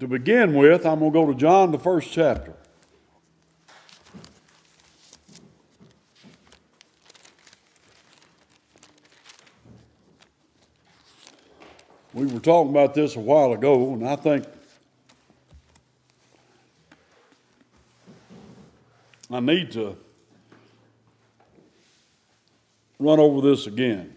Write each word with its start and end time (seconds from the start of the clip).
to 0.00 0.08
begin 0.08 0.54
with, 0.54 0.86
I'm 0.86 1.00
going 1.00 1.12
to 1.12 1.18
go 1.18 1.26
to 1.26 1.34
John, 1.34 1.72
the 1.72 1.78
first 1.78 2.10
chapter. 2.10 2.54
We 12.14 12.26
were 12.26 12.40
talking 12.40 12.70
about 12.70 12.94
this 12.94 13.14
a 13.14 13.20
while 13.20 13.52
ago, 13.52 13.92
and 13.92 14.08
I 14.08 14.16
think 14.16 14.46
I 19.30 19.40
need 19.40 19.70
to 19.72 19.96
run 22.98 23.20
over 23.20 23.46
this 23.46 23.66
again. 23.66 24.16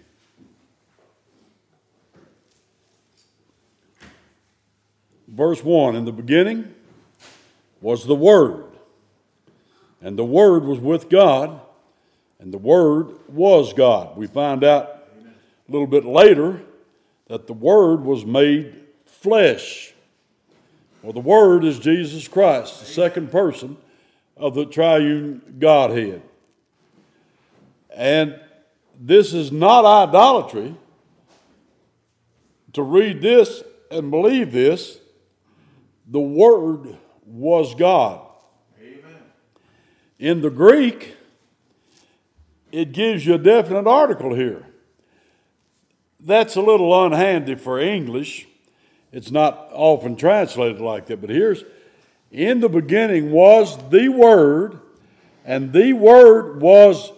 Verse 5.44 5.62
1 5.62 5.98
In 5.98 6.06
the 6.06 6.14
beginning 6.14 6.74
was 7.82 8.06
the 8.06 8.16
Word, 8.16 8.64
and 10.02 10.18
the 10.18 10.24
Word 10.24 10.64
was 10.64 10.80
with 10.80 11.10
God, 11.10 11.60
and 12.40 12.54
the 12.54 12.58
Word 12.58 13.10
was 13.28 13.74
God. 13.74 14.16
We 14.16 14.26
find 14.26 14.64
out 14.64 15.04
a 15.68 15.72
little 15.74 15.86
bit 15.86 16.06
later 16.06 16.62
that 17.28 17.48
the 17.48 17.54
Word 17.54 18.06
was 18.06 18.26
made 18.26 18.74
flesh. 19.06 19.94
Well, 21.02 21.12
the 21.12 21.20
Word 21.20 21.66
is 21.66 21.78
Jesus 21.78 22.26
Christ, 22.30 22.80
the 22.80 22.86
second 22.86 23.30
person 23.30 23.76
of 24.38 24.56
the 24.56 24.66
triune 24.66 25.58
Godhead. 25.60 26.22
And 27.94 28.40
this 28.98 29.34
is 29.34 29.52
not 29.52 29.84
idolatry 29.84 30.74
to 32.72 32.82
read 32.82 33.22
this 33.22 33.62
and 33.92 34.10
believe 34.10 34.54
this. 34.54 35.00
The 36.14 36.20
Word 36.20 36.96
was 37.26 37.74
God. 37.74 38.22
Amen. 38.80 39.18
In 40.20 40.42
the 40.42 40.52
Greek, 40.52 41.18
it 42.72 42.92
gives 42.92 43.26
you 43.26 43.34
a 43.34 43.40
definite 43.40 43.88
article 43.88 44.36
here. 44.36 44.64
That's 46.20 46.56
a 46.56 46.62
little 46.62 46.94
unhandy 46.94 47.56
for 47.56 47.80
English. 47.80 48.48
It's 49.12 49.32
not 49.32 49.70
often 49.74 50.16
translated 50.16 50.82
like 50.82 51.08
that, 51.08 51.20
but 51.20 51.32
here's 51.32 51.64
in 52.32 52.60
the 52.60 52.70
beginning 52.70 53.32
was 53.32 53.76
the 53.90 54.10
Word, 54.10 54.80
and 55.44 55.74
the 55.74 55.94
Word 55.94 56.62
was 56.62 57.12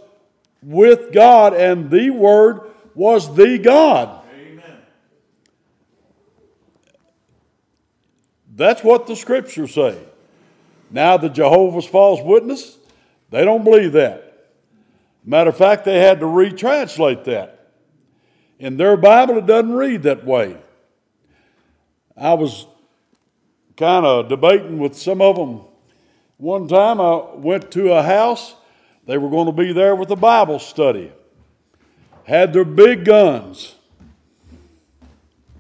with 0.64 1.12
God, 1.12 1.54
and 1.54 1.92
the 1.92 2.12
Word 2.12 2.62
was 2.94 3.36
the 3.36 3.58
God. 3.58 4.26
Amen. 4.34 4.78
That's 8.56 8.84
what 8.84 9.06
the 9.06 9.16
scriptures 9.16 9.74
say. 9.74 10.00
Now, 10.90 11.18
the 11.18 11.30
Jehovah's 11.30 11.86
False 11.86 12.22
Witness, 12.24 12.78
they 13.30 13.44
don't 13.44 13.66
believe 13.66 13.92
that. 13.94 14.54
Matter 15.26 15.50
of 15.50 15.58
fact, 15.58 15.84
they 15.84 16.00
had 16.00 16.22
to 16.22 16.26
retranslate 16.26 17.26
that. 17.26 17.74
In 18.58 18.78
their 18.78 18.96
Bible, 18.96 19.40
it 19.40 19.46
doesn't 19.46 19.74
read 19.74 20.04
that 20.04 20.24
way. 20.24 20.58
I 22.16 22.36
was 22.36 22.66
kind 23.76 24.06
of 24.06 24.30
debating 24.30 24.80
with 24.80 24.96
some 24.96 25.22
of 25.22 25.36
them. 25.36 25.62
One 26.38 26.68
time 26.68 27.02
I 27.02 27.36
went 27.36 27.72
to 27.72 27.92
a 27.92 28.04
house, 28.04 28.56
they 29.06 29.18
were 29.18 29.30
going 29.30 29.48
to 29.48 29.52
be 29.52 29.74
there 29.74 29.96
with 29.96 30.10
a 30.12 30.16
Bible 30.16 30.60
study, 30.60 31.12
had 32.24 32.54
their 32.54 32.64
big 32.64 33.04
guns. 33.04 33.76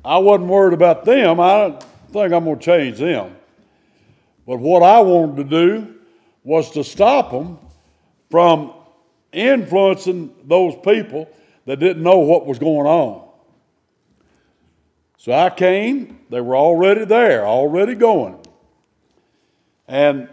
I 0.03 0.19
wasn't 0.19 0.49
worried 0.49 0.73
about 0.73 1.03
them. 1.03 1.39
I 1.39 1.79
think 2.15 2.33
I'm 2.33 2.45
going 2.45 2.59
to 2.59 2.65
change 2.65 2.97
them. 2.97 3.35
But 4.47 4.59
what 4.59 4.83
I 4.83 4.99
wanted 5.01 5.37
to 5.37 5.43
do 5.43 5.95
was 6.43 6.71
to 6.71 6.83
stop 6.83 7.31
them 7.31 7.59
from 8.29 8.73
influencing 9.33 10.33
those 10.45 10.75
people 10.83 11.29
that 11.65 11.79
didn't 11.79 12.01
know 12.01 12.19
what 12.19 12.45
was 12.45 12.57
going 12.57 12.87
on. 12.87 13.27
So 15.17 15.33
I 15.33 15.49
came, 15.49 16.19
they 16.29 16.39
were 16.39 16.55
already 16.55 17.05
there, 17.05 17.45
already 17.45 17.95
going. 17.95 18.37
And 19.87 20.29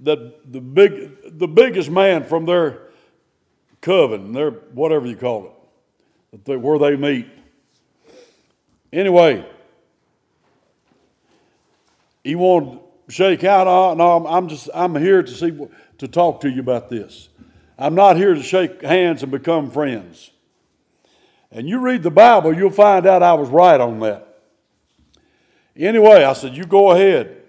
the, 0.00 0.34
the, 0.44 0.60
big, 0.60 1.38
the 1.38 1.46
biggest 1.46 1.90
man 1.90 2.24
from 2.24 2.44
their 2.44 2.80
coven, 3.80 4.32
their 4.32 4.50
whatever 4.50 5.06
you 5.06 5.16
call 5.16 5.54
it, 6.32 6.60
where 6.60 6.78
they 6.78 6.96
meet. 6.96 7.28
Anyway, 8.92 9.46
he 12.24 12.34
wanted 12.34 12.80
to 13.08 13.12
shake 13.12 13.44
out. 13.44 13.68
Uh, 13.68 13.94
no, 13.94 14.26
I'm 14.26 14.48
just 14.48 14.68
I'm 14.74 14.96
here 14.96 15.22
to 15.22 15.30
see 15.30 15.56
to 15.98 16.08
talk 16.08 16.40
to 16.40 16.50
you 16.50 16.60
about 16.60 16.88
this. 16.88 17.28
I'm 17.78 17.94
not 17.94 18.16
here 18.16 18.34
to 18.34 18.42
shake 18.42 18.82
hands 18.82 19.22
and 19.22 19.30
become 19.30 19.70
friends. 19.70 20.30
And 21.50 21.68
you 21.68 21.78
read 21.78 22.02
the 22.02 22.10
Bible, 22.10 22.52
you'll 22.52 22.70
find 22.70 23.06
out 23.06 23.22
I 23.22 23.34
was 23.34 23.48
right 23.48 23.80
on 23.80 24.00
that. 24.00 24.40
Anyway, 25.76 26.24
I 26.24 26.32
said, 26.32 26.56
You 26.56 26.64
go 26.64 26.90
ahead. 26.92 27.42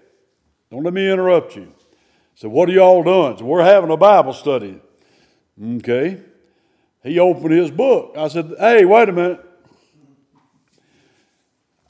Don't 0.70 0.84
let 0.84 0.92
me 0.92 1.10
interrupt 1.10 1.56
you. 1.56 1.72
So, 2.34 2.48
what 2.48 2.68
are 2.68 2.72
y'all 2.72 3.02
doing? 3.02 3.38
So, 3.38 3.44
we're 3.44 3.64
having 3.64 3.90
a 3.90 3.96
Bible 3.96 4.32
study. 4.32 4.80
Okay. 5.60 6.20
He 7.02 7.18
opened 7.18 7.52
his 7.52 7.70
book. 7.70 8.14
I 8.16 8.28
said, 8.28 8.52
Hey, 8.58 8.84
wait 8.84 9.08
a 9.08 9.12
minute. 9.12 9.44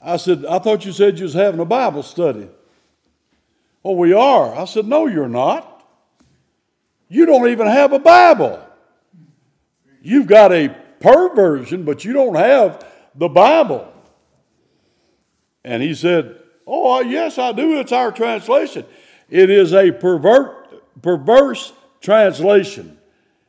I 0.01 0.17
said, 0.17 0.45
I 0.45 0.59
thought 0.59 0.85
you 0.85 0.91
said 0.91 1.17
you 1.17 1.25
was 1.25 1.33
having 1.33 1.59
a 1.59 1.65
Bible 1.65 2.03
study. 2.03 2.49
Oh, 3.87 3.93
we 3.93 4.11
are. 4.11 4.53
I 4.53 4.65
said, 4.65 4.85
No, 4.85 5.07
you're 5.07 5.29
not. 5.29 5.81
You 7.07 7.25
don't 7.25 7.47
even 7.47 7.67
have 7.67 7.93
a 7.93 7.99
Bible. 7.99 8.61
You've 10.01 10.27
got 10.27 10.51
a 10.51 10.75
perversion, 10.99 11.85
but 11.85 12.03
you 12.03 12.11
don't 12.11 12.35
have 12.35 12.85
the 13.15 13.29
Bible. 13.29 13.89
And 15.63 15.81
he 15.81 15.95
said, 15.95 16.35
Oh, 16.67 16.99
yes, 16.99 17.37
I 17.37 17.53
do. 17.53 17.79
It's 17.79 17.93
our 17.93 18.11
translation. 18.11 18.85
It 19.29 19.49
is 19.49 19.73
a 19.73 19.93
pervert, 19.93 21.01
perverse 21.01 21.71
translation. 22.01 22.97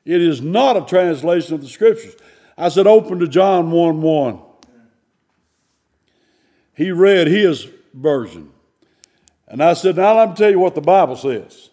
It 0.04 0.22
is 0.22 0.40
not 0.40 0.76
a 0.76 0.82
translation 0.82 1.54
of 1.54 1.62
the 1.62 1.68
scriptures. 1.68 2.14
I 2.56 2.68
said, 2.68 2.86
Open 2.86 3.18
to 3.18 3.26
John 3.26 3.72
1 3.72 4.00
1. 4.00 4.38
He 6.76 6.92
read 6.92 7.26
his 7.26 7.66
version. 7.92 8.52
And 9.48 9.62
I 9.62 9.72
said, 9.72 9.96
Now 9.96 10.16
let 10.16 10.30
me 10.30 10.34
tell 10.36 10.50
you 10.50 10.58
what 10.58 10.74
the 10.74 10.80
Bible 10.80 11.16
says. 11.16 11.70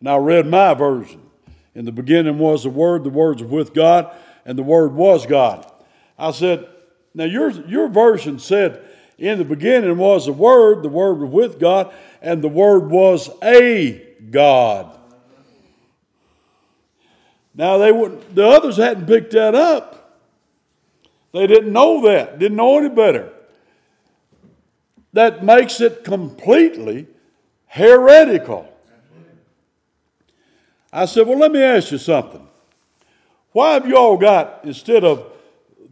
And 0.00 0.08
I 0.08 0.16
read 0.16 0.46
my 0.46 0.74
version. 0.74 1.22
In 1.74 1.84
the 1.84 1.92
beginning 1.92 2.38
was 2.38 2.64
the 2.64 2.70
Word, 2.70 3.04
the 3.04 3.10
words 3.10 3.42
with 3.42 3.74
God, 3.74 4.14
and 4.44 4.58
the 4.58 4.62
Word 4.62 4.94
was 4.94 5.26
God. 5.26 5.70
I 6.18 6.32
said, 6.32 6.66
now 7.14 7.24
your, 7.24 7.50
your 7.50 7.88
version 7.88 8.38
said, 8.38 8.82
in 9.18 9.38
the 9.38 9.44
beginning 9.44 9.96
was 9.96 10.26
the 10.26 10.32
Word, 10.32 10.82
the 10.82 10.88
Word 10.88 11.18
was 11.18 11.30
with 11.30 11.60
God, 11.60 11.92
and 12.22 12.42
the 12.42 12.48
Word 12.48 12.90
was 12.90 13.30
a 13.42 14.04
God. 14.30 14.96
Now 17.54 17.78
they 17.78 17.90
would 17.90 18.34
the 18.36 18.46
others 18.46 18.76
hadn't 18.76 19.06
picked 19.06 19.32
that 19.32 19.54
up. 19.56 20.20
They 21.32 21.46
didn't 21.48 21.72
know 21.72 22.02
that, 22.02 22.38
didn't 22.38 22.56
know 22.56 22.78
any 22.78 22.88
better. 22.88 23.32
That 25.12 25.44
makes 25.44 25.80
it 25.80 26.04
completely 26.04 27.06
heretical. 27.66 28.72
I 30.92 31.04
said, 31.04 31.26
Well, 31.26 31.38
let 31.38 31.52
me 31.52 31.62
ask 31.62 31.92
you 31.92 31.98
something. 31.98 32.46
Why 33.52 33.74
have 33.74 33.86
you 33.86 33.96
all 33.96 34.16
got, 34.16 34.60
instead 34.64 35.04
of 35.04 35.32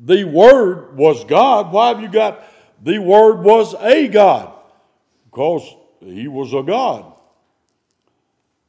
the 0.03 0.25
Word 0.25 0.97
was 0.97 1.25
God, 1.25 1.73
why 1.73 1.89
have 1.89 2.01
you 2.01 2.09
got 2.09 2.43
the 2.83 2.99
Word 2.99 3.43
was 3.43 3.75
a 3.81 4.09
God? 4.09 4.53
Because 5.25 5.69
He 6.01 6.29
was 6.29 6.53
a 6.53 6.63
God. 6.63 7.13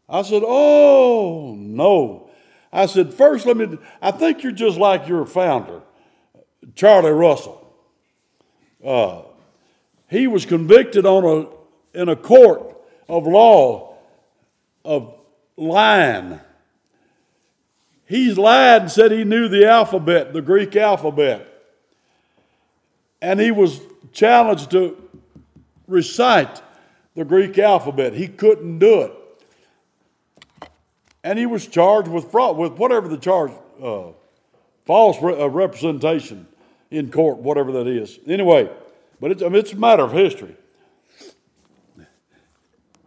I 0.10 0.22
said, 0.22 0.44
Oh, 0.46 1.56
no. 1.58 2.30
I 2.72 2.86
said, 2.86 3.14
First, 3.14 3.46
let 3.46 3.58
me, 3.58 3.78
I 4.02 4.12
think 4.12 4.44
you're 4.44 4.52
just 4.52 4.78
like 4.78 5.08
your 5.08 5.26
founder, 5.26 5.82
Charlie 6.76 7.12
Russell. 7.12 7.64
Uh, 8.84 9.22
he 10.10 10.28
was 10.28 10.46
convicted 10.46 11.06
on 11.06 11.24
a, 11.94 12.00
in 12.00 12.10
a 12.10 12.16
court 12.16 12.76
of 13.10 13.28
law 13.28 13.96
of 14.86 15.14
lying. 15.58 16.40
He's 18.06 18.38
lied 18.38 18.84
and 18.84 18.92
said 18.92 19.12
he 19.12 19.26
knew 19.26 19.50
the 19.50 19.68
alphabet, 19.68 20.32
the 20.32 20.42
Greek 20.42 20.76
alphabet. 20.76 21.46
And 23.22 23.40
he 23.40 23.52
was 23.52 23.82
challenged 24.14 24.72
to 24.72 24.96
recite 25.88 26.62
the 27.16 27.26
Greek 27.26 27.58
alphabet. 27.58 28.14
He 28.14 28.28
couldn't 28.28 28.80
do 28.80 29.02
it. 29.02 29.14
And 31.24 31.38
he 31.38 31.46
was 31.46 31.68
charged 31.68 32.08
with 32.08 32.32
fraud, 32.32 32.56
with 32.56 32.74
whatever 32.74 33.10
the 33.10 33.18
charge, 33.18 33.52
uh, 33.84 34.12
false 34.86 35.22
re- 35.22 35.38
uh, 35.38 35.48
representation 35.48 36.48
in 36.90 37.12
court, 37.12 37.40
whatever 37.40 37.74
that 37.74 37.88
is. 37.88 38.20
Anyway, 38.26 38.70
but 39.20 39.32
it's, 39.32 39.42
I 39.42 39.46
mean, 39.48 39.56
it's 39.56 39.74
a 39.74 39.78
matter 39.78 40.04
of 40.04 40.12
history. 40.12 40.56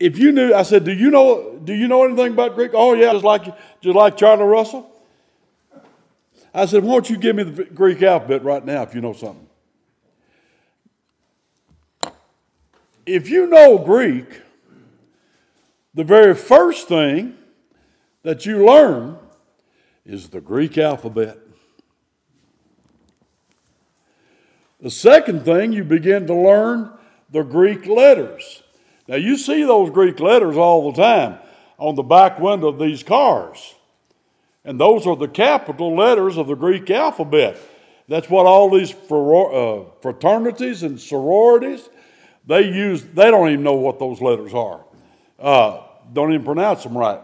if 0.00 0.18
you 0.18 0.32
knew, 0.32 0.54
I 0.54 0.62
said, 0.62 0.84
do 0.84 0.92
you 0.92 1.10
know, 1.10 1.60
do 1.62 1.74
you 1.74 1.86
know 1.86 2.04
anything 2.04 2.32
about 2.32 2.54
Greek? 2.54 2.72
Oh 2.74 2.94
yeah, 2.94 3.12
just 3.12 3.24
like, 3.24 3.44
just 3.80 3.94
like 3.94 4.16
Charlie 4.16 4.44
Russell. 4.44 4.90
I 6.52 6.66
said, 6.66 6.82
why 6.82 6.94
don't 6.94 7.10
you 7.10 7.16
give 7.16 7.36
me 7.36 7.44
the 7.44 7.64
Greek 7.64 8.02
alphabet 8.02 8.42
right 8.42 8.64
now 8.64 8.82
if 8.82 8.94
you 8.94 9.00
know 9.00 9.12
something? 9.12 9.46
If 13.06 13.28
you 13.28 13.46
know 13.46 13.78
Greek, 13.78 14.42
the 15.94 16.04
very 16.04 16.34
first 16.34 16.88
thing 16.88 17.36
that 18.22 18.46
you 18.46 18.64
learn 18.66 19.18
is 20.04 20.28
the 20.28 20.40
Greek 20.40 20.78
alphabet. 20.78 21.38
The 24.82 24.90
second 24.90 25.44
thing, 25.44 25.72
you 25.72 25.84
begin 25.84 26.26
to 26.26 26.34
learn 26.34 26.90
the 27.30 27.42
Greek 27.42 27.86
letters. 27.86 28.62
Now, 29.06 29.16
you 29.16 29.36
see 29.36 29.64
those 29.64 29.90
Greek 29.90 30.20
letters 30.20 30.56
all 30.56 30.90
the 30.90 31.02
time 31.02 31.38
on 31.78 31.94
the 31.94 32.02
back 32.02 32.38
window 32.38 32.68
of 32.68 32.78
these 32.78 33.02
cars. 33.02 33.74
And 34.64 34.78
those 34.78 35.06
are 35.06 35.16
the 35.16 35.28
capital 35.28 35.96
letters 35.96 36.36
of 36.36 36.46
the 36.46 36.54
Greek 36.54 36.90
alphabet. 36.90 37.56
That's 38.08 38.28
what 38.28 38.46
all 38.46 38.70
these 38.70 38.92
uh, 38.92 39.84
fraternities 40.00 40.82
and 40.82 41.00
sororities, 41.00 41.88
they 42.46 42.62
use, 42.62 43.02
they 43.02 43.30
don't 43.30 43.48
even 43.48 43.62
know 43.62 43.74
what 43.74 43.98
those 43.98 44.20
letters 44.20 44.52
are. 44.52 44.84
Uh, 45.38 45.82
don't 46.12 46.32
even 46.32 46.44
pronounce 46.44 46.82
them 46.82 46.96
right. 46.96 47.20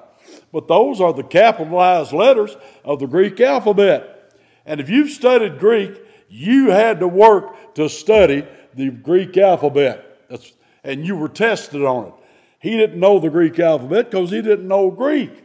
But 0.52 0.68
those 0.68 1.00
are 1.00 1.12
the 1.12 1.22
capitalized 1.22 2.12
letters 2.12 2.56
of 2.84 3.00
the 3.00 3.06
Greek 3.06 3.40
alphabet. 3.40 4.32
And 4.64 4.80
if 4.80 4.88
you've 4.88 5.10
studied 5.10 5.58
Greek, 5.58 6.05
you 6.28 6.70
had 6.70 7.00
to 7.00 7.08
work 7.08 7.74
to 7.74 7.88
study 7.88 8.46
the 8.74 8.90
Greek 8.90 9.36
alphabet. 9.36 10.28
That's, 10.28 10.52
and 10.84 11.06
you 11.06 11.16
were 11.16 11.28
tested 11.28 11.84
on 11.84 12.06
it. 12.06 12.14
He 12.58 12.76
didn't 12.76 12.98
know 12.98 13.18
the 13.18 13.30
Greek 13.30 13.58
alphabet 13.58 14.10
because 14.10 14.30
he 14.30 14.42
didn't 14.42 14.68
know 14.68 14.90
Greek. 14.90 15.44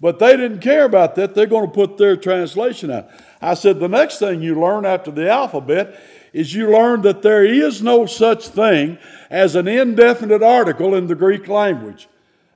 But 0.00 0.18
they 0.18 0.36
didn't 0.36 0.60
care 0.60 0.84
about 0.84 1.14
that. 1.14 1.34
They're 1.34 1.46
going 1.46 1.66
to 1.66 1.72
put 1.72 1.96
their 1.96 2.16
translation 2.16 2.90
out. 2.90 3.08
I 3.40 3.54
said, 3.54 3.80
the 3.80 3.88
next 3.88 4.18
thing 4.18 4.42
you 4.42 4.60
learn 4.60 4.84
after 4.84 5.10
the 5.10 5.30
alphabet 5.30 5.98
is 6.32 6.52
you 6.52 6.70
learn 6.70 7.02
that 7.02 7.22
there 7.22 7.44
is 7.44 7.80
no 7.80 8.06
such 8.06 8.48
thing 8.48 8.98
as 9.30 9.54
an 9.54 9.68
indefinite 9.68 10.42
article 10.42 10.94
in 10.94 11.06
the 11.06 11.14
Greek 11.14 11.48
language. 11.48 12.08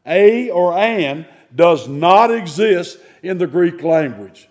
A 0.05 0.51
or 0.51 0.77
an 0.77 1.27
does 1.55 1.89
not 1.89 2.35
exist 2.35 2.99
in 3.23 3.39
the 3.39 3.47
Greek 3.47 3.83
language. 3.83 4.48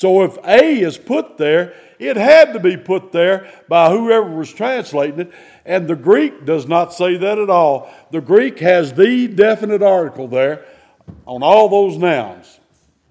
So 0.00 0.22
if 0.22 0.38
A 0.44 0.80
is 0.80 0.96
put 0.96 1.36
there, 1.36 1.74
it 1.98 2.16
had 2.16 2.54
to 2.54 2.58
be 2.58 2.78
put 2.78 3.12
there 3.12 3.52
by 3.68 3.90
whoever 3.90 4.30
was 4.30 4.50
translating 4.50 5.20
it, 5.20 5.32
and 5.66 5.86
the 5.86 5.94
Greek 5.94 6.46
does 6.46 6.66
not 6.66 6.94
say 6.94 7.18
that 7.18 7.38
at 7.38 7.50
all. 7.50 7.92
The 8.10 8.22
Greek 8.22 8.60
has 8.60 8.94
the 8.94 9.28
definite 9.28 9.82
article 9.82 10.26
there 10.26 10.64
on 11.26 11.42
all 11.42 11.68
those 11.68 11.98
nouns. 11.98 12.60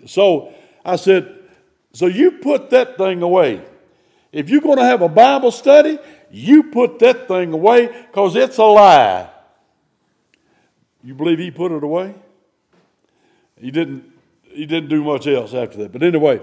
So 0.07 0.51
I 0.83 0.95
said, 0.95 1.31
so 1.93 2.07
you 2.07 2.31
put 2.31 2.71
that 2.71 2.97
thing 2.97 3.21
away. 3.21 3.61
If 4.31 4.49
you're 4.49 4.59
going 4.59 4.79
to 4.79 4.83
have 4.83 5.03
a 5.03 5.09
Bible 5.09 5.51
study, 5.51 5.99
you 6.31 6.71
put 6.71 6.97
that 6.97 7.27
thing 7.27 7.53
away 7.53 7.85
because 8.07 8.35
it's 8.35 8.57
a 8.57 8.63
lie. 8.63 9.29
You 11.03 11.13
believe 11.13 11.37
he 11.37 11.51
put 11.51 11.71
it 11.71 11.83
away? 11.83 12.15
He 13.61 13.69
didn't, 13.69 14.11
he 14.45 14.65
didn't 14.65 14.89
do 14.89 15.03
much 15.03 15.27
else 15.27 15.53
after 15.53 15.77
that. 15.83 15.91
But 15.91 16.01
anyway, 16.01 16.41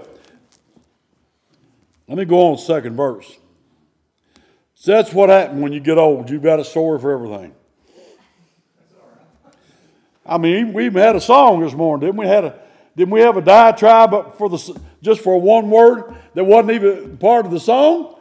let 2.07 2.17
me 2.17 2.25
go 2.25 2.51
on 2.51 2.57
second 2.57 2.95
verse. 2.95 3.37
So 4.75 4.91
that's 4.91 5.11
what 5.11 5.29
happened 5.29 5.61
when 5.61 5.73
you 5.73 5.79
get 5.79 5.97
old. 5.97 6.29
You've 6.29 6.43
got 6.43 6.59
a 6.59 6.63
story 6.63 6.99
for 6.99 7.11
everything. 7.11 7.53
I 10.25 10.37
mean, 10.37 10.73
we 10.73 10.85
even 10.85 11.01
had 11.01 11.15
a 11.15 11.21
song 11.21 11.61
this 11.61 11.73
morning, 11.73 12.07
didn't 12.07 12.17
we? 12.17 12.27
Had 12.27 12.45
a 12.45 12.59
didn't 12.97 13.11
we 13.11 13.21
have 13.21 13.37
a 13.37 13.41
diatribe 13.41 14.37
for 14.37 14.49
the 14.49 14.81
just 15.01 15.21
for 15.21 15.39
one 15.39 15.69
word 15.69 16.15
that 16.33 16.43
wasn't 16.43 16.71
even 16.71 17.17
part 17.17 17.45
of 17.45 17.51
the 17.51 17.59
song? 17.59 18.15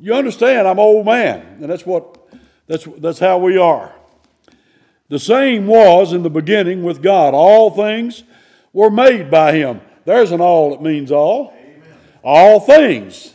You 0.00 0.14
understand? 0.14 0.66
I'm 0.66 0.78
old 0.78 1.04
man, 1.04 1.58
and 1.60 1.70
that's 1.70 1.84
what 1.84 2.18
that's 2.66 2.86
that's 2.98 3.18
how 3.18 3.38
we 3.38 3.58
are. 3.58 3.94
The 5.08 5.18
same 5.18 5.66
was 5.66 6.12
in 6.12 6.22
the 6.22 6.30
beginning 6.30 6.82
with 6.82 7.02
God. 7.02 7.34
All 7.34 7.70
things 7.70 8.24
were 8.72 8.90
made 8.90 9.30
by 9.30 9.52
Him. 9.52 9.80
There's 10.04 10.32
an 10.32 10.40
all 10.40 10.70
that 10.70 10.82
means 10.82 11.12
all. 11.12 11.54
All 12.22 12.60
things. 12.60 13.34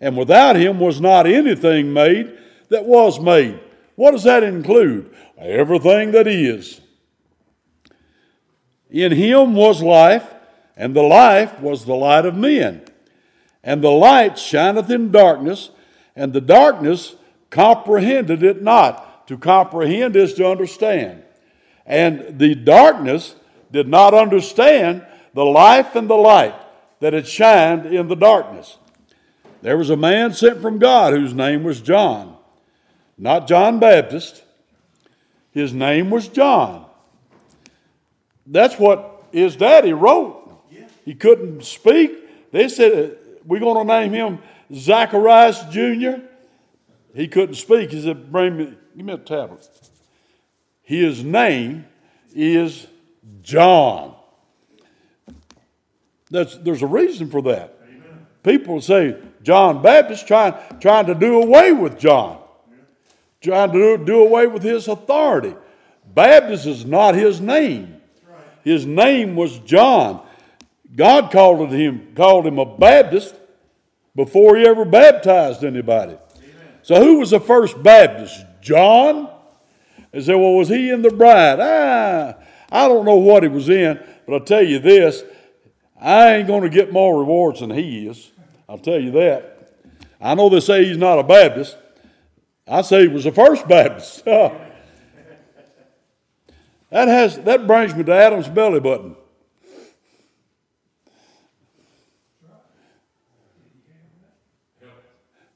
And 0.00 0.16
without 0.16 0.56
Him 0.56 0.80
was 0.80 1.00
not 1.00 1.26
anything 1.26 1.92
made 1.92 2.36
that 2.68 2.84
was 2.84 3.20
made. 3.20 3.60
What 3.94 4.12
does 4.12 4.24
that 4.24 4.42
include? 4.42 5.14
Everything 5.38 6.12
that 6.12 6.26
is. 6.26 6.80
In 8.90 9.12
Him 9.12 9.54
was 9.54 9.82
life, 9.82 10.26
and 10.76 10.94
the 10.94 11.02
life 11.02 11.60
was 11.60 11.84
the 11.84 11.94
light 11.94 12.26
of 12.26 12.34
men. 12.34 12.82
And 13.62 13.82
the 13.82 13.90
light 13.90 14.38
shineth 14.38 14.90
in 14.90 15.12
darkness, 15.12 15.70
and 16.16 16.32
the 16.32 16.40
darkness 16.40 17.14
comprehended 17.50 18.42
it 18.42 18.62
not. 18.62 19.28
To 19.28 19.38
comprehend 19.38 20.16
is 20.16 20.34
to 20.34 20.50
understand. 20.50 21.22
And 21.86 22.38
the 22.38 22.54
darkness 22.54 23.36
did 23.70 23.88
not 23.88 24.14
understand 24.14 25.06
the 25.32 25.44
life 25.44 25.94
and 25.94 26.10
the 26.10 26.16
light 26.16 26.54
that 27.02 27.12
had 27.12 27.26
shined 27.26 27.84
in 27.84 28.06
the 28.06 28.14
darkness. 28.14 28.78
There 29.60 29.76
was 29.76 29.90
a 29.90 29.96
man 29.96 30.34
sent 30.34 30.62
from 30.62 30.78
God 30.78 31.12
whose 31.12 31.34
name 31.34 31.64
was 31.64 31.80
John, 31.80 32.36
not 33.18 33.48
John 33.48 33.80
Baptist. 33.80 34.44
His 35.50 35.74
name 35.74 36.10
was 36.10 36.28
John. 36.28 36.86
That's 38.46 38.78
what 38.78 39.24
his 39.32 39.56
daddy 39.56 39.92
wrote. 39.92 40.38
He 41.04 41.16
couldn't 41.16 41.64
speak. 41.64 42.52
They 42.52 42.68
said, 42.68 43.18
We're 43.44 43.58
going 43.58 43.84
to 43.84 43.92
name 43.92 44.12
him 44.12 44.38
Zacharias 44.72 45.60
Jr. 45.72 46.22
He 47.16 47.26
couldn't 47.26 47.56
speak. 47.56 47.90
He 47.90 48.00
said, 48.00 48.30
Bring 48.30 48.56
me, 48.56 48.74
Give 48.96 49.06
me 49.06 49.12
a 49.14 49.18
tablet. 49.18 49.68
His 50.82 51.24
name 51.24 51.84
is 52.32 52.86
John. 53.42 54.14
That's, 56.32 56.56
there's 56.56 56.82
a 56.82 56.86
reason 56.86 57.28
for 57.30 57.42
that. 57.42 57.78
Amen. 57.86 58.26
People 58.42 58.80
say 58.80 59.16
John 59.42 59.82
Baptist 59.82 60.26
trying, 60.26 60.54
trying 60.80 61.06
to 61.06 61.14
do 61.14 61.42
away 61.42 61.72
with 61.72 61.98
John, 61.98 62.38
trying 63.42 63.70
to 63.70 63.98
do, 63.98 64.04
do 64.04 64.22
away 64.22 64.46
with 64.46 64.62
his 64.62 64.88
authority. 64.88 65.54
Baptist 66.14 66.64
is 66.64 66.86
not 66.86 67.14
his 67.14 67.40
name. 67.40 68.00
His 68.64 68.86
name 68.86 69.36
was 69.36 69.58
John. 69.58 70.26
God 70.96 71.30
called 71.30 71.70
him, 71.70 72.14
called 72.14 72.46
him 72.46 72.58
a 72.58 72.64
Baptist 72.64 73.34
before 74.16 74.56
he 74.56 74.64
ever 74.64 74.86
baptized 74.86 75.64
anybody. 75.64 76.12
Amen. 76.36 76.78
So 76.82 77.02
who 77.02 77.18
was 77.18 77.30
the 77.30 77.40
first 77.40 77.82
Baptist? 77.82 78.44
John? 78.62 79.28
They 80.12 80.22
say, 80.22 80.34
well, 80.34 80.54
was 80.54 80.68
he 80.68 80.90
in 80.90 81.02
the 81.02 81.10
bride? 81.10 81.58
Ah, 81.60 82.36
I 82.70 82.88
don't 82.88 83.04
know 83.04 83.16
what 83.16 83.42
he 83.42 83.50
was 83.50 83.68
in, 83.68 83.98
but 84.26 84.34
I'll 84.34 84.44
tell 84.44 84.62
you 84.62 84.78
this 84.78 85.24
I 86.02 86.34
ain't 86.34 86.48
going 86.48 86.62
to 86.62 86.68
get 86.68 86.92
more 86.92 87.16
rewards 87.16 87.60
than 87.60 87.70
he 87.70 88.08
is. 88.08 88.32
I'll 88.68 88.78
tell 88.78 89.00
you 89.00 89.12
that. 89.12 89.70
I 90.20 90.34
know 90.34 90.48
they 90.48 90.58
say 90.58 90.84
he's 90.84 90.96
not 90.96 91.20
a 91.20 91.22
Baptist. 91.22 91.76
I 92.66 92.82
say 92.82 93.02
he 93.02 93.08
was 93.08 93.22
the 93.24 93.30
first 93.30 93.68
Baptist. 93.68 94.24
that, 94.24 94.58
has, 96.90 97.38
that 97.38 97.68
brings 97.68 97.94
me 97.94 98.02
to 98.02 98.12
Adam's 98.12 98.48
belly 98.48 98.80
button. 98.80 99.14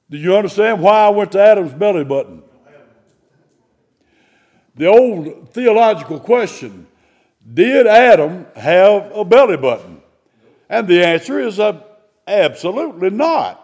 Do 0.08 0.16
you 0.16 0.36
understand 0.36 0.80
why 0.80 1.06
I 1.06 1.08
went 1.08 1.32
to 1.32 1.40
Adam's 1.40 1.72
belly 1.72 2.04
button? 2.04 2.44
the 4.76 4.86
old 4.86 5.52
theological 5.52 6.20
question 6.20 6.86
Did 7.52 7.88
Adam 7.88 8.46
have 8.54 9.10
a 9.12 9.24
belly 9.24 9.56
button? 9.56 9.95
And 10.68 10.88
the 10.88 11.04
answer 11.04 11.38
is 11.38 11.60
uh, 11.60 11.80
absolutely 12.26 13.10
not. 13.10 13.62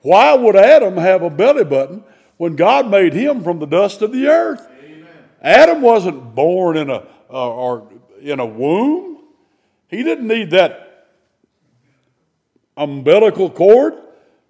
Why 0.00 0.34
would 0.34 0.56
Adam 0.56 0.96
have 0.96 1.22
a 1.22 1.30
belly 1.30 1.64
button 1.64 2.04
when 2.36 2.56
God 2.56 2.90
made 2.90 3.14
him 3.14 3.42
from 3.42 3.58
the 3.58 3.66
dust 3.66 4.02
of 4.02 4.12
the 4.12 4.26
earth? 4.26 4.66
Amen. 4.82 5.08
Adam 5.40 5.80
wasn't 5.80 6.34
born 6.34 6.76
in 6.76 6.90
a 6.90 7.06
uh, 7.30 7.50
or 7.50 7.88
in 8.20 8.38
a 8.38 8.46
womb. 8.46 9.18
He 9.88 10.02
didn't 10.02 10.28
need 10.28 10.50
that 10.50 11.08
umbilical 12.76 13.50
cord 13.50 13.94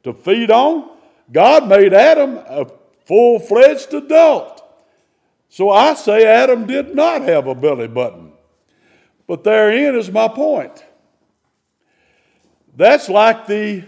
to 0.02 0.12
feed 0.12 0.50
on. 0.50 0.90
God 1.32 1.68
made 1.68 1.94
Adam 1.94 2.36
a 2.36 2.66
full-fledged 3.06 3.92
adult. 3.94 4.62
So 5.48 5.70
I 5.70 5.94
say 5.94 6.26
Adam 6.26 6.66
did 6.66 6.94
not 6.94 7.22
have 7.22 7.46
a 7.46 7.54
belly 7.54 7.88
button. 7.88 8.32
But 9.26 9.44
therein 9.44 9.94
is 9.94 10.10
my 10.10 10.28
point. 10.28 10.84
That's 12.76 13.08
like 13.08 13.46
the 13.46 13.84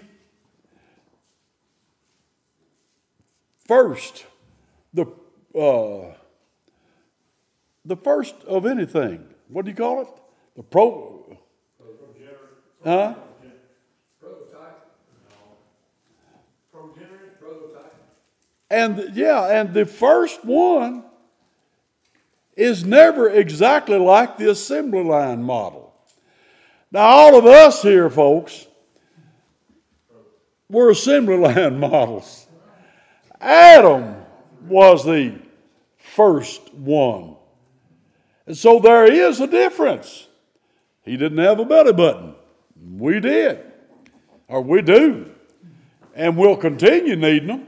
first, 3.66 4.24
the 4.94 5.06
uh, 5.58 6.14
the 7.84 7.96
first 7.96 8.34
of 8.46 8.66
anything. 8.66 9.26
What 9.48 9.64
do 9.64 9.70
you 9.70 9.76
call 9.76 10.02
it? 10.02 10.08
The 10.56 10.62
pro. 10.62 11.36
Huh? 12.84 13.14
And 18.68 19.14
yeah, 19.14 19.60
and 19.60 19.72
the 19.72 19.86
first 19.86 20.44
one 20.44 21.04
is 22.56 22.84
never 22.84 23.28
exactly 23.30 23.98
like 23.98 24.38
the 24.38 24.50
assembly 24.50 25.04
line 25.04 25.42
model. 25.42 25.94
Now, 26.90 27.02
all 27.02 27.38
of 27.38 27.46
us 27.46 27.82
here, 27.82 28.10
folks, 28.10 28.66
we're 30.68 30.90
assembly 30.90 31.36
line 31.54 31.78
models. 31.78 32.46
Adam 33.40 34.16
was 34.62 35.04
the 35.04 35.38
first 35.96 36.72
one. 36.74 37.36
And 38.46 38.56
so 38.56 38.78
there 38.78 39.10
is 39.10 39.40
a 39.40 39.46
difference. 39.46 40.28
He 41.02 41.16
didn't 41.16 41.38
have 41.38 41.58
a 41.58 41.64
belly 41.64 41.92
button. 41.92 42.34
We 42.96 43.20
did. 43.20 43.60
Or 44.48 44.60
we 44.60 44.82
do. 44.82 45.30
And 46.14 46.36
we'll 46.36 46.56
continue 46.56 47.16
needing 47.16 47.48
them. 47.48 47.66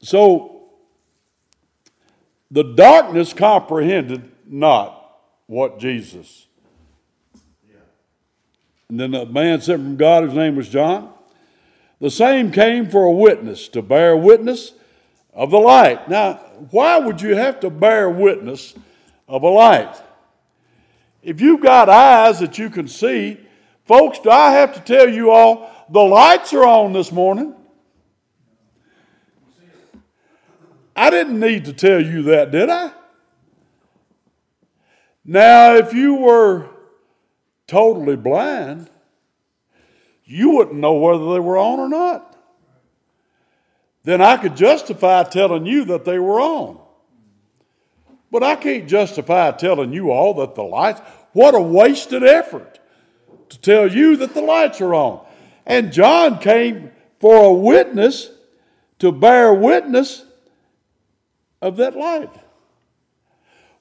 So 0.00 0.70
the 2.50 2.64
darkness 2.74 3.32
comprehended 3.32 4.30
not 4.46 5.20
what 5.46 5.78
Jesus. 5.78 6.46
And 8.92 9.00
then 9.00 9.14
a 9.14 9.24
man 9.24 9.58
sent 9.62 9.80
from 9.80 9.96
God, 9.96 10.22
whose 10.22 10.34
name 10.34 10.54
was 10.54 10.68
John. 10.68 11.10
The 11.98 12.10
same 12.10 12.52
came 12.52 12.90
for 12.90 13.04
a 13.04 13.10
witness, 13.10 13.66
to 13.68 13.80
bear 13.80 14.14
witness 14.14 14.72
of 15.32 15.50
the 15.50 15.58
light. 15.58 16.10
Now, 16.10 16.34
why 16.70 16.98
would 16.98 17.22
you 17.22 17.34
have 17.34 17.58
to 17.60 17.70
bear 17.70 18.10
witness 18.10 18.74
of 19.26 19.44
a 19.44 19.48
light? 19.48 19.96
If 21.22 21.40
you've 21.40 21.62
got 21.62 21.88
eyes 21.88 22.40
that 22.40 22.58
you 22.58 22.68
can 22.68 22.86
see, 22.86 23.40
folks, 23.86 24.18
do 24.18 24.28
I 24.28 24.50
have 24.50 24.74
to 24.74 24.80
tell 24.80 25.08
you 25.08 25.30
all 25.30 25.70
the 25.88 26.02
lights 26.02 26.52
are 26.52 26.66
on 26.66 26.92
this 26.92 27.10
morning? 27.10 27.54
I 30.94 31.08
didn't 31.08 31.40
need 31.40 31.64
to 31.64 31.72
tell 31.72 32.02
you 32.02 32.24
that, 32.24 32.50
did 32.50 32.68
I? 32.68 32.92
Now, 35.24 35.76
if 35.76 35.94
you 35.94 36.16
were 36.16 36.71
totally 37.72 38.16
blind, 38.16 38.90
you 40.26 40.50
wouldn't 40.50 40.76
know 40.76 40.92
whether 40.92 41.32
they 41.32 41.40
were 41.40 41.56
on 41.56 41.80
or 41.80 41.88
not. 41.88 42.36
Then 44.04 44.20
I 44.20 44.36
could 44.36 44.56
justify 44.56 45.22
telling 45.22 45.64
you 45.64 45.86
that 45.86 46.04
they 46.04 46.18
were 46.18 46.38
on. 46.38 46.78
But 48.30 48.42
I 48.42 48.56
can't 48.56 48.86
justify 48.86 49.52
telling 49.52 49.94
you 49.94 50.10
all 50.10 50.34
that 50.34 50.54
the 50.54 50.62
lights, 50.62 51.00
what 51.32 51.54
a 51.54 51.60
wasted 51.62 52.22
effort 52.22 52.78
to 53.48 53.58
tell 53.58 53.90
you 53.90 54.16
that 54.16 54.34
the 54.34 54.42
lights 54.42 54.82
are 54.82 54.94
on. 54.94 55.24
And 55.64 55.94
John 55.94 56.40
came 56.40 56.90
for 57.20 57.36
a 57.36 57.54
witness 57.54 58.30
to 58.98 59.12
bear 59.12 59.54
witness 59.54 60.26
of 61.62 61.78
that 61.78 61.96
light. 61.96 62.30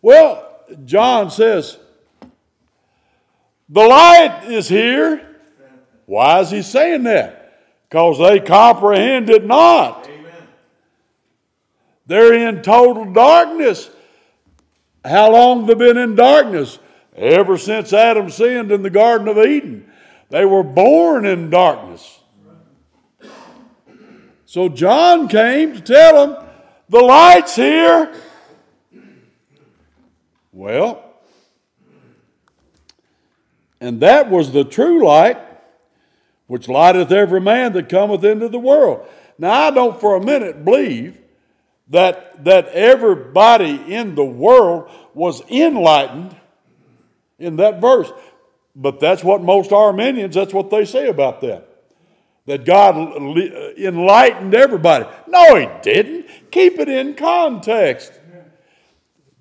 Well, 0.01 0.48
John 0.86 1.29
says, 1.29 1.77
the 3.71 3.87
light 3.87 4.43
is 4.49 4.67
here. 4.67 5.27
Why 6.05 6.41
is 6.41 6.51
he 6.51 6.61
saying 6.61 7.03
that? 7.03 7.59
Because 7.89 8.19
they 8.19 8.41
comprehend 8.41 9.29
it 9.29 9.45
not. 9.45 10.07
Amen. 10.07 10.47
They're 12.05 12.33
in 12.33 12.61
total 12.61 13.11
darkness. 13.13 13.89
How 15.05 15.31
long 15.31 15.59
have 15.59 15.67
they 15.67 15.73
been 15.75 15.97
in 15.97 16.15
darkness? 16.15 16.79
Ever 17.15 17.57
since 17.57 17.93
Adam 17.93 18.29
sinned 18.29 18.71
in 18.71 18.83
the 18.83 18.89
Garden 18.89 19.29
of 19.29 19.37
Eden. 19.37 19.89
They 20.29 20.45
were 20.45 20.63
born 20.63 21.25
in 21.25 21.49
darkness. 21.49 22.19
So 24.45 24.67
John 24.67 25.29
came 25.29 25.73
to 25.73 25.81
tell 25.81 26.27
them 26.27 26.45
the 26.89 26.99
light's 26.99 27.55
here. 27.55 28.13
Well, 30.51 31.11
and 33.81 34.00
that 34.01 34.29
was 34.29 34.53
the 34.53 34.63
true 34.63 35.03
light, 35.03 35.38
which 36.47 36.69
lighteth 36.69 37.11
every 37.11 37.41
man 37.41 37.73
that 37.73 37.89
cometh 37.89 38.23
into 38.23 38.47
the 38.47 38.59
world. 38.59 39.05
Now, 39.38 39.67
I 39.67 39.71
don't 39.71 40.00
for 40.00 40.15
a 40.15 40.23
minute 40.23 40.63
believe 40.63 41.17
that, 41.89 42.45
that 42.45 42.67
everybody 42.67 43.93
in 43.93 44.15
the 44.15 44.23
world 44.23 44.89
was 45.13 45.41
enlightened 45.50 46.35
in 47.39 47.57
that 47.57 47.81
verse. 47.81 48.11
But 48.75 49.01
that's 49.01 49.23
what 49.23 49.41
most 49.41 49.73
Arminians, 49.73 50.35
that's 50.35 50.53
what 50.53 50.69
they 50.69 50.85
say 50.85 51.09
about 51.09 51.41
that 51.41 51.67
that 52.47 52.65
God 52.65 52.97
uh, 52.97 53.71
enlightened 53.77 54.53
everybody. 54.53 55.05
No, 55.27 55.55
He 55.55 55.67
didn't. 55.81 56.25
Keep 56.51 56.79
it 56.79 56.89
in 56.89 57.13
context. 57.13 58.11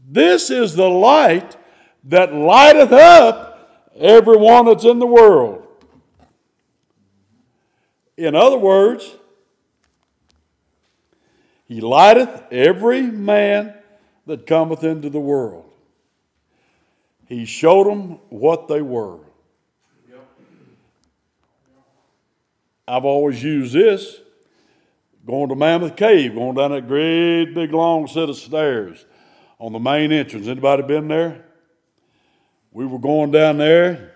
This 0.09 0.51
is 0.51 0.75
the 0.75 0.89
light 0.89 1.57
that 2.05 2.35
lighteth 2.35 2.93
up 2.93 3.50
everyone 3.97 4.67
that's 4.67 4.85
in 4.85 4.99
the 4.99 5.07
world. 5.07 5.67
In 8.17 8.35
other 8.35 8.59
words, 8.59 9.17
He 11.67 11.81
lighteth 11.81 12.43
every 12.51 13.03
man 13.03 13.75
that 14.27 14.47
cometh 14.47 14.83
into 14.83 15.09
the 15.09 15.21
world. 15.21 15.71
He 17.27 17.45
showed 17.45 17.87
them 17.87 18.19
what 18.29 18.67
they 18.67 18.83
were. 18.83 19.21
I've 22.89 23.05
always 23.05 23.41
used 23.41 23.73
this 23.73 24.17
going 25.25 25.49
to 25.49 25.55
Mammoth 25.55 25.95
Cave, 25.95 26.35
going 26.35 26.57
down 26.57 26.73
that 26.73 26.89
great 26.89 27.55
big 27.55 27.73
long 27.73 28.09
set 28.09 28.29
of 28.29 28.37
stairs 28.37 29.07
on 29.61 29.73
the 29.73 29.79
main 29.79 30.11
entrance. 30.11 30.49
Anybody 30.49 30.83
been 30.83 31.07
there? 31.07 31.45
We 32.73 32.87
were 32.87 32.99
going 32.99 33.33
down 33.33 33.59
there. 33.59 34.15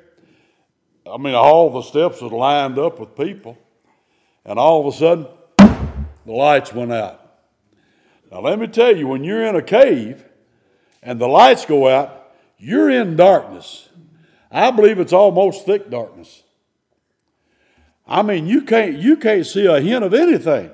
I 1.10 1.16
mean, 1.18 1.34
all 1.34 1.70
the 1.70 1.82
steps 1.82 2.20
was 2.20 2.32
lined 2.32 2.78
up 2.78 3.00
with 3.00 3.16
people, 3.16 3.58
and 4.44 4.58
all 4.58 4.86
of 4.86 4.94
a 4.94 4.96
sudden, 4.96 5.26
the 6.24 6.32
lights 6.32 6.72
went 6.72 6.92
out. 6.92 7.20
Now, 8.30 8.40
let 8.40 8.58
me 8.58 8.66
tell 8.66 8.96
you, 8.96 9.08
when 9.08 9.24
you're 9.24 9.44
in 9.44 9.56
a 9.56 9.62
cave 9.62 10.24
and 11.02 11.20
the 11.20 11.26
lights 11.26 11.66
go 11.66 11.88
out, 11.88 12.32
you're 12.56 12.88
in 12.88 13.16
darkness. 13.16 13.88
I 14.50 14.70
believe 14.70 14.98
it's 14.98 15.12
almost 15.12 15.66
thick 15.66 15.90
darkness. 15.90 16.42
I 18.06 18.22
mean, 18.22 18.46
you 18.46 18.62
can't, 18.62 18.96
you 18.96 19.16
can't 19.16 19.46
see 19.46 19.66
a 19.66 19.80
hint 19.80 20.04
of 20.04 20.14
anything. 20.14 20.70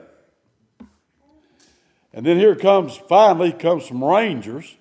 And 2.13 2.27
then 2.27 2.39
here 2.39 2.57
comes, 2.57 2.97
finally, 2.97 3.53
comes 3.53 3.87
some 3.87 4.05
rangers, 4.05 4.77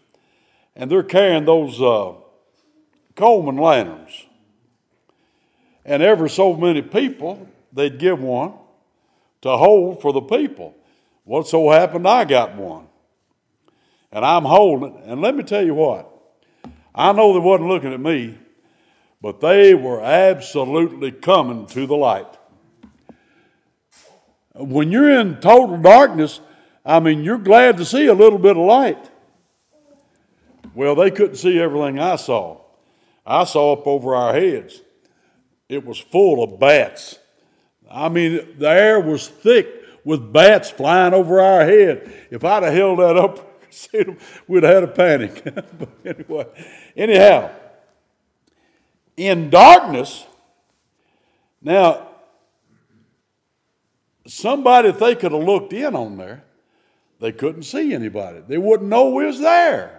and 0.75 0.91
they're 0.91 1.03
carrying 1.03 1.45
those 1.45 1.81
uh, 1.81 2.13
Coleman 3.19 3.57
lanterns. 3.57 4.25
And 5.83 6.01
ever 6.01 6.29
so 6.29 6.55
many 6.55 6.81
people, 6.81 7.49
they'd 7.73 7.99
give 7.99 8.21
one 8.21 8.53
to 9.41 9.57
hold 9.57 10.01
for 10.01 10.13
the 10.13 10.21
people. 10.21 10.73
What 11.25 11.45
so 11.45 11.69
happened, 11.69 12.07
I 12.07 12.23
got 12.23 12.55
one. 12.55 12.87
And 14.11 14.23
I'm 14.23 14.45
holding 14.45 14.95
it. 14.95 15.03
And 15.05 15.21
let 15.21 15.35
me 15.35 15.43
tell 15.43 15.63
you 15.63 15.73
what, 15.75 16.09
I 16.95 17.11
know 17.11 17.33
they 17.33 17.39
wasn't 17.39 17.67
looking 17.67 17.93
at 17.93 17.99
me, 17.99 18.37
but 19.21 19.41
they 19.41 19.73
were 19.73 20.01
absolutely 20.01 21.11
coming 21.11 21.67
to 21.67 21.85
the 21.85 21.95
light. 21.95 22.37
When 24.55 24.93
you're 24.93 25.19
in 25.19 25.41
total 25.41 25.77
darkness, 25.77 26.39
I 26.85 27.01
mean, 27.01 27.23
you're 27.25 27.37
glad 27.37 27.77
to 27.77 27.85
see 27.85 28.07
a 28.07 28.13
little 28.13 28.39
bit 28.39 28.55
of 28.55 28.63
light. 28.63 29.09
Well, 30.73 30.95
they 30.95 31.11
couldn't 31.11 31.35
see 31.35 31.59
everything 31.59 31.99
I 31.99 32.15
saw. 32.15 32.58
I 33.29 33.43
saw 33.43 33.73
up 33.73 33.85
over 33.85 34.15
our 34.15 34.33
heads. 34.33 34.81
It 35.69 35.85
was 35.85 35.99
full 35.99 36.43
of 36.43 36.59
bats. 36.59 37.19
I 37.89 38.09
mean, 38.09 38.55
the 38.57 38.67
air 38.67 38.99
was 38.99 39.27
thick 39.27 39.67
with 40.03 40.33
bats 40.33 40.71
flying 40.71 41.13
over 41.13 41.39
our 41.39 41.63
head. 41.63 42.11
If 42.31 42.43
I'd 42.43 42.63
have 42.63 42.73
held 42.73 42.97
that 42.99 43.15
up, 43.15 43.61
we'd 44.47 44.63
have 44.63 44.73
had 44.73 44.83
a 44.83 44.87
panic. 44.87 45.43
but 45.53 45.89
anyway, 46.03 46.47
anyhow, 46.97 47.51
in 49.15 49.51
darkness, 49.51 50.25
now 51.61 52.07
somebody, 54.25 54.89
if 54.89 54.97
they 54.97 55.13
could 55.13 55.33
have 55.33 55.43
looked 55.43 55.73
in 55.73 55.95
on 55.95 56.17
there, 56.17 56.43
they 57.19 57.31
couldn't 57.31 57.63
see 57.63 57.93
anybody. 57.93 58.41
They 58.47 58.57
wouldn't 58.57 58.89
know 58.89 59.11
we 59.11 59.25
was 59.27 59.39
there. 59.39 59.98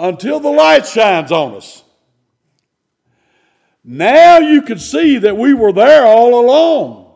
Until 0.00 0.40
the 0.40 0.50
light 0.50 0.86
shines 0.86 1.30
on 1.30 1.54
us. 1.54 1.84
Now 3.84 4.38
you 4.38 4.62
can 4.62 4.78
see 4.78 5.18
that 5.18 5.36
we 5.36 5.52
were 5.52 5.72
there 5.72 6.06
all 6.06 6.40
along. 6.40 7.14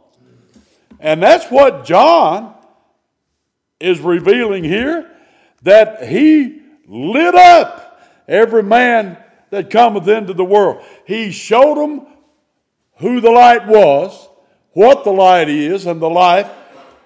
And 1.01 1.23
that's 1.23 1.47
what 1.51 1.87
John 1.87 2.55
is 3.81 4.01
revealing 4.01 4.65
here 4.65 5.11
that 5.63 6.07
he 6.07 6.61
lit 6.87 7.35
up 7.35 8.03
every 8.29 8.63
man 8.63 9.17
that 9.49 9.71
cometh 9.71 10.07
into 10.07 10.35
the 10.35 10.45
world. 10.45 10.85
He 11.07 11.31
showed 11.31 11.77
them 11.77 12.07
who 12.99 13.21
the 13.21 13.31
light 13.31 13.67
was, 13.67 14.29
what 14.73 15.05
the 15.05 15.13
light 15.13 15.49
is, 15.49 15.87
and 15.87 16.03
the 16.03 16.11
life, 16.11 16.51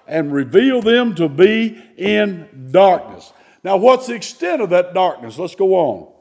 and 0.07 0.33
revealed 0.33 0.83
them 0.83 1.15
to 1.15 1.29
be 1.29 1.81
in 1.97 2.69
darkness. 2.71 3.31
Now, 3.63 3.77
what's 3.77 4.07
the 4.07 4.13
extent 4.13 4.61
of 4.61 4.69
that 4.69 4.93
darkness? 4.93 5.37
Let's 5.37 5.55
go 5.55 5.75
on. 5.75 6.13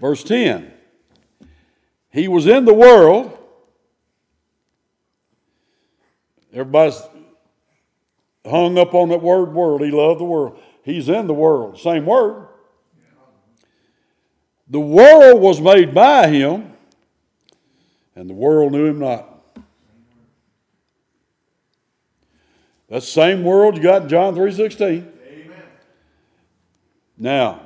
Verse 0.00 0.24
10 0.24 0.72
He 2.10 2.28
was 2.28 2.46
in 2.46 2.64
the 2.64 2.74
world. 2.74 3.38
Everybody's 6.52 7.00
hung 8.44 8.76
up 8.76 8.92
on 8.94 9.08
that 9.08 9.22
word 9.22 9.54
world. 9.54 9.80
He 9.80 9.90
loved 9.90 10.20
the 10.20 10.24
world. 10.24 10.58
He's 10.82 11.08
in 11.08 11.26
the 11.26 11.34
world. 11.34 11.78
Same 11.78 12.04
word. 12.04 12.48
The 14.68 14.80
world 14.80 15.40
was 15.40 15.60
made 15.60 15.94
by 15.94 16.28
him, 16.28 16.72
and 18.16 18.28
the 18.28 18.34
world 18.34 18.72
knew 18.72 18.86
him 18.86 18.98
not. 18.98 19.31
That 22.92 23.02
same 23.02 23.42
world 23.42 23.78
you 23.78 23.82
got 23.82 24.02
in 24.02 24.08
John 24.10 24.34
3.16. 24.34 24.82
Amen. 24.82 25.62
Now, 27.16 27.62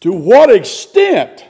to 0.00 0.12
what 0.14 0.50
extent 0.50 1.44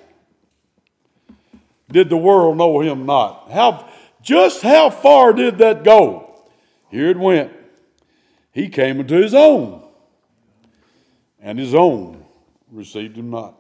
did 1.89 2.11
the 2.11 2.17
world 2.17 2.57
know 2.57 2.81
him 2.81 3.07
not? 3.07 3.53
How, 3.53 3.89
just 4.21 4.61
how 4.63 4.91
far 4.91 5.33
did 5.33 5.59
that 5.59 5.85
go? 5.85 6.41
Here 6.91 7.11
it 7.11 7.17
went. 7.17 7.53
He 8.51 8.69
came 8.69 8.99
into 8.99 9.15
his 9.15 9.33
own, 9.33 9.81
and 11.41 11.61
his 11.61 11.77
own 11.77 12.25
received 12.73 13.17
him 13.17 13.31
not. 13.31 13.55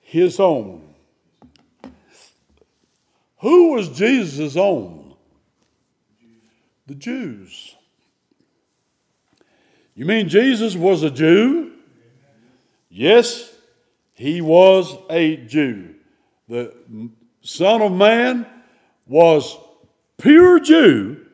His 0.00 0.40
own. 0.40 0.94
Who 3.40 3.72
was 3.72 3.90
Jesus' 3.90 4.56
own? 4.56 5.07
The 6.88 6.94
Jews. 6.94 7.76
You 9.94 10.06
mean 10.06 10.30
Jesus 10.30 10.74
was 10.74 11.02
a 11.02 11.10
Jew? 11.10 11.72
Yes, 12.88 13.54
he 14.14 14.40
was 14.40 14.96
a 15.10 15.36
Jew. 15.36 15.96
The 16.48 16.74
Son 17.42 17.82
of 17.82 17.92
Man 17.92 18.46
was 19.06 19.58
pure 20.16 20.60
Jew, 20.60 21.26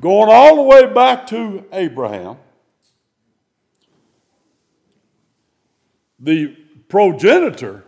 going 0.00 0.30
all 0.30 0.56
the 0.56 0.62
way 0.62 0.86
back 0.86 1.26
to 1.26 1.66
Abraham. 1.70 2.38
The 6.18 6.56
progenitor 6.88 7.84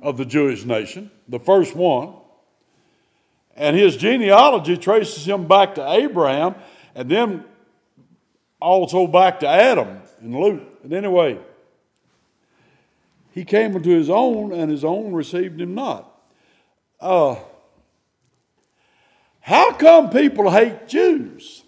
of 0.00 0.16
the 0.18 0.24
Jewish 0.24 0.64
nation, 0.64 1.10
the 1.26 1.40
first 1.40 1.74
one. 1.74 2.14
And 3.56 3.76
his 3.76 3.96
genealogy 3.96 4.76
traces 4.76 5.26
him 5.26 5.46
back 5.46 5.74
to 5.74 5.90
Abraham 5.90 6.54
and 6.94 7.08
then 7.08 7.44
also 8.60 9.06
back 9.06 9.40
to 9.40 9.48
Adam 9.48 10.00
and 10.20 10.34
Luke. 10.34 10.62
And 10.84 10.92
anyway, 10.92 11.38
he 13.32 13.44
came 13.44 13.74
into 13.74 13.90
his 13.90 14.10
own, 14.10 14.52
and 14.52 14.70
his 14.70 14.84
own 14.84 15.12
received 15.12 15.60
him 15.60 15.74
not. 15.74 16.08
Uh, 17.00 17.36
how 19.40 19.72
come 19.72 20.10
people 20.10 20.50
hate 20.50 20.86
Jews? 20.86 21.62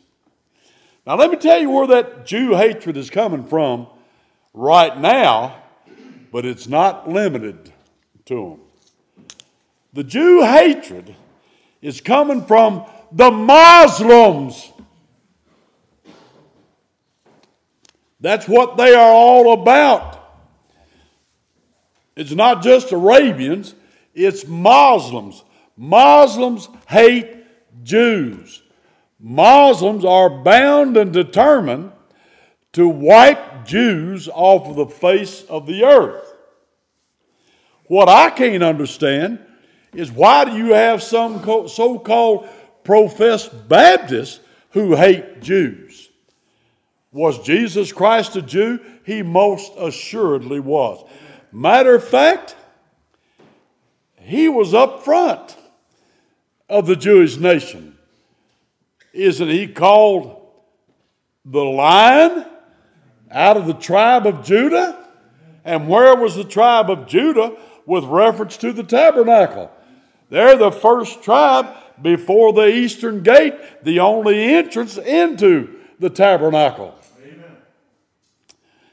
Now, 1.06 1.16
let 1.16 1.30
me 1.30 1.36
tell 1.36 1.58
you 1.58 1.70
where 1.70 1.86
that 1.88 2.26
Jew 2.26 2.54
hatred 2.54 2.96
is 2.96 3.10
coming 3.10 3.44
from 3.44 3.88
right 4.52 4.96
now, 4.98 5.62
but 6.30 6.44
it's 6.44 6.68
not 6.68 7.08
limited 7.08 7.72
to 8.26 8.34
them. 8.34 9.26
The 9.92 10.04
Jew 10.04 10.42
hatred 10.42 11.14
is 11.84 12.00
coming 12.00 12.42
from 12.46 12.82
the 13.12 13.30
Muslims. 13.30 14.72
That's 18.18 18.48
what 18.48 18.78
they 18.78 18.94
are 18.94 19.12
all 19.12 19.52
about. 19.52 20.18
It's 22.16 22.32
not 22.32 22.62
just 22.62 22.90
Arabians, 22.90 23.74
it's 24.14 24.46
Muslims. 24.46 25.44
Muslims 25.76 26.70
hate 26.88 27.44
Jews. 27.82 28.62
Muslims 29.20 30.06
are 30.06 30.30
bound 30.42 30.96
and 30.96 31.12
determined 31.12 31.92
to 32.72 32.88
wipe 32.88 33.66
Jews 33.66 34.26
off 34.32 34.68
of 34.68 34.76
the 34.76 34.86
face 34.86 35.42
of 35.50 35.66
the 35.66 35.84
earth. 35.84 36.32
What 37.88 38.08
I 38.08 38.30
can't 38.30 38.62
understand 38.62 39.38
is 39.94 40.10
why 40.10 40.44
do 40.44 40.56
you 40.56 40.72
have 40.72 41.02
some 41.02 41.42
so 41.68 41.98
called 41.98 42.48
professed 42.82 43.68
Baptists 43.68 44.40
who 44.70 44.94
hate 44.94 45.40
Jews? 45.40 46.08
Was 47.12 47.38
Jesus 47.44 47.92
Christ 47.92 48.36
a 48.36 48.42
Jew? 48.42 48.80
He 49.04 49.22
most 49.22 49.72
assuredly 49.78 50.60
was. 50.60 51.08
Matter 51.52 51.94
of 51.94 52.06
fact, 52.06 52.56
he 54.16 54.48
was 54.48 54.74
up 54.74 55.04
front 55.04 55.56
of 56.68 56.86
the 56.86 56.96
Jewish 56.96 57.36
nation. 57.36 57.96
Isn't 59.12 59.48
he 59.48 59.68
called 59.68 60.44
the 61.44 61.62
lion 61.62 62.46
out 63.30 63.56
of 63.56 63.66
the 63.66 63.74
tribe 63.74 64.26
of 64.26 64.44
Judah? 64.44 64.98
And 65.64 65.88
where 65.88 66.16
was 66.16 66.34
the 66.34 66.44
tribe 66.44 66.90
of 66.90 67.06
Judah 67.06 67.56
with 67.86 68.04
reference 68.04 68.56
to 68.58 68.72
the 68.72 68.82
tabernacle? 68.82 69.70
They're 70.30 70.56
the 70.56 70.72
first 70.72 71.22
tribe 71.22 71.66
before 72.02 72.52
the 72.52 72.66
eastern 72.66 73.22
gate, 73.22 73.54
the 73.82 74.00
only 74.00 74.42
entrance 74.54 74.98
into 74.98 75.78
the 75.98 76.10
tabernacle. 76.10 76.94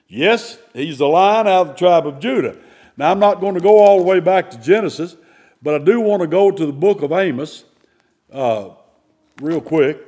Yes, 0.08 0.58
he's 0.74 0.98
the 0.98 1.08
lion 1.08 1.48
out 1.48 1.62
of 1.62 1.68
the 1.70 1.74
tribe 1.74 2.06
of 2.06 2.20
Judah. 2.20 2.58
Now, 2.98 3.12
I'm 3.12 3.20
not 3.20 3.40
going 3.40 3.56
to 3.56 3.62
go 3.62 3.80
all 3.80 3.98
the 3.98 4.04
way 4.04 4.20
back 4.20 4.52
to 4.52 4.58
Genesis, 4.58 5.16
but 5.64 5.74
I 5.74 5.84
do 5.84 6.02
want 6.02 6.22
to 6.22 6.28
go 6.28 6.52
to 6.52 6.66
the 6.66 6.74
book 6.74 7.02
of 7.02 7.14
Amos 7.14 7.64
uh, 8.32 8.72
real 9.42 9.62
quick. 9.62 10.00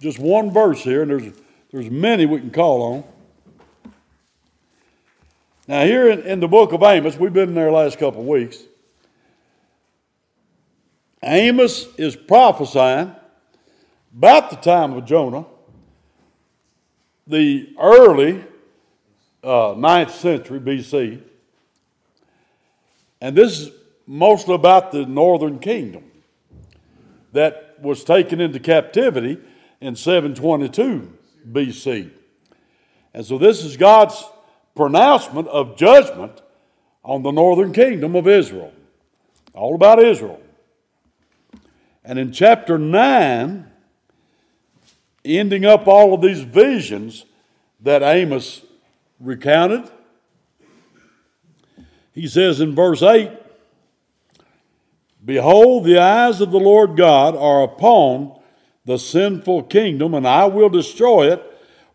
Just 0.00 0.18
one 0.18 0.50
verse 0.50 0.82
here, 0.82 1.02
and 1.02 1.10
there's, 1.10 1.32
there's 1.70 1.90
many 1.90 2.24
we 2.24 2.40
can 2.40 2.50
call 2.50 2.82
on. 2.82 3.04
Now, 5.68 5.84
here 5.84 6.10
in, 6.10 6.20
in 6.22 6.40
the 6.40 6.48
book 6.48 6.72
of 6.72 6.82
Amos, 6.82 7.16
we've 7.16 7.32
been 7.32 7.54
there 7.54 7.70
last 7.70 7.98
couple 7.98 8.22
of 8.22 8.26
weeks. 8.26 8.58
Amos 11.24 11.86
is 11.96 12.16
prophesying 12.16 13.14
about 14.16 14.50
the 14.50 14.56
time 14.56 14.92
of 14.92 15.04
Jonah, 15.04 15.46
the 17.26 17.74
early 17.80 18.44
uh, 19.42 19.74
9th 19.74 20.10
century 20.10 20.60
BC. 20.60 21.22
And 23.20 23.36
this 23.36 23.60
is 23.60 23.70
mostly 24.06 24.54
about 24.54 24.92
the 24.92 25.06
northern 25.06 25.58
kingdom 25.58 26.04
that 27.32 27.76
was 27.80 28.04
taken 28.04 28.40
into 28.40 28.60
captivity 28.60 29.38
in 29.80 29.96
722 29.96 31.12
BC. 31.50 32.10
And 33.12 33.24
so 33.24 33.38
this 33.38 33.64
is 33.64 33.76
God's 33.76 34.22
pronouncement 34.74 35.48
of 35.48 35.76
judgment 35.76 36.42
on 37.04 37.22
the 37.22 37.30
northern 37.30 37.72
kingdom 37.72 38.14
of 38.16 38.28
Israel. 38.28 38.72
All 39.54 39.74
about 39.74 40.02
Israel. 40.02 40.40
And 42.04 42.18
in 42.18 42.32
chapter 42.32 42.78
9, 42.78 43.70
ending 45.24 45.64
up 45.64 45.86
all 45.88 46.14
of 46.14 46.20
these 46.20 46.42
visions 46.42 47.24
that 47.80 48.02
Amos 48.02 48.64
recounted. 49.18 49.90
He 52.12 52.28
says 52.28 52.60
in 52.60 52.74
verse 52.74 53.02
8 53.02 53.30
Behold, 55.24 55.84
the 55.84 55.98
eyes 55.98 56.40
of 56.40 56.50
the 56.50 56.60
Lord 56.60 56.96
God 56.96 57.34
are 57.34 57.62
upon 57.62 58.38
the 58.84 58.98
sinful 58.98 59.64
kingdom, 59.64 60.12
and 60.12 60.28
I 60.28 60.44
will 60.44 60.68
destroy 60.68 61.32
it 61.32 61.42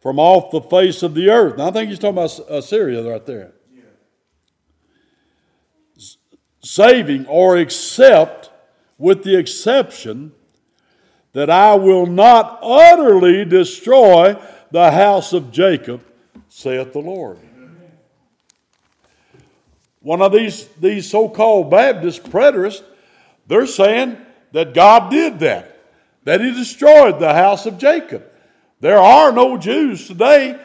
from 0.02 0.18
off 0.18 0.52
the 0.52 0.62
face 0.62 1.04
of 1.04 1.14
the 1.14 1.30
earth. 1.30 1.58
Now, 1.58 1.68
I 1.68 1.72
think 1.72 1.90
he's 1.90 2.00
talking 2.00 2.18
about 2.18 2.40
uh, 2.40 2.56
Assyria 2.56 3.08
right 3.08 3.26
there. 3.26 3.54
Yeah. 3.72 3.84
Saving 6.64 7.28
or 7.28 7.58
except, 7.58 8.49
with 9.00 9.24
the 9.24 9.36
exception 9.36 10.32
that 11.34 11.50
I 11.50 11.74
will 11.74 12.06
not 12.06 12.60
utterly 12.62 13.46
destroy 13.46 14.38
the 14.72 14.92
house 14.92 15.34
of 15.34 15.52
Jacob 15.52 16.04
saith 16.50 16.94
the 16.94 17.00
Lord. 17.00 17.40
One 20.02 20.22
of 20.22 20.32
these, 20.32 20.68
these 20.80 21.10
so 21.10 21.28
called 21.28 21.72
Baptist 21.72 22.24
preterists, 22.24 22.84
they're 23.48 23.66
saying 23.66 24.18
that 24.52 24.74
God 24.74 25.10
did 25.10 25.40
that. 25.40 25.80
that 26.24 26.42
he 26.42 26.52
destroyed 26.52 27.20
the 27.20 27.34
house 27.34 27.66
of 27.66 27.78
Jacob. 27.78 28.24
There 28.82 29.00
are 29.00 29.32
no 29.32 29.58
Jews 29.58 30.08
today, 30.08 30.60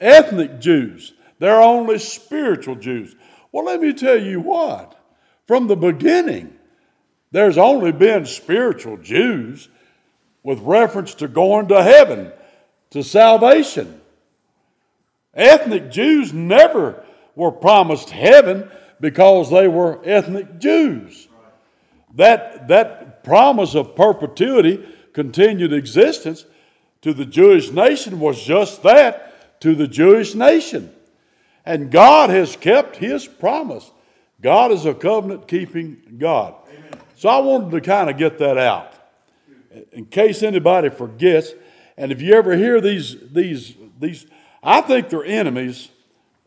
ethnic 0.00 0.60
Jews. 0.60 1.14
There 1.38 1.54
are 1.54 1.62
only 1.62 1.98
spiritual 1.98 2.74
Jews. 2.74 3.16
Well, 3.50 3.64
let 3.64 3.80
me 3.80 3.92
tell 3.92 4.20
you 4.20 4.40
what. 4.40 5.00
From 5.46 5.66
the 5.66 5.76
beginning, 5.76 6.57
there's 7.30 7.58
only 7.58 7.92
been 7.92 8.26
spiritual 8.26 8.96
Jews 8.96 9.68
with 10.42 10.60
reference 10.60 11.14
to 11.16 11.28
going 11.28 11.68
to 11.68 11.82
heaven, 11.82 12.32
to 12.90 13.02
salvation. 13.02 14.00
Ethnic 15.34 15.90
Jews 15.90 16.32
never 16.32 17.04
were 17.34 17.52
promised 17.52 18.10
heaven 18.10 18.70
because 19.00 19.50
they 19.50 19.68
were 19.68 20.00
ethnic 20.04 20.58
Jews. 20.58 21.28
That, 22.14 22.68
that 22.68 23.22
promise 23.22 23.74
of 23.74 23.94
perpetuity, 23.94 24.84
continued 25.12 25.72
existence 25.72 26.44
to 27.02 27.12
the 27.12 27.26
Jewish 27.26 27.70
nation 27.70 28.20
was 28.20 28.42
just 28.42 28.82
that 28.84 29.60
to 29.60 29.74
the 29.74 29.88
Jewish 29.88 30.34
nation. 30.34 30.92
And 31.64 31.90
God 31.90 32.30
has 32.30 32.56
kept 32.56 32.96
his 32.96 33.26
promise. 33.26 33.90
God 34.40 34.70
is 34.70 34.86
a 34.86 34.94
covenant 34.94 35.48
keeping 35.48 36.16
God. 36.18 36.54
So 37.18 37.28
I 37.28 37.38
wanted 37.38 37.72
to 37.72 37.80
kind 37.80 38.08
of 38.08 38.16
get 38.16 38.38
that 38.38 38.56
out 38.56 38.92
in 39.90 40.06
case 40.06 40.44
anybody 40.44 40.88
forgets. 40.88 41.52
And 41.96 42.12
if 42.12 42.22
you 42.22 42.34
ever 42.34 42.56
hear 42.56 42.80
these, 42.80 43.16
these, 43.32 43.74
these, 43.98 44.24
I 44.62 44.82
think 44.82 45.08
they're 45.08 45.24
enemies 45.24 45.88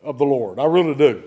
of 0.01 0.17
the 0.17 0.23
Lord. 0.23 0.59
I 0.59 0.63
really 0.63 0.95
do. 0.95 1.23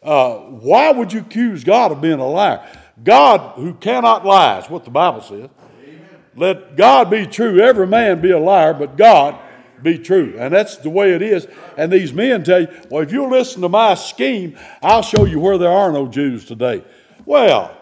Uh, 0.00 0.34
why 0.36 0.92
would 0.92 1.12
you 1.12 1.18
accuse 1.18 1.64
God 1.64 1.90
of 1.90 2.00
being 2.00 2.20
a 2.20 2.28
liar? 2.28 2.64
God, 3.02 3.56
who 3.56 3.74
cannot 3.74 4.24
lie, 4.24 4.60
is 4.60 4.70
what 4.70 4.84
the 4.84 4.90
Bible 4.92 5.22
says. 5.22 5.50
Amen. 5.82 6.08
Let 6.36 6.76
God 6.76 7.10
be 7.10 7.26
true. 7.26 7.58
Every 7.60 7.88
man 7.88 8.20
be 8.20 8.30
a 8.30 8.38
liar, 8.38 8.72
but 8.72 8.96
God 8.96 9.36
be 9.82 9.98
true. 9.98 10.36
And 10.38 10.54
that's 10.54 10.76
the 10.76 10.90
way 10.90 11.12
it 11.12 11.22
is. 11.22 11.48
And 11.76 11.92
these 11.92 12.12
men 12.12 12.44
tell 12.44 12.60
you, 12.60 12.68
well, 12.88 13.02
if 13.02 13.10
you 13.10 13.26
listen 13.26 13.62
to 13.62 13.68
my 13.68 13.94
scheme, 13.94 14.56
I'll 14.80 15.02
show 15.02 15.24
you 15.24 15.40
where 15.40 15.58
there 15.58 15.72
are 15.72 15.90
no 15.90 16.06
Jews 16.06 16.44
today. 16.44 16.84
Well, 17.26 17.76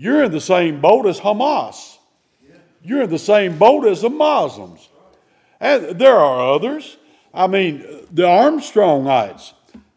you're 0.00 0.24
in 0.24 0.32
the 0.32 0.40
same 0.40 0.80
boat 0.80 1.04
as 1.04 1.20
Hamas. 1.20 1.98
You're 2.82 3.02
in 3.02 3.10
the 3.10 3.18
same 3.18 3.58
boat 3.58 3.84
as 3.86 4.00
the 4.00 4.08
Muslims. 4.08 4.88
And 5.60 5.98
there 5.98 6.16
are 6.16 6.54
others. 6.54 6.96
I 7.34 7.46
mean, 7.48 7.80
the 8.10 8.22
Armstrongites. 8.22 9.52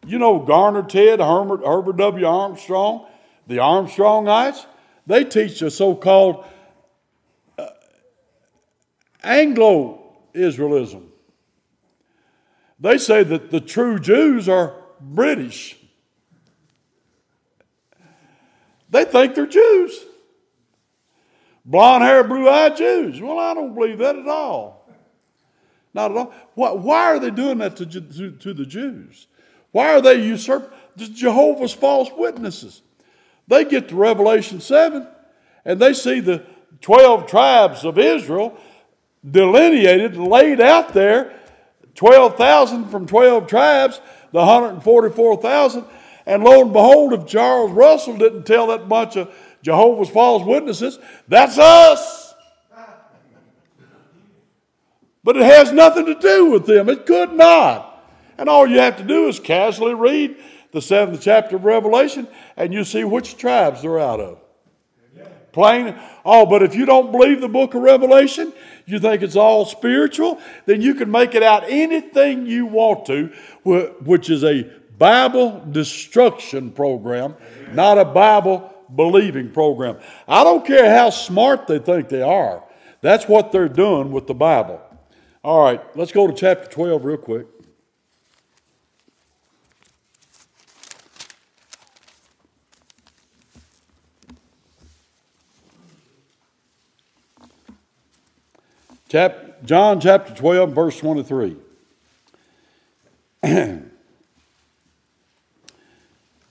You 0.06 0.18
know 0.18 0.40
Garner 0.40 0.82
Ted, 0.82 1.20
Herbert, 1.20 1.64
Herbert 1.64 1.96
W. 1.96 2.26
Armstrong, 2.26 3.06
the 3.46 3.56
Armstrongites? 3.56 4.66
They 5.06 5.24
teach 5.24 5.62
a 5.62 5.70
so 5.70 5.94
called 5.94 6.44
uh, 7.56 7.68
Anglo 9.22 10.18
Israelism. 10.34 11.06
They 12.78 12.98
say 12.98 13.22
that 13.22 13.50
the 13.50 13.60
true 13.60 13.98
Jews 13.98 14.50
are 14.50 14.74
British. 15.00 15.78
They 18.94 19.04
think 19.04 19.34
they're 19.34 19.44
Jews. 19.44 20.04
Blonde 21.64 22.04
hair, 22.04 22.22
blue 22.22 22.48
eyed 22.48 22.76
Jews. 22.76 23.20
Well, 23.20 23.40
I 23.40 23.52
don't 23.52 23.74
believe 23.74 23.98
that 23.98 24.14
at 24.14 24.28
all. 24.28 24.88
Not 25.92 26.12
at 26.12 26.16
all. 26.16 26.34
Why, 26.54 27.06
are 27.06 27.18
they 27.18 27.32
doing 27.32 27.58
that 27.58 27.74
to, 27.78 27.86
to, 27.86 28.30
to 28.30 28.54
the 28.54 28.64
Jews? 28.64 29.26
Why 29.72 29.94
are 29.94 30.00
they 30.00 30.24
usurping 30.24 30.70
Jehovah's 30.96 31.72
false 31.72 32.08
witnesses? 32.16 32.82
They 33.48 33.64
get 33.64 33.88
to 33.88 33.96
Revelation 33.96 34.60
7 34.60 35.08
and 35.64 35.80
they 35.80 35.92
see 35.92 36.20
the 36.20 36.46
12 36.80 37.26
tribes 37.26 37.84
of 37.84 37.98
Israel 37.98 38.56
delineated, 39.28 40.16
laid 40.16 40.60
out 40.60 40.92
there 40.92 41.34
12,000 41.96 42.90
from 42.90 43.06
12 43.06 43.48
tribes, 43.48 44.00
the 44.30 44.38
144,000. 44.38 45.84
And 46.26 46.42
lo 46.42 46.62
and 46.62 46.72
behold, 46.72 47.12
if 47.12 47.26
Charles 47.26 47.70
Russell 47.72 48.16
didn't 48.16 48.44
tell 48.44 48.68
that 48.68 48.88
bunch 48.88 49.16
of 49.16 49.32
Jehovah's 49.62 50.08
false 50.08 50.44
witnesses, 50.44 50.98
that's 51.28 51.58
us. 51.58 52.34
But 55.22 55.36
it 55.36 55.44
has 55.44 55.72
nothing 55.72 56.06
to 56.06 56.14
do 56.14 56.50
with 56.50 56.66
them. 56.66 56.88
It 56.88 57.06
could 57.06 57.32
not. 57.32 57.90
And 58.36 58.48
all 58.48 58.66
you 58.66 58.78
have 58.78 58.98
to 58.98 59.04
do 59.04 59.28
is 59.28 59.40
casually 59.40 59.94
read 59.94 60.36
the 60.72 60.82
seventh 60.82 61.22
chapter 61.22 61.56
of 61.56 61.64
Revelation 61.64 62.28
and 62.56 62.74
you 62.74 62.84
see 62.84 63.04
which 63.04 63.36
tribes 63.36 63.82
they're 63.82 63.98
out 63.98 64.20
of. 64.20 64.40
Plain. 65.52 65.96
Oh, 66.24 66.46
but 66.46 66.64
if 66.64 66.74
you 66.74 66.84
don't 66.84 67.12
believe 67.12 67.40
the 67.40 67.48
book 67.48 67.74
of 67.74 67.82
Revelation, 67.82 68.52
you 68.86 68.98
think 68.98 69.22
it's 69.22 69.36
all 69.36 69.64
spiritual, 69.64 70.40
then 70.66 70.82
you 70.82 70.94
can 70.94 71.10
make 71.10 71.36
it 71.36 71.44
out 71.44 71.62
anything 71.68 72.44
you 72.44 72.66
want 72.66 73.06
to, 73.06 73.32
which 73.62 74.30
is 74.30 74.42
a 74.42 74.68
Bible 74.98 75.64
destruction 75.70 76.70
program, 76.70 77.34
not 77.72 77.98
a 77.98 78.04
Bible 78.04 78.72
believing 78.94 79.50
program. 79.50 79.98
I 80.28 80.44
don't 80.44 80.64
care 80.64 80.88
how 80.94 81.10
smart 81.10 81.66
they 81.66 81.78
think 81.78 82.08
they 82.08 82.22
are. 82.22 82.62
That's 83.00 83.28
what 83.28 83.52
they're 83.52 83.68
doing 83.68 84.12
with 84.12 84.26
the 84.26 84.34
Bible. 84.34 84.80
All 85.42 85.62
right, 85.62 85.80
let's 85.96 86.12
go 86.12 86.26
to 86.26 86.32
chapter 86.32 86.70
12 86.70 87.04
real 87.04 87.16
quick. 87.16 87.46
Chap- 99.08 99.62
John 99.64 100.00
chapter 100.00 100.34
12, 100.34 100.72
verse 100.72 100.98
23. 100.98 101.56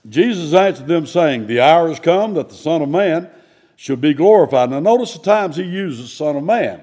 Jesus 0.08 0.52
answered 0.52 0.86
them, 0.86 1.06
saying, 1.06 1.46
The 1.46 1.60
hour 1.60 1.88
has 1.88 2.00
come 2.00 2.34
that 2.34 2.48
the 2.48 2.54
Son 2.54 2.82
of 2.82 2.88
Man 2.88 3.30
should 3.76 4.00
be 4.00 4.14
glorified. 4.14 4.70
Now, 4.70 4.80
notice 4.80 5.14
the 5.14 5.20
times 5.20 5.56
he 5.56 5.62
uses 5.62 6.12
Son 6.12 6.36
of 6.36 6.44
Man. 6.44 6.82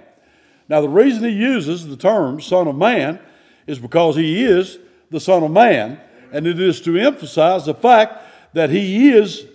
Now, 0.68 0.82
the 0.82 0.90
reason 0.90 1.24
he 1.24 1.32
uses 1.32 1.88
the 1.88 1.98
term 1.98 2.42
Son 2.42 2.68
of 2.68 2.76
Man 2.76 3.20
is 3.68 3.80
because 3.80 4.16
he 4.16 4.44
is 4.44 4.80
the 5.10 5.20
Son 5.20 5.44
of 5.44 5.52
Man, 5.52 6.00
and 6.32 6.48
it 6.48 6.60
is 6.60 6.82
to 6.82 6.98
emphasize 6.98 7.66
the 7.66 7.74
fact 7.74 8.24
that 8.54 8.70
he 8.70 9.12
is 9.12 9.46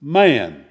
man. 0.00 0.64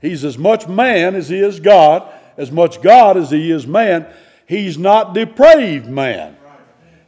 He's 0.00 0.24
as 0.24 0.38
much 0.38 0.68
man 0.68 1.14
as 1.14 1.28
he 1.28 1.38
is 1.38 1.60
God, 1.60 2.10
as 2.36 2.50
much 2.50 2.82
God 2.82 3.16
as 3.16 3.30
he 3.30 3.50
is 3.50 3.66
man, 3.66 4.06
He's 4.46 4.76
not 4.78 5.14
depraved 5.14 5.88
man. 5.88 6.36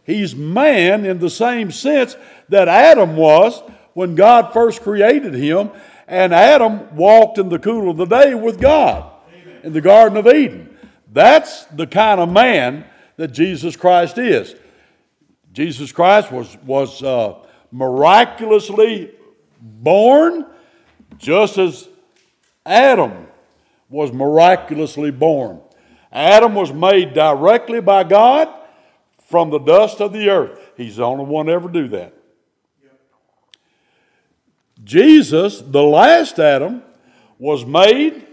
He's 0.05 0.35
man 0.35 1.05
in 1.05 1.19
the 1.19 1.31
same 1.31 1.71
sense 1.71 2.17
that 2.49 2.69
Adam 2.69 3.17
was 3.17 3.63
when 3.97 4.15
God 4.15 4.53
first 4.53 4.83
created 4.83 5.33
him, 5.33 5.71
and 6.07 6.35
Adam 6.35 6.95
walked 6.95 7.39
in 7.39 7.49
the 7.49 7.59
cool 7.59 7.89
of 7.89 7.97
the 7.97 8.05
day 8.05 8.35
with 8.35 8.61
God 8.61 9.11
in 9.63 9.73
the 9.73 9.81
Garden 9.81 10.19
of 10.19 10.27
Eden. 10.27 10.77
That's 11.11 11.65
the 11.65 11.87
kind 11.87 12.21
of 12.21 12.31
man 12.31 12.85
that 13.17 13.29
Jesus 13.29 13.75
Christ 13.75 14.19
is. 14.19 14.55
Jesus 15.55 15.93
Christ 15.93 16.31
was, 16.31 16.59
was 16.67 17.03
uh, 17.03 17.39
miraculously 17.73 19.13
born 19.63 20.45
just 21.17 21.57
as 21.57 21.89
Adam 22.67 23.27
was 23.89 24.13
miraculously 24.13 25.11
born. 25.11 25.59
Adam 26.13 26.55
was 26.55 26.71
made 26.71 27.15
directly 27.15 27.81
by 27.81 28.05
God 28.05 28.47
from 29.27 29.49
the 29.49 29.59
dust 29.59 30.03
of 30.03 30.13
the 30.13 30.29
earth. 30.29 30.61
He's 30.77 30.97
the 30.97 31.05
only 31.05 31.25
one 31.25 31.47
to 31.47 31.53
ever 31.53 31.71
do 31.71 31.89
that. 31.89 32.13
Jesus, 34.87 35.61
the 35.61 35.83
last 35.83 36.39
Adam, 36.39 36.83
was 37.39 37.67
made 37.67 38.25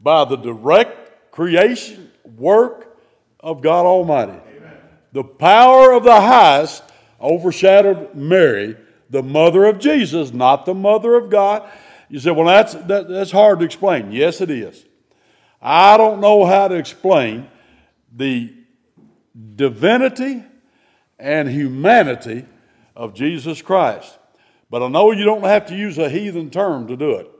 by 0.00 0.24
the 0.24 0.36
direct 0.36 1.30
creation 1.30 2.10
work 2.24 2.96
of 3.38 3.60
God 3.60 3.84
Almighty. 3.84 4.32
Amen. 4.32 4.72
The 5.12 5.22
power 5.22 5.92
of 5.92 6.02
the 6.04 6.18
highest 6.18 6.82
overshadowed 7.20 8.14
Mary, 8.14 8.74
the 9.10 9.22
mother 9.22 9.66
of 9.66 9.78
Jesus, 9.78 10.32
not 10.32 10.64
the 10.64 10.74
mother 10.74 11.14
of 11.14 11.28
God. 11.28 11.70
You 12.08 12.20
say, 12.20 12.30
well, 12.30 12.46
that's, 12.46 12.72
that, 12.72 13.08
that's 13.08 13.30
hard 13.30 13.58
to 13.58 13.64
explain. 13.66 14.12
Yes, 14.12 14.40
it 14.40 14.50
is. 14.50 14.86
I 15.60 15.98
don't 15.98 16.22
know 16.22 16.46
how 16.46 16.68
to 16.68 16.74
explain 16.76 17.48
the 18.10 18.54
divinity 19.56 20.42
and 21.18 21.50
humanity 21.50 22.46
of 22.96 23.12
Jesus 23.12 23.60
Christ. 23.60 24.16
But 24.70 24.84
I 24.84 24.88
know 24.88 25.10
you 25.10 25.24
don't 25.24 25.42
have 25.42 25.66
to 25.66 25.76
use 25.76 25.98
a 25.98 26.08
heathen 26.08 26.48
term 26.48 26.86
to 26.86 26.96
do 26.96 27.16
it. 27.16 27.30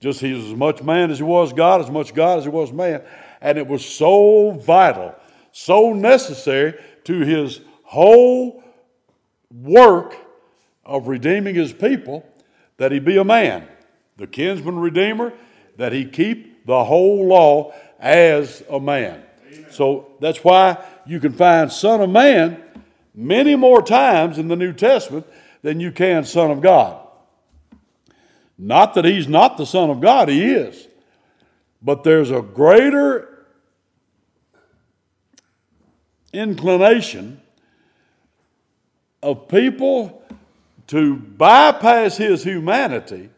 Just 0.00 0.20
he's 0.20 0.44
as 0.44 0.54
much 0.54 0.82
man 0.82 1.10
as 1.10 1.18
he 1.18 1.24
was 1.24 1.52
God, 1.52 1.80
as 1.80 1.90
much 1.90 2.12
God 2.12 2.38
as 2.38 2.44
he 2.44 2.50
was 2.50 2.72
man. 2.72 3.02
And 3.40 3.56
it 3.56 3.66
was 3.66 3.84
so 3.84 4.52
vital, 4.52 5.14
so 5.52 5.92
necessary 5.92 6.74
to 7.04 7.20
his 7.20 7.60
whole 7.84 8.62
work 9.50 10.16
of 10.84 11.08
redeeming 11.08 11.54
his 11.54 11.72
people 11.72 12.26
that 12.76 12.92
he 12.92 12.98
be 12.98 13.16
a 13.16 13.24
man, 13.24 13.66
the 14.16 14.26
kinsman 14.26 14.78
redeemer, 14.78 15.32
that 15.76 15.92
he 15.92 16.04
keep 16.04 16.66
the 16.66 16.84
whole 16.84 17.26
law 17.26 17.72
as 17.98 18.62
a 18.68 18.80
man. 18.80 19.22
So 19.70 20.16
that's 20.20 20.42
why 20.44 20.84
you 21.06 21.20
can 21.20 21.32
find 21.32 21.72
Son 21.72 22.00
of 22.00 22.10
Man 22.10 22.62
many 23.14 23.56
more 23.56 23.82
times 23.82 24.38
in 24.38 24.48
the 24.48 24.56
New 24.56 24.72
Testament 24.72 25.26
than 25.62 25.80
you 25.80 25.92
can 25.92 26.24
Son 26.24 26.50
of 26.50 26.60
God. 26.60 26.98
Not 28.58 28.94
that 28.94 29.04
he's 29.04 29.26
not 29.26 29.56
the 29.56 29.66
Son 29.66 29.90
of 29.90 30.00
God, 30.00 30.28
he 30.28 30.52
is. 30.52 30.88
But 31.80 32.04
there's 32.04 32.30
a 32.30 32.42
greater 32.42 33.46
inclination 36.32 37.40
of 39.22 39.48
people 39.48 40.22
to 40.88 41.16
bypass 41.16 42.16
his 42.16 42.44
humanity 42.44 43.30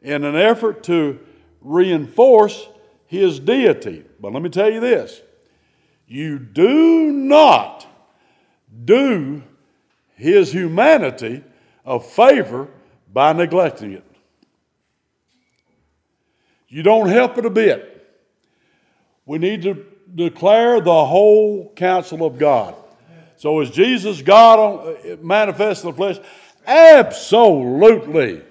in 0.00 0.24
an 0.24 0.36
effort 0.36 0.82
to 0.84 1.18
reinforce 1.60 2.68
his 3.06 3.38
deity. 3.38 4.04
But 4.20 4.32
let 4.32 4.42
me 4.42 4.48
tell 4.48 4.70
you 4.70 4.80
this 4.80 5.22
you 6.06 6.38
do 6.38 7.12
not 7.12 7.86
do 8.84 9.42
his 10.22 10.52
humanity 10.52 11.42
of 11.84 12.06
favor 12.06 12.68
by 13.12 13.32
neglecting 13.32 13.92
it. 13.92 14.04
You 16.68 16.84
don't 16.84 17.08
help 17.08 17.36
it 17.38 17.44
a 17.44 17.50
bit. 17.50 17.88
We 19.26 19.38
need 19.38 19.62
to 19.62 19.84
declare 20.14 20.80
the 20.80 21.04
whole 21.04 21.72
counsel 21.74 22.24
of 22.24 22.38
God. 22.38 22.76
So 23.36 23.60
is 23.60 23.70
Jesus 23.70 24.22
God 24.22 25.22
manifest 25.22 25.82
in 25.82 25.90
the 25.90 25.96
flesh? 25.96 26.18
Absolutely. 26.66 28.42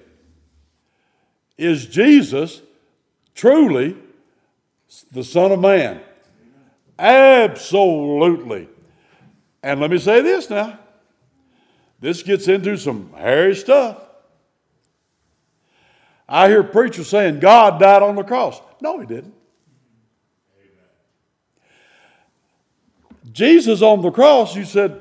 Is 1.56 1.86
Jesus 1.86 2.60
truly 3.34 3.96
the 5.10 5.24
Son 5.24 5.52
of 5.52 5.60
Man? 5.60 6.02
Absolutely. 6.98 8.68
And 9.62 9.80
let 9.80 9.90
me 9.90 9.98
say 9.98 10.20
this 10.20 10.50
now. 10.50 10.78
This 12.02 12.24
gets 12.24 12.48
into 12.48 12.76
some 12.76 13.12
hairy 13.12 13.54
stuff. 13.54 13.96
I 16.28 16.48
hear 16.48 16.64
preachers 16.64 17.08
saying 17.08 17.38
God 17.38 17.78
died 17.78 18.02
on 18.02 18.16
the 18.16 18.24
cross. 18.24 18.60
No, 18.80 18.98
he 18.98 19.06
didn't. 19.06 19.34
Jesus 23.30 23.82
on 23.82 24.02
the 24.02 24.10
cross, 24.10 24.56
you 24.56 24.64
said 24.64 25.00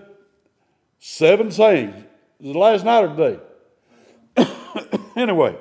seven 1.00 1.50
sayings. 1.50 1.96
Is 2.40 2.52
it 2.52 2.56
last 2.56 2.86
night 2.86 3.06
or 3.06 3.16
today? 3.16 3.40
anyway, 5.16 5.58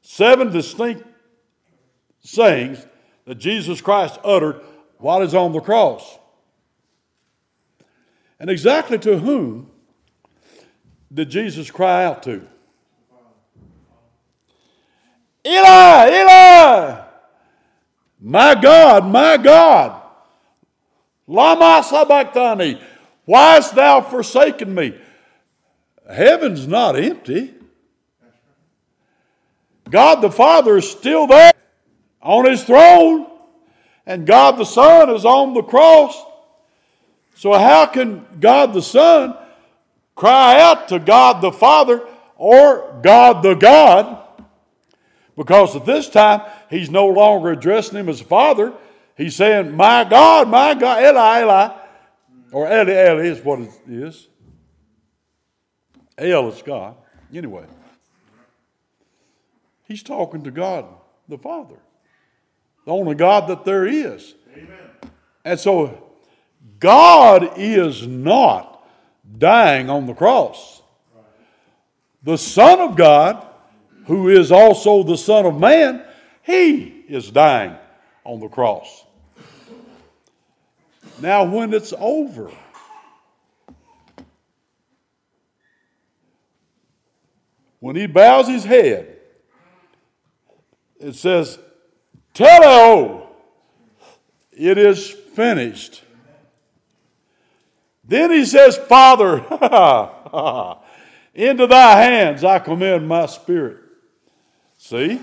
seven 0.00 0.50
distinct 0.50 1.04
sayings 2.20 2.86
that 3.26 3.34
Jesus 3.34 3.82
Christ 3.82 4.18
uttered 4.24 4.62
while 4.96 5.20
he's 5.20 5.34
on 5.34 5.52
the 5.52 5.60
cross. 5.60 6.18
And 8.40 8.48
exactly 8.48 8.98
to 9.00 9.18
whom 9.18 9.70
did 11.12 11.30
Jesus 11.30 11.70
cry 11.70 12.04
out 12.04 12.22
to? 12.24 12.46
Eli, 15.46 16.08
Eli, 16.20 17.00
my 18.20 18.54
God, 18.54 19.06
my 19.06 19.36
God, 19.36 20.02
Lama 21.26 21.82
sabachthani, 21.82 22.80
why 23.24 23.54
hast 23.54 23.74
thou 23.74 24.00
forsaken 24.00 24.74
me? 24.74 24.94
Heaven's 26.10 26.66
not 26.66 26.96
empty. 26.96 27.54
God 29.88 30.16
the 30.16 30.30
Father 30.30 30.76
is 30.78 30.90
still 30.90 31.26
there 31.26 31.52
on 32.22 32.46
his 32.46 32.64
throne, 32.64 33.26
and 34.06 34.26
God 34.26 34.58
the 34.58 34.64
Son 34.64 35.10
is 35.10 35.24
on 35.24 35.54
the 35.54 35.62
cross. 35.62 36.20
So, 37.34 37.52
how 37.52 37.86
can 37.86 38.26
God 38.40 38.72
the 38.72 38.82
Son 38.82 39.36
cry 40.18 40.60
out 40.60 40.88
to 40.88 40.98
God 40.98 41.40
the 41.40 41.52
Father 41.52 42.06
or 42.36 43.00
God 43.02 43.42
the 43.42 43.54
God? 43.54 44.24
Because 45.36 45.76
at 45.76 45.86
this 45.86 46.08
time, 46.08 46.42
he's 46.68 46.90
no 46.90 47.06
longer 47.06 47.52
addressing 47.52 47.96
him 47.96 48.08
as 48.08 48.20
Father. 48.20 48.74
He's 49.16 49.36
saying, 49.36 49.76
My 49.76 50.02
God, 50.04 50.48
my 50.48 50.74
God, 50.74 51.02
Eli, 51.02 51.42
Eli, 51.42 51.76
or 52.52 52.66
Eli, 52.66 52.90
Eli 52.90 53.22
is 53.26 53.40
what 53.44 53.60
it 53.60 53.70
is. 53.86 54.26
El 56.18 56.48
is 56.48 56.60
God. 56.62 56.96
Anyway, 57.32 57.64
he's 59.86 60.02
talking 60.02 60.42
to 60.42 60.50
God 60.50 60.86
the 61.28 61.38
Father, 61.38 61.76
the 62.84 62.90
only 62.92 63.14
God 63.14 63.48
that 63.48 63.64
there 63.64 63.86
is. 63.86 64.34
Amen. 64.52 64.90
And 65.44 65.60
so 65.60 66.10
God 66.80 67.52
is 67.56 68.06
not 68.06 68.67
dying 69.36 69.90
on 69.90 70.06
the 70.06 70.14
cross. 70.14 70.82
The 72.22 72.38
Son 72.38 72.80
of 72.80 72.96
God, 72.96 73.46
who 74.06 74.28
is 74.28 74.50
also 74.50 75.02
the 75.02 75.16
Son 75.16 75.44
of 75.44 75.58
Man, 75.58 76.04
he 76.42 77.04
is 77.08 77.30
dying 77.30 77.76
on 78.24 78.40
the 78.40 78.48
cross. 78.48 79.04
Now, 81.20 81.44
when 81.44 81.74
it's 81.74 81.92
over, 81.98 82.50
when 87.80 87.96
he 87.96 88.06
bows 88.06 88.46
his 88.46 88.64
head, 88.64 89.16
it 91.00 91.14
says, 91.14 91.58
Teleo, 92.34 93.26
it 94.52 94.78
is 94.78 95.10
finished. 95.10 96.02
Then 98.08 98.30
he 98.30 98.46
says, 98.46 98.76
Father, 98.76 99.36
into 101.34 101.66
thy 101.66 102.02
hands 102.02 102.42
I 102.42 102.58
commend 102.58 103.06
my 103.06 103.26
spirit. 103.26 103.76
See? 104.78 105.20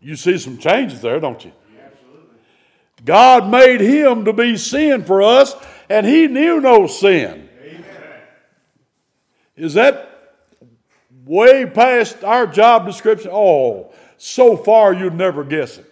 You 0.00 0.16
see 0.16 0.38
some 0.38 0.58
changes 0.58 1.02
there, 1.02 1.18
don't 1.18 1.44
you? 1.44 1.52
God 3.04 3.50
made 3.50 3.80
him 3.80 4.24
to 4.26 4.32
be 4.32 4.56
sin 4.56 5.04
for 5.04 5.22
us, 5.22 5.56
and 5.90 6.06
he 6.06 6.28
knew 6.28 6.60
no 6.60 6.86
sin. 6.86 7.48
Amen. 7.60 7.84
Is 9.56 9.74
that 9.74 10.08
way 11.24 11.66
past 11.66 12.22
our 12.22 12.46
job 12.46 12.86
description? 12.86 13.30
Oh, 13.32 13.92
so 14.18 14.56
far 14.56 14.92
you'd 14.92 15.14
never 15.14 15.42
guess 15.42 15.78
it. 15.78 15.86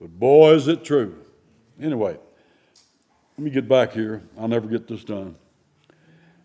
But 0.00 0.10
boy, 0.18 0.52
is 0.54 0.68
it 0.68 0.84
true. 0.84 1.16
Anyway, 1.80 2.16
let 3.36 3.44
me 3.44 3.50
get 3.50 3.68
back 3.68 3.92
here. 3.92 4.22
I'll 4.38 4.48
never 4.48 4.66
get 4.66 4.86
this 4.86 5.04
done. 5.04 5.36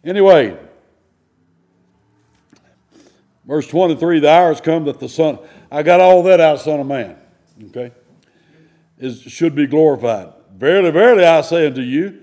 Anyway, 0.04 0.58
verse 3.45 3.67
23 3.67 4.19
the 4.19 4.30
hours 4.30 4.62
come 4.62 4.86
that 4.86 4.99
the 4.99 5.10
Son, 5.10 5.39
I 5.71 5.84
got 5.84 5.99
all 5.99 6.23
that 6.23 6.39
out, 6.39 6.60
Son 6.60 6.80
of 6.80 6.88
Man. 6.88 7.17
Okay? 7.67 7.91
Is, 8.97 9.21
should 9.21 9.56
be 9.56 9.67
glorified. 9.67 10.34
Verily, 10.56 10.91
verily, 10.91 11.25
I 11.25 11.41
say 11.41 11.67
unto 11.67 11.82
you, 11.82 12.21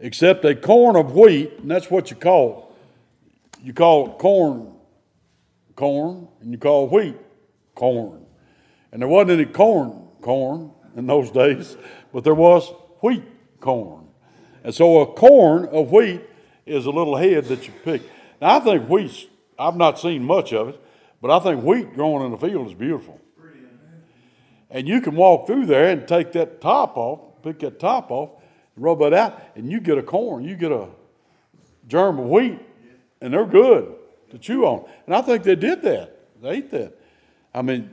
except 0.00 0.44
a 0.44 0.54
corn 0.54 0.96
of 0.96 1.14
wheat, 1.14 1.52
and 1.58 1.70
that's 1.70 1.90
what 1.90 2.10
you 2.10 2.16
call, 2.16 2.74
you 3.62 3.72
call 3.72 4.16
corn 4.16 4.74
corn, 5.78 6.26
and 6.40 6.50
you 6.50 6.58
call 6.58 6.88
wheat 6.88 7.14
corn. 7.76 8.26
And 8.90 9.00
there 9.00 9.08
wasn't 9.08 9.40
any 9.40 9.44
corn 9.44 10.08
corn 10.20 10.72
in 10.96 11.06
those 11.06 11.30
days, 11.30 11.76
but 12.12 12.24
there 12.24 12.34
was 12.34 12.68
wheat 13.00 13.22
corn. 13.60 14.06
And 14.64 14.74
so 14.74 15.00
a 15.00 15.06
corn 15.06 15.66
of 15.66 15.90
wheat 15.90 16.22
is 16.66 16.86
a 16.86 16.90
little 16.90 17.16
head 17.16 17.46
that 17.46 17.66
you 17.66 17.72
pick. 17.84 18.02
Now, 18.40 18.56
I 18.56 18.60
think 18.60 18.88
wheat, 18.88 19.30
I've 19.58 19.76
not 19.76 19.98
seen 19.98 20.24
much 20.24 20.52
of 20.52 20.68
it, 20.68 20.80
but 21.20 21.30
I 21.30 21.40
think 21.40 21.64
wheat 21.64 21.94
growing 21.94 22.24
in 22.24 22.30
the 22.30 22.38
field 22.38 22.66
is 22.68 22.74
beautiful. 22.74 23.20
And 24.70 24.86
you 24.86 25.00
can 25.00 25.16
walk 25.16 25.46
through 25.46 25.66
there 25.66 25.88
and 25.90 26.06
take 26.06 26.32
that 26.32 26.60
top 26.60 26.96
off, 26.96 27.20
pick 27.42 27.60
that 27.60 27.80
top 27.80 28.10
off, 28.10 28.30
rub 28.76 29.00
it 29.02 29.14
out, 29.14 29.40
and 29.56 29.70
you 29.70 29.80
get 29.80 29.96
a 29.96 30.02
corn, 30.02 30.44
you 30.44 30.56
get 30.56 30.70
a 30.70 30.88
germ 31.86 32.18
of 32.18 32.26
wheat, 32.26 32.60
and 33.20 33.32
they're 33.32 33.46
good 33.46 33.94
to 34.30 34.38
chew 34.38 34.66
on. 34.66 34.86
And 35.06 35.14
I 35.14 35.22
think 35.22 35.42
they 35.42 35.56
did 35.56 35.82
that. 35.82 36.42
They 36.42 36.50
ate 36.50 36.70
that. 36.72 36.92
I 37.54 37.62
mean, 37.62 37.90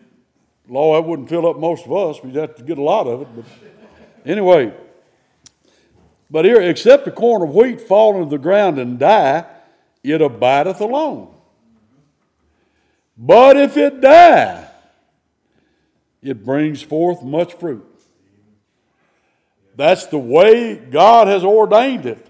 law, 0.67 0.95
that 0.95 1.08
wouldn't 1.08 1.30
fill 1.30 1.47
up 1.47 1.58
most 1.58 1.86
of 1.86 1.93
us. 1.93 2.21
We'd 2.21 2.36
have 2.36 2.56
to 2.56 2.63
get 2.63 2.78
a 2.78 2.84
lot 2.84 3.08
of 3.08 3.21
it. 3.21 3.28
But 3.36 3.45
anyway, 4.25 4.73
but 6.30 6.46
here, 6.46 6.62
except 6.62 7.08
a 7.08 7.12
corn 7.12 7.42
of 7.42 7.54
wheat 7.54 7.82
fall 7.82 8.18
into 8.18 8.30
the 8.30 8.38
ground 8.38 8.80
and 8.80 8.98
die, 8.98 9.46
it 10.04 10.22
abideth 10.22 10.82
alone. 10.82 11.34
But 13.18 13.58
if 13.58 13.78
it 13.78 14.02
die, 14.02 14.68
it 16.22 16.44
brings 16.44 16.82
forth 16.82 17.24
much 17.24 17.54
fruit. 17.54 17.86
That's 19.76 20.08
the 20.08 20.18
way 20.18 20.76
God 20.76 21.28
has 21.28 21.44
ordained 21.44 22.06
it. 22.06 22.26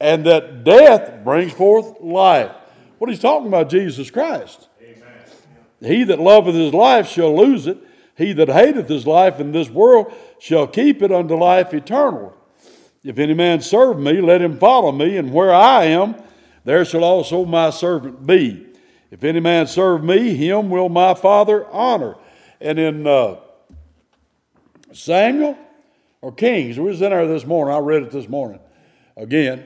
And 0.00 0.26
that 0.26 0.64
death 0.64 1.24
brings 1.24 1.52
forth 1.52 2.00
life. 2.00 2.50
What 2.98 3.10
he's 3.10 3.20
talking 3.20 3.48
about, 3.48 3.68
Jesus 3.70 4.10
Christ. 4.10 4.68
Amen. 4.82 5.04
He 5.80 6.04
that 6.04 6.18
loveth 6.18 6.54
his 6.54 6.74
life 6.74 7.08
shall 7.08 7.36
lose 7.36 7.66
it. 7.66 7.78
He 8.16 8.32
that 8.34 8.48
hateth 8.48 8.88
his 8.88 9.06
life 9.06 9.40
in 9.40 9.52
this 9.52 9.70
world 9.70 10.12
shall 10.38 10.66
keep 10.66 11.02
it 11.02 11.12
unto 11.12 11.34
life 11.36 11.72
eternal. 11.74 12.36
If 13.04 13.18
any 13.18 13.34
man 13.34 13.60
serve 13.60 14.00
me, 14.00 14.20
let 14.22 14.40
him 14.40 14.58
follow 14.58 14.90
me, 14.90 15.18
and 15.18 15.30
where 15.30 15.52
I 15.52 15.84
am, 15.84 16.16
there 16.64 16.84
shall 16.86 17.04
also 17.04 17.44
my 17.44 17.68
servant 17.68 18.26
be. 18.26 18.66
If 19.10 19.22
any 19.22 19.40
man 19.40 19.66
serve 19.66 20.02
me, 20.02 20.34
him 20.34 20.70
will 20.70 20.88
my 20.88 21.12
Father 21.12 21.66
honor. 21.66 22.16
And 22.60 22.78
in 22.78 23.06
uh, 23.06 23.36
Samuel 24.92 25.58
or 26.22 26.32
Kings, 26.32 26.78
we 26.78 26.86
was 26.86 27.02
in 27.02 27.10
there 27.10 27.26
this 27.26 27.44
morning. 27.44 27.74
I 27.74 27.78
read 27.78 28.02
it 28.02 28.10
this 28.10 28.28
morning 28.28 28.58
again. 29.16 29.64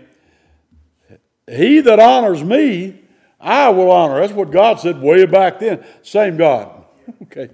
He 1.48 1.80
that 1.80 2.00
honors 2.00 2.42
me, 2.42 3.00
I 3.40 3.68
will 3.68 3.90
honor. 3.90 4.20
That's 4.20 4.32
what 4.32 4.50
God 4.50 4.80
said 4.80 5.00
way 5.00 5.24
back 5.24 5.60
then. 5.60 5.84
Same 6.02 6.36
God. 6.36 6.84
okay. 7.22 7.50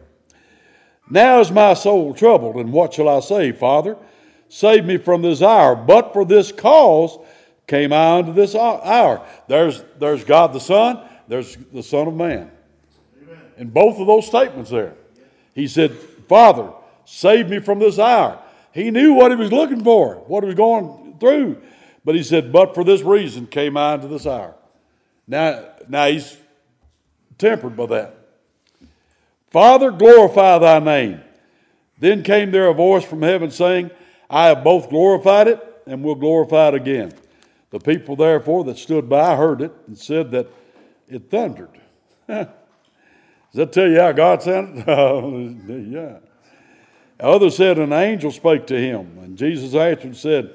Now 1.11 1.41
is 1.41 1.51
my 1.51 1.75
soul 1.75 2.15
troubled, 2.15 2.57
and 2.57 2.73
what 2.73 2.95
shall 2.95 3.09
I 3.09 3.21
say, 3.21 3.53
Father? 3.53 3.99
Save 4.49 4.85
me 4.85 4.97
from 4.97 5.23
this 5.23 5.43
hour. 5.43 5.75
But 5.75 6.13
for 6.13 6.25
this 6.25 6.53
cause 6.53 7.19
came 7.67 7.93
I 7.93 8.19
unto 8.19 8.33
this 8.33 8.55
hour. 8.55 9.27
There's, 9.49 9.83
there's 9.99 10.25
God 10.25 10.53
the 10.53 10.61
Son, 10.61 11.01
there's 11.29 11.57
the 11.73 11.83
Son 11.83 12.09
of 12.09 12.15
Man. 12.15 12.51
Amen. 13.23 13.39
In 13.57 13.71
both 13.71 13.99
of 13.99 14.07
those 14.07 14.27
statements 14.27 14.71
there. 14.71 14.95
He 15.55 15.69
said, 15.69 15.93
Father, 16.29 16.73
save 17.05 17.49
me 17.49 17.61
from 17.61 17.79
this 17.79 17.99
hour. 17.99 18.41
He 18.73 18.91
knew 18.91 19.13
what 19.15 19.31
he 19.31 19.37
was 19.37 19.53
looking 19.53 19.83
for, 19.85 20.17
what 20.27 20.43
he 20.43 20.47
was 20.47 20.57
going 20.57 21.17
through. 21.21 21.63
But 22.05 22.17
he 22.17 22.23
said, 22.23 22.53
But 22.53 22.75
for 22.75 22.85
this 22.85 23.03
reason 23.03 23.47
came 23.47 23.77
I 23.77 23.95
into 23.95 24.09
this 24.09 24.27
hour. 24.27 24.55
Now, 25.27 25.65
now 25.89 26.07
he's 26.07 26.37
tempered 27.39 27.77
by 27.77 27.87
that. 27.87 28.17
Father, 29.51 29.91
glorify 29.91 30.59
thy 30.59 30.81
name. 30.81 31.21
Then 31.99 32.23
came 32.23 32.51
there 32.51 32.69
a 32.69 32.75
voice 32.75 33.05
from 33.05 33.23
heaven 33.23 33.51
saying, 33.51 33.91
I 34.29 34.47
have 34.47 34.65
both 34.65 34.89
glorified 34.91 35.49
it 35.49 35.83
and 35.87 36.03
will 36.03 36.15
glorify 36.15 36.69
it 36.69 36.75
again. 36.75 37.13
The 37.71 37.81
people, 37.81 38.17
therefore, 38.17 38.65
that 38.65 38.79
stood 38.79 39.09
by 39.09 39.37
heard 39.37 39.61
it 39.61 39.73
and 39.87 39.99
said 39.99 40.31
that 40.31 40.49
it 41.09 41.31
thundered. 41.31 41.81
Does 42.29 42.47
that 43.55 43.73
tell 43.73 43.89
you 43.89 44.01
how 44.01 44.13
God 44.13 44.43
sounded? 44.43 44.85
yeah. 45.93 46.19
Others 47.21 47.57
said, 47.57 47.79
An 47.79 47.93
angel 47.93 48.31
spake 48.31 48.67
to 48.69 48.81
him. 48.81 49.19
And 49.19 49.37
Jesus 49.37 49.75
answered 49.75 50.05
and 50.05 50.17
said, 50.17 50.55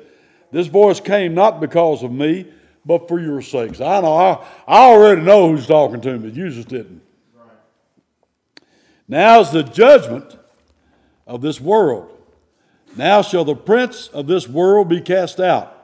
This 0.51 0.67
voice 0.67 0.99
came 0.99 1.33
not 1.33 1.59
because 1.59 2.03
of 2.03 2.11
me, 2.11 2.45
but 2.85 3.07
for 3.07 3.19
your 3.19 3.41
sakes. 3.41 3.81
I 3.81 4.01
know, 4.01 4.13
I, 4.15 4.45
I 4.67 4.89
already 4.89 5.21
know 5.21 5.49
who's 5.49 5.67
talking 5.67 6.01
to 6.01 6.17
me. 6.17 6.29
You 6.31 6.49
just 6.49 6.67
didn't. 6.67 7.01
Now 9.07 9.39
is 9.39 9.51
the 9.51 9.63
judgment 9.63 10.37
of 11.25 11.41
this 11.41 11.59
world. 11.59 12.18
Now 12.95 13.21
shall 13.21 13.45
the 13.45 13.55
prince 13.55 14.07
of 14.07 14.27
this 14.27 14.47
world 14.47 14.89
be 14.89 15.01
cast 15.01 15.39
out. 15.39 15.75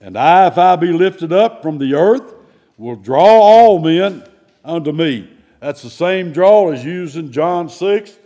And 0.00 0.16
I, 0.16 0.46
if 0.46 0.58
I 0.58 0.76
be 0.76 0.92
lifted 0.92 1.32
up 1.32 1.62
from 1.62 1.78
the 1.78 1.94
earth, 1.94 2.34
will 2.76 2.96
draw 2.96 3.24
all 3.24 3.78
men 3.80 4.24
unto 4.64 4.92
me. 4.92 5.28
That's 5.60 5.82
the 5.82 5.90
same 5.90 6.32
draw 6.32 6.70
as 6.70 6.84
used 6.84 7.16
in 7.16 7.32
John 7.32 7.68
6. 7.68 8.16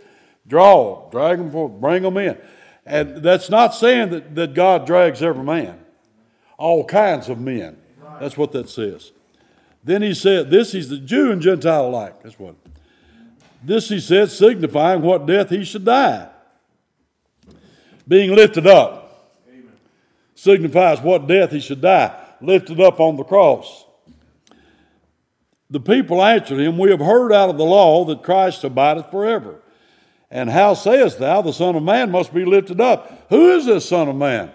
Draw, 0.47 1.09
drag 1.09 1.39
them 1.39 1.51
forth, 1.51 1.71
bring 1.73 2.03
them 2.03 2.17
in. 2.17 2.37
And 2.85 3.17
that's 3.17 3.49
not 3.49 3.73
saying 3.73 4.09
that, 4.11 4.35
that 4.35 4.53
God 4.53 4.85
drags 4.85 5.23
every 5.23 5.43
man, 5.43 5.79
all 6.57 6.83
kinds 6.85 7.29
of 7.29 7.39
men. 7.39 7.77
That's 8.19 8.37
what 8.37 8.51
that 8.51 8.69
says. 8.69 9.11
Then 9.83 10.01
he 10.01 10.13
said, 10.13 10.49
This 10.49 10.75
is 10.75 10.89
the 10.89 10.97
Jew 10.97 11.31
and 11.31 11.41
Gentile 11.41 11.87
alike. 11.87 12.21
That's 12.21 12.37
what. 12.37 12.55
This, 13.63 13.89
he 13.89 13.99
said, 13.99 14.29
signifying 14.29 15.01
what 15.01 15.25
death 15.25 15.49
he 15.49 15.63
should 15.63 15.85
die. 15.85 16.29
Being 18.07 18.35
lifted 18.35 18.67
up 18.67 19.31
Amen. 19.47 19.71
signifies 20.35 20.99
what 21.01 21.27
death 21.27 21.51
he 21.51 21.59
should 21.59 21.81
die, 21.81 22.13
lifted 22.41 22.79
up 22.79 22.99
on 22.99 23.15
the 23.15 23.23
cross. 23.23 23.85
The 25.69 25.79
people 25.79 26.23
answered 26.23 26.59
him, 26.59 26.77
We 26.77 26.91
have 26.91 26.99
heard 26.99 27.33
out 27.33 27.49
of 27.49 27.57
the 27.57 27.63
law 27.63 28.05
that 28.05 28.23
Christ 28.23 28.63
abideth 28.63 29.09
forever. 29.09 29.59
And 30.29 30.49
how 30.49 30.73
sayest 30.73 31.19
thou, 31.19 31.41
the 31.41 31.51
Son 31.51 31.75
of 31.75 31.83
Man 31.83 32.11
must 32.11 32.33
be 32.33 32.45
lifted 32.45 32.81
up? 32.81 33.27
Who 33.29 33.51
is 33.55 33.65
this 33.65 33.87
Son 33.87 34.09
of 34.09 34.15
Man? 34.15 34.51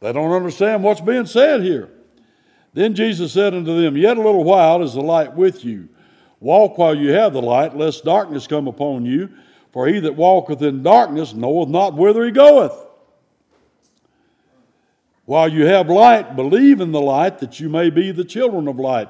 They 0.00 0.12
don't 0.12 0.32
understand 0.32 0.82
what's 0.82 1.00
being 1.00 1.26
said 1.26 1.62
here. 1.62 1.90
Then 2.74 2.94
Jesus 2.94 3.32
said 3.32 3.54
unto 3.54 3.80
them, 3.80 3.96
Yet 3.96 4.18
a 4.18 4.22
little 4.22 4.44
while 4.44 4.82
is 4.82 4.94
the 4.94 5.00
light 5.00 5.34
with 5.34 5.64
you. 5.64 5.88
Walk 6.40 6.78
while 6.78 6.94
you 6.94 7.10
have 7.12 7.32
the 7.32 7.42
light, 7.42 7.76
lest 7.76 8.04
darkness 8.04 8.46
come 8.46 8.68
upon 8.68 9.06
you. 9.06 9.30
For 9.72 9.86
he 9.86 9.98
that 10.00 10.16
walketh 10.16 10.62
in 10.62 10.82
darkness 10.82 11.34
knoweth 11.34 11.68
not 11.68 11.94
whither 11.94 12.24
he 12.24 12.30
goeth. 12.30 12.85
While 15.26 15.48
you 15.52 15.66
have 15.66 15.90
light, 15.90 16.36
believe 16.36 16.80
in 16.80 16.92
the 16.92 17.00
light, 17.00 17.40
that 17.40 17.58
you 17.60 17.68
may 17.68 17.90
be 17.90 18.12
the 18.12 18.24
children 18.24 18.68
of 18.68 18.78
light. 18.78 19.08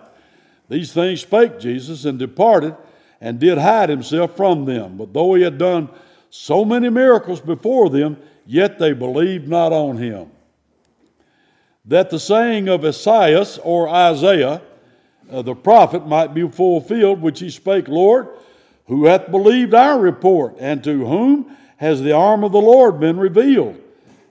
These 0.68 0.92
things 0.92 1.20
spake 1.20 1.61
Jesus, 1.61 2.07
and 2.07 2.18
departed, 2.18 2.74
and 3.20 3.38
did 3.38 3.59
hide 3.59 3.90
himself 3.90 4.35
from 4.37 4.64
them. 4.64 4.96
But 4.96 5.12
though 5.12 5.35
he 5.35 5.42
had 5.42 5.59
done 5.59 5.90
so 6.31 6.64
many 6.64 6.88
miracles 6.88 7.40
before 7.40 7.90
them, 7.90 8.16
yet 8.46 8.79
they 8.79 8.92
believed 8.94 9.46
not 9.46 9.72
on 9.72 9.98
him. 9.98 10.31
That 11.85 12.11
the 12.11 12.18
saying 12.18 12.68
of 12.68 12.85
Esaias 12.85 13.59
or 13.62 13.88
Isaiah, 13.88 14.62
uh, 15.31 15.42
the 15.42 15.55
prophet 15.55 16.07
might 16.07 16.35
be 16.35 16.48
fulfilled, 16.48 17.20
which 17.20 17.40
he 17.40 17.50
spake, 17.50 17.88
Lord, 17.88 18.29
who 18.87 19.05
hath 19.05 19.31
believed 19.31 19.74
our 19.74 19.98
report, 19.98 20.57
and 20.59 20.83
to 20.85 21.07
whom 21.07 21.55
has 21.76 22.00
the 22.00 22.12
arm 22.12 22.42
of 22.42 22.52
the 22.52 22.59
Lord 22.59 22.98
been 22.98 23.18
revealed? 23.18 23.81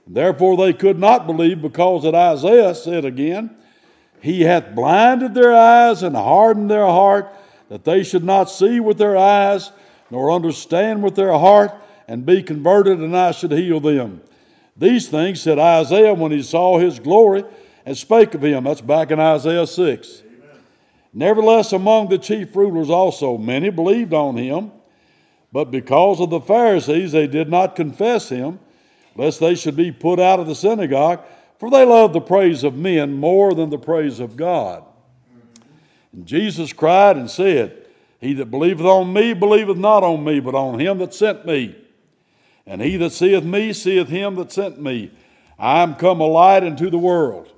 Therefore 0.06 0.56
they 0.56 0.72
could 0.72 0.98
not 0.98 1.26
believe, 1.26 1.60
because 1.60 2.04
that 2.04 2.14
Isaiah 2.14 2.74
said 2.74 3.04
again, 3.04 3.56
He 4.20 4.42
hath 4.42 4.74
blinded 4.74 5.34
their 5.34 5.54
eyes 5.54 6.02
and 6.02 6.14
hardened 6.14 6.70
their 6.70 6.86
heart, 6.86 7.28
that 7.68 7.84
they 7.84 8.04
should 8.04 8.24
not 8.24 8.50
see 8.50 8.78
with 8.78 8.98
their 8.98 9.16
eyes, 9.16 9.72
nor 10.10 10.30
understand 10.30 11.02
with 11.02 11.16
their 11.16 11.32
heart, 11.32 11.72
and 12.06 12.24
be 12.24 12.42
converted, 12.42 13.00
and 13.00 13.16
I 13.16 13.32
should 13.32 13.50
heal 13.50 13.80
them. 13.80 14.22
These 14.76 15.08
things 15.08 15.40
said 15.40 15.58
Isaiah 15.58 16.14
when 16.14 16.30
he 16.30 16.42
saw 16.42 16.78
his 16.78 17.00
glory 17.00 17.44
and 17.84 17.96
spake 17.96 18.34
of 18.34 18.44
him. 18.44 18.64
That's 18.64 18.80
back 18.80 19.10
in 19.10 19.18
Isaiah 19.18 19.66
6. 19.66 20.22
Nevertheless, 21.12 21.72
among 21.72 22.08
the 22.08 22.18
chief 22.18 22.54
rulers 22.54 22.90
also 22.90 23.38
many 23.38 23.70
believed 23.70 24.12
on 24.12 24.36
him, 24.36 24.70
but 25.50 25.70
because 25.70 26.20
of 26.20 26.30
the 26.30 26.40
Pharisees 26.40 27.12
they 27.12 27.26
did 27.26 27.48
not 27.48 27.74
confess 27.74 28.28
him, 28.28 28.60
lest 29.16 29.40
they 29.40 29.54
should 29.54 29.76
be 29.76 29.90
put 29.92 30.20
out 30.20 30.40
of 30.40 30.46
the 30.46 30.54
synagogue, 30.54 31.20
for 31.58 31.70
they 31.70 31.84
love 31.84 32.12
the 32.12 32.20
praise 32.20 32.64
of 32.64 32.76
men 32.76 33.14
more 33.14 33.54
than 33.54 33.70
the 33.70 33.78
praise 33.78 34.20
of 34.20 34.36
God. 34.36 34.84
And 36.12 36.26
Jesus 36.26 36.72
cried 36.72 37.16
and 37.16 37.30
said, 37.30 37.86
He 38.20 38.34
that 38.34 38.50
believeth 38.50 38.86
on 38.86 39.12
me 39.12 39.32
believeth 39.32 39.78
not 39.78 40.02
on 40.02 40.24
me, 40.24 40.40
but 40.40 40.54
on 40.54 40.78
him 40.78 40.98
that 40.98 41.14
sent 41.14 41.46
me. 41.46 41.76
And 42.66 42.82
he 42.82 42.96
that 42.96 43.12
seeth 43.12 43.44
me 43.44 43.72
seeth 43.72 44.08
him 44.08 44.34
that 44.36 44.52
sent 44.52 44.80
me. 44.80 45.12
I 45.58 45.82
am 45.82 45.94
come 45.94 46.20
a 46.20 46.26
light 46.26 46.62
into 46.62 46.90
the 46.90 46.98
world, 46.98 47.52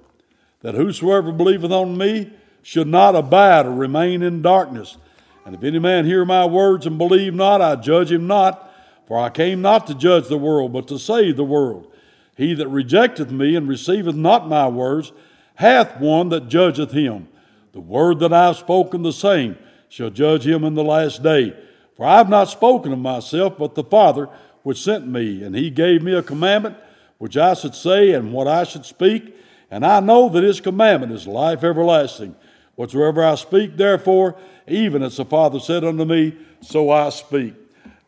that 0.62 0.74
whosoever 0.74 1.32
believeth 1.32 1.72
on 1.72 1.96
me 1.96 2.32
should 2.62 2.86
not 2.86 3.16
abide 3.16 3.66
or 3.66 3.72
remain 3.72 4.22
in 4.22 4.42
darkness. 4.42 4.96
And 5.44 5.54
if 5.54 5.64
any 5.64 5.78
man 5.78 6.04
hear 6.04 6.24
my 6.24 6.44
words 6.44 6.86
and 6.86 6.98
believe 6.98 7.34
not, 7.34 7.62
I 7.62 7.76
judge 7.76 8.12
him 8.12 8.26
not. 8.26 8.67
For 9.08 9.18
I 9.18 9.30
came 9.30 9.62
not 9.62 9.86
to 9.86 9.94
judge 9.94 10.28
the 10.28 10.36
world, 10.36 10.74
but 10.74 10.86
to 10.88 10.98
save 10.98 11.36
the 11.36 11.44
world. 11.44 11.90
He 12.36 12.52
that 12.54 12.68
rejecteth 12.68 13.30
me 13.30 13.56
and 13.56 13.66
receiveth 13.66 14.14
not 14.14 14.46
my 14.46 14.68
words 14.68 15.12
hath 15.54 15.98
one 15.98 16.28
that 16.28 16.48
judgeth 16.48 16.92
him. 16.92 17.26
The 17.72 17.80
word 17.80 18.20
that 18.20 18.34
I 18.34 18.46
have 18.48 18.58
spoken, 18.58 19.02
the 19.02 19.12
same 19.12 19.56
shall 19.88 20.10
judge 20.10 20.46
him 20.46 20.62
in 20.62 20.74
the 20.74 20.84
last 20.84 21.22
day. 21.22 21.56
For 21.96 22.04
I 22.04 22.18
have 22.18 22.28
not 22.28 22.50
spoken 22.50 22.92
of 22.92 22.98
myself, 22.98 23.56
but 23.58 23.74
the 23.74 23.82
Father 23.82 24.28
which 24.62 24.82
sent 24.82 25.06
me. 25.06 25.42
And 25.42 25.56
he 25.56 25.70
gave 25.70 26.02
me 26.02 26.12
a 26.12 26.22
commandment 26.22 26.76
which 27.16 27.36
I 27.36 27.54
should 27.54 27.74
say 27.74 28.12
and 28.12 28.32
what 28.32 28.46
I 28.46 28.64
should 28.64 28.84
speak. 28.84 29.34
And 29.70 29.86
I 29.86 30.00
know 30.00 30.28
that 30.28 30.44
his 30.44 30.60
commandment 30.60 31.12
is 31.12 31.26
life 31.26 31.64
everlasting. 31.64 32.36
Whatsoever 32.76 33.24
I 33.24 33.36
speak, 33.36 33.76
therefore, 33.78 34.36
even 34.68 35.02
as 35.02 35.16
the 35.16 35.24
Father 35.24 35.60
said 35.60 35.82
unto 35.82 36.04
me, 36.04 36.36
so 36.60 36.90
I 36.90 37.08
speak. 37.08 37.54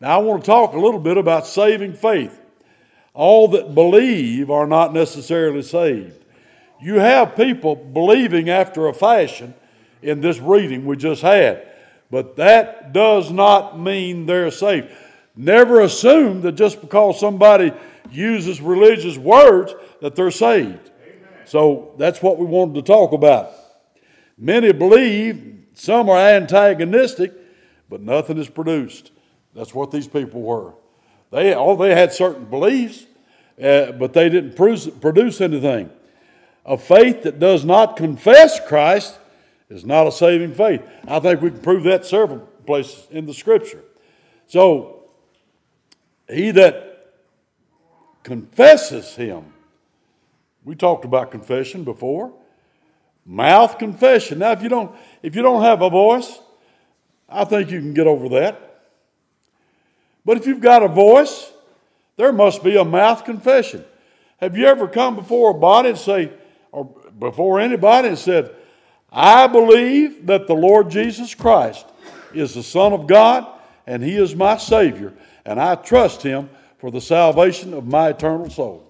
Now, 0.01 0.19
I 0.19 0.23
want 0.23 0.43
to 0.43 0.47
talk 0.47 0.73
a 0.73 0.79
little 0.79 0.99
bit 0.99 1.17
about 1.17 1.45
saving 1.45 1.93
faith. 1.93 2.41
All 3.13 3.47
that 3.49 3.75
believe 3.75 4.49
are 4.49 4.65
not 4.65 4.93
necessarily 4.93 5.61
saved. 5.61 6.25
You 6.81 6.95
have 6.95 7.35
people 7.35 7.75
believing 7.75 8.49
after 8.49 8.87
a 8.87 8.93
fashion 8.93 9.53
in 10.01 10.19
this 10.19 10.39
reading 10.39 10.85
we 10.85 10.97
just 10.97 11.21
had, 11.21 11.67
but 12.09 12.35
that 12.37 12.93
does 12.93 13.31
not 13.31 13.79
mean 13.79 14.25
they're 14.25 14.49
saved. 14.49 14.89
Never 15.35 15.81
assume 15.81 16.41
that 16.41 16.53
just 16.53 16.81
because 16.81 17.19
somebody 17.19 17.71
uses 18.09 18.59
religious 18.59 19.19
words 19.19 19.75
that 20.01 20.15
they're 20.15 20.31
saved. 20.31 20.89
Amen. 21.03 21.45
So 21.45 21.93
that's 21.99 22.23
what 22.23 22.39
we 22.39 22.45
wanted 22.45 22.73
to 22.75 22.81
talk 22.81 23.13
about. 23.13 23.51
Many 24.35 24.71
believe, 24.71 25.59
some 25.75 26.09
are 26.09 26.17
antagonistic, 26.17 27.33
but 27.87 28.01
nothing 28.01 28.39
is 28.39 28.49
produced. 28.49 29.11
That's 29.53 29.73
what 29.73 29.91
these 29.91 30.07
people 30.07 30.41
were. 30.41 30.73
They, 31.31 31.53
oh, 31.53 31.75
they 31.75 31.95
had 31.95 32.13
certain 32.13 32.45
beliefs, 32.45 33.05
uh, 33.61 33.93
but 33.93 34.13
they 34.13 34.29
didn't 34.29 34.55
produce 34.55 35.41
anything. 35.41 35.89
A 36.65 36.77
faith 36.77 37.23
that 37.23 37.39
does 37.39 37.65
not 37.65 37.97
confess 37.97 38.59
Christ 38.67 39.17
is 39.69 39.85
not 39.85 40.07
a 40.07 40.11
saving 40.11 40.53
faith. 40.53 40.81
I 41.07 41.19
think 41.19 41.41
we 41.41 41.49
can 41.49 41.61
prove 41.61 41.83
that 41.83 42.05
several 42.05 42.39
places 42.65 43.07
in 43.11 43.25
the 43.25 43.33
scripture. 43.33 43.81
So, 44.47 45.05
he 46.29 46.51
that 46.51 47.13
confesses 48.23 49.15
him, 49.15 49.53
we 50.63 50.75
talked 50.75 51.05
about 51.05 51.31
confession 51.31 51.83
before. 51.83 52.33
Mouth 53.25 53.77
confession. 53.77 54.39
Now, 54.39 54.51
if 54.51 54.61
you 54.61 54.69
don't, 54.69 54.95
if 55.23 55.35
you 55.35 55.41
don't 55.41 55.61
have 55.61 55.81
a 55.81 55.89
voice, 55.89 56.39
I 57.29 57.45
think 57.45 57.71
you 57.71 57.79
can 57.79 57.93
get 57.93 58.07
over 58.07 58.29
that. 58.29 58.70
But 60.25 60.37
if 60.37 60.45
you've 60.45 60.61
got 60.61 60.83
a 60.83 60.87
voice, 60.87 61.51
there 62.17 62.31
must 62.31 62.63
be 62.63 62.77
a 62.77 62.85
mouth 62.85 63.25
confession. 63.25 63.83
Have 64.37 64.57
you 64.57 64.65
ever 64.65 64.87
come 64.87 65.15
before 65.15 65.51
a 65.51 65.55
body 65.55 65.89
and 65.89 65.97
say, 65.97 66.31
or 66.71 66.85
before 67.17 67.59
anybody 67.59 68.09
and 68.09 68.17
said, 68.17 68.55
I 69.11 69.47
believe 69.47 70.27
that 70.27 70.47
the 70.47 70.53
Lord 70.53 70.89
Jesus 70.89 71.35
Christ 71.35 71.85
is 72.33 72.53
the 72.53 72.63
Son 72.63 72.93
of 72.93 73.07
God 73.07 73.47
and 73.85 74.03
He 74.03 74.15
is 74.15 74.35
my 74.35 74.57
Savior, 74.57 75.13
and 75.45 75.59
I 75.59 75.75
trust 75.75 76.21
Him 76.21 76.49
for 76.77 76.91
the 76.91 77.01
salvation 77.01 77.73
of 77.73 77.85
my 77.87 78.09
eternal 78.09 78.49
soul. 78.49 78.87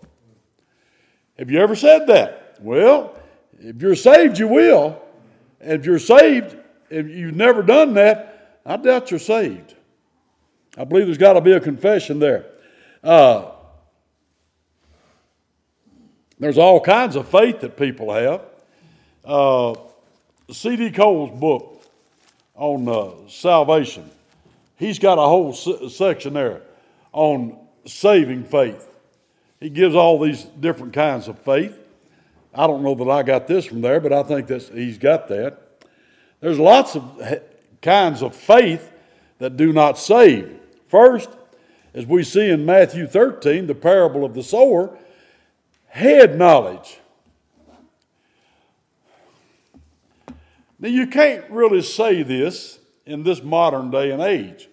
Have 1.40 1.50
you 1.50 1.60
ever 1.60 1.76
said 1.76 2.08
that? 2.08 2.58
Well, 2.60 3.16
if 3.60 3.82
you're 3.82 3.96
saved, 3.96 4.38
you 4.38 4.48
will. 4.48 5.02
If 5.60 5.86
you're 5.86 6.00
saved, 6.00 6.56
if 6.90 7.08
you've 7.08 7.36
never 7.36 7.64
done 7.64 7.94
that, 7.96 8.60
I 8.66 8.78
doubt 8.78 9.12
you're 9.12 9.20
saved. 9.20 9.76
I 10.78 10.84
believe 10.86 11.06
there's 11.06 11.18
got 11.18 11.34
to 11.34 11.42
be 11.42 11.52
a 11.52 11.60
confession 11.60 12.20
there. 12.20 12.46
Uh, 13.04 13.52
there's 16.40 16.58
all 16.58 16.80
kinds 16.80 17.16
of 17.16 17.28
faith 17.28 17.62
that 17.62 17.78
people 17.78 18.14
have. 18.14 18.42
Uh, 19.24 19.76
C.D. 20.52 20.92
Cole's 20.92 21.40
book 21.40 21.84
on 22.56 22.88
uh, 22.88 23.28
salvation, 23.28 24.10
he's 24.78 25.00
got 25.00 25.18
a 25.18 25.22
whole 25.22 25.54
section 25.54 26.34
there 26.34 26.62
on 27.12 27.58
saving 27.86 28.44
faith. 28.44 28.88
He 29.60 29.70
gives 29.70 29.96
all 29.96 30.20
these 30.20 30.44
different 30.44 30.94
kinds 30.94 31.28
of 31.28 31.40
faith. 31.40 31.78
I 32.54 32.68
don't 32.68 32.84
know 32.84 32.96
that 32.96 33.10
I 33.10 33.24
got 33.24 33.48
this 33.48 33.66
from 33.66 33.82
there, 33.82 34.00
but 34.00 34.14
I 34.14 34.24
think 34.24 34.48
that 34.48 34.62
he's 34.74 34.98
got 34.98 35.28
that. 35.30 35.86
There's 36.40 36.60
lots 36.60 36.96
of 36.96 37.42
kinds 37.82 38.22
of 38.22 38.36
faith 38.36 38.92
that 39.40 39.58
do 39.58 39.74
not 39.74 39.98
save. 39.98 40.61
First, 40.92 41.30
as 41.94 42.06
we 42.06 42.22
see 42.22 42.50
in 42.50 42.66
Matthew 42.66 43.08
13, 43.08 43.66
the 43.66 43.74
parable 43.74 44.26
of 44.26 44.34
the 44.34 44.44
sower, 44.44 44.98
head 45.88 46.38
knowledge. 46.38 47.00
Now, 50.78 50.90
you 50.90 51.08
can't 51.08 51.50
really 51.50 51.82
say 51.82 52.24
this 52.24 52.78
in 53.06 53.24
this 53.24 53.42
modern 53.42 53.90
day 53.90 54.12
and 54.12 54.22
age 54.22 54.68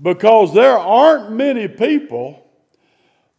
because 0.00 0.54
there 0.54 0.78
aren't 0.78 1.32
many 1.32 1.68
people 1.68 2.46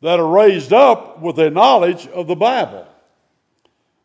that 0.02 0.20
are 0.20 0.28
raised 0.28 0.72
up 0.72 1.20
with 1.20 1.40
a 1.40 1.50
knowledge 1.50 2.06
of 2.10 2.28
the 2.28 2.36
Bible. 2.36 2.88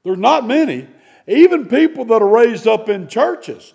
There's 0.03 0.17
not 0.17 0.47
many. 0.47 0.89
Even 1.27 1.67
people 1.67 2.07
that 2.07 2.23
are 2.23 2.29
raised 2.29 2.67
up 2.67 2.89
in 2.89 3.07
churches 3.07 3.75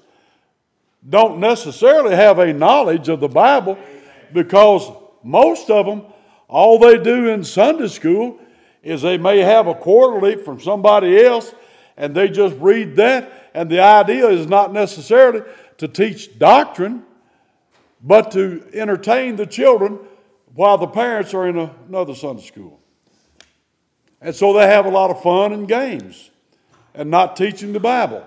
don't 1.08 1.40
necessarily 1.40 2.16
have 2.16 2.40
a 2.40 2.54
knowledge 2.54 3.10
of 3.10 3.20
the 3.20 3.28
Bible 3.28 3.78
because 4.34 4.90
most 5.24 5.70
of 5.70 5.86
them, 5.86 6.04
all 6.48 6.80
they 6.80 6.98
do 6.98 7.30
in 7.30 7.44
Sunday 7.44 7.88
school 7.88 8.40
is 8.84 9.02
they 9.02 9.18
may 9.18 9.40
have 9.40 9.68
a 9.68 9.76
quarterly 9.76 10.36
from 10.36 10.60
somebody 10.60 11.24
else 11.24 11.54
and 11.98 12.16
they 12.16 12.30
just 12.30 12.56
read 12.58 12.96
that. 12.96 13.52
And 13.54 13.70
the 13.70 13.80
idea 13.80 14.28
is 14.30 14.48
not 14.48 14.74
necessarily 14.74 15.42
to 15.78 15.88
teach 15.88 16.38
doctrine, 16.38 17.04
but 18.02 18.32
to 18.32 18.68
entertain 18.74 19.36
the 19.36 19.46
children 19.46 20.00
while 20.54 20.78
the 20.78 20.88
parents 20.88 21.34
are 21.34 21.48
in 21.48 21.58
another 21.58 22.16
Sunday 22.16 22.44
school. 22.44 22.80
And 24.22 24.36
so 24.36 24.54
they 24.54 24.68
have 24.68 24.86
a 24.86 24.90
lot 24.90 25.10
of 25.10 25.22
fun 25.22 25.52
and 25.54 25.68
games 25.68 26.30
and 26.94 27.10
not 27.10 27.36
teaching 27.36 27.74
the 27.74 27.80
Bible. 27.80 28.26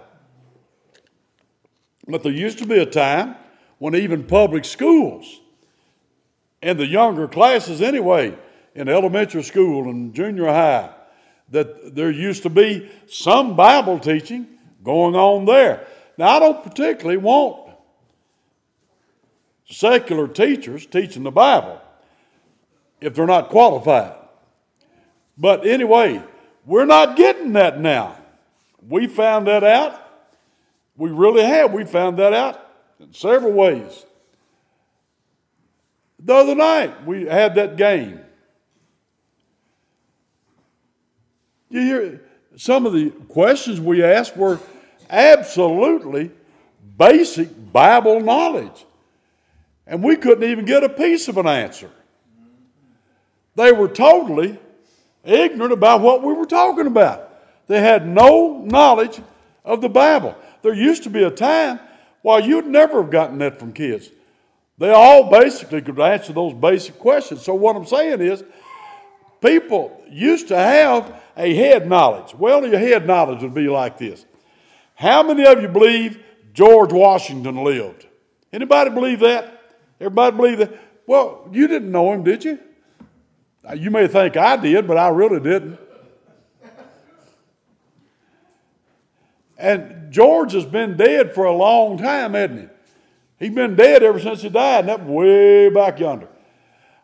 But 2.06 2.22
there 2.22 2.32
used 2.32 2.58
to 2.58 2.66
be 2.66 2.78
a 2.78 2.86
time 2.86 3.36
when 3.78 3.94
even 3.94 4.24
public 4.24 4.64
schools 4.64 5.40
and 6.62 6.78
the 6.78 6.86
younger 6.86 7.28
classes, 7.28 7.82
anyway, 7.82 8.36
in 8.74 8.88
elementary 8.88 9.42
school 9.42 9.88
and 9.88 10.14
junior 10.14 10.46
high 10.46 10.90
that 11.50 11.94
there 11.94 12.10
used 12.10 12.42
to 12.42 12.50
be 12.50 12.90
some 13.06 13.54
Bible 13.54 13.98
teaching 13.98 14.46
going 14.82 15.14
on 15.14 15.44
there. 15.44 15.86
Now, 16.16 16.36
I 16.36 16.40
don't 16.40 16.62
particularly 16.62 17.16
want 17.16 17.74
secular 19.68 20.28
teachers 20.28 20.86
teaching 20.86 21.22
the 21.22 21.30
Bible 21.30 21.80
if 23.00 23.14
they're 23.14 23.26
not 23.26 23.50
qualified. 23.50 24.14
But 25.36 25.66
anyway, 25.66 26.22
we're 26.64 26.84
not 26.86 27.16
getting 27.16 27.52
that 27.54 27.80
now. 27.80 28.16
We 28.86 29.06
found 29.06 29.46
that 29.46 29.64
out. 29.64 30.00
We 30.96 31.10
really 31.10 31.42
have. 31.42 31.72
We 31.72 31.84
found 31.84 32.18
that 32.18 32.32
out 32.32 32.60
in 33.00 33.12
several 33.12 33.52
ways. 33.52 34.04
The 36.18 36.34
other 36.34 36.54
night, 36.54 37.04
we 37.04 37.26
had 37.26 37.56
that 37.56 37.76
game 37.76 38.20
You 41.74 41.80
hear 41.80 42.20
some 42.54 42.86
of 42.86 42.92
the 42.92 43.10
questions 43.10 43.80
we 43.80 44.04
asked 44.04 44.36
were 44.36 44.60
absolutely 45.10 46.30
basic 46.96 47.48
Bible 47.72 48.20
knowledge. 48.20 48.86
And 49.84 50.00
we 50.00 50.14
couldn't 50.14 50.48
even 50.48 50.66
get 50.66 50.84
a 50.84 50.88
piece 50.88 51.26
of 51.26 51.36
an 51.36 51.48
answer. 51.48 51.90
They 53.56 53.72
were 53.72 53.88
totally 53.88 54.56
ignorant 55.24 55.72
about 55.72 56.00
what 56.00 56.22
we 56.22 56.32
were 56.32 56.46
talking 56.46 56.86
about. 56.86 57.28
They 57.66 57.80
had 57.80 58.06
no 58.06 58.58
knowledge 58.58 59.20
of 59.64 59.80
the 59.80 59.88
Bible. 59.88 60.36
There 60.64 60.72
used 60.72 61.02
to 61.02 61.10
be 61.10 61.22
a 61.22 61.30
time 61.30 61.78
while 62.22 62.40
you'd 62.40 62.66
never 62.66 63.02
have 63.02 63.10
gotten 63.10 63.36
that 63.40 63.58
from 63.58 63.74
kids. 63.74 64.08
They 64.78 64.88
all 64.88 65.30
basically 65.30 65.82
could 65.82 66.00
answer 66.00 66.32
those 66.32 66.54
basic 66.54 66.98
questions. 66.98 67.42
So, 67.42 67.52
what 67.52 67.76
I'm 67.76 67.84
saying 67.84 68.22
is, 68.22 68.42
people 69.42 70.02
used 70.08 70.48
to 70.48 70.56
have 70.56 71.20
a 71.36 71.54
head 71.54 71.86
knowledge. 71.86 72.34
Well, 72.34 72.66
your 72.66 72.78
head 72.78 73.06
knowledge 73.06 73.42
would 73.42 73.52
be 73.52 73.68
like 73.68 73.98
this. 73.98 74.24
How 74.94 75.22
many 75.22 75.44
of 75.44 75.60
you 75.60 75.68
believe 75.68 76.18
George 76.54 76.94
Washington 76.94 77.62
lived? 77.62 78.06
Anybody 78.50 78.88
believe 78.88 79.20
that? 79.20 79.60
Everybody 80.00 80.34
believe 80.34 80.58
that? 80.58 80.80
Well, 81.06 81.46
you 81.52 81.68
didn't 81.68 81.92
know 81.92 82.10
him, 82.10 82.24
did 82.24 82.42
you? 82.42 82.58
You 83.76 83.90
may 83.90 84.06
think 84.06 84.38
I 84.38 84.56
did, 84.56 84.86
but 84.86 84.96
I 84.96 85.08
really 85.08 85.40
didn't. 85.40 85.78
And 89.56 90.12
George 90.12 90.52
has 90.52 90.64
been 90.64 90.96
dead 90.96 91.34
for 91.34 91.44
a 91.44 91.56
long 91.56 91.98
time, 91.98 92.34
hasn't 92.34 92.60
he? 92.60 93.46
He's 93.46 93.54
been 93.54 93.76
dead 93.76 94.02
ever 94.02 94.20
since 94.20 94.42
he 94.42 94.48
died, 94.48 94.80
and 94.80 94.88
that 94.88 95.04
way 95.04 95.68
back 95.68 95.98
yonder. 95.98 96.28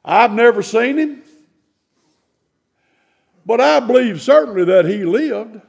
I've 0.04 0.32
never 0.32 0.62
seen 0.62 0.98
him. 0.98 1.22
But 3.44 3.60
I 3.60 3.80
believe 3.80 4.20
certainly 4.20 4.64
that 4.64 4.84
he 4.84 5.04
lived. 5.04 5.60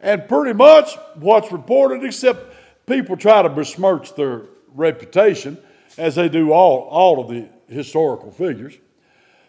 And 0.00 0.28
pretty 0.28 0.54
much 0.54 0.96
what's 1.16 1.50
reported, 1.50 2.04
except 2.04 2.54
people 2.86 3.16
try 3.16 3.42
to 3.42 3.48
besmirch 3.48 4.14
their 4.14 4.42
reputation, 4.74 5.58
as 5.96 6.14
they 6.14 6.28
do 6.28 6.52
all, 6.52 6.82
all 6.82 7.20
of 7.20 7.28
the 7.28 7.48
historical 7.68 8.30
figures. 8.30 8.76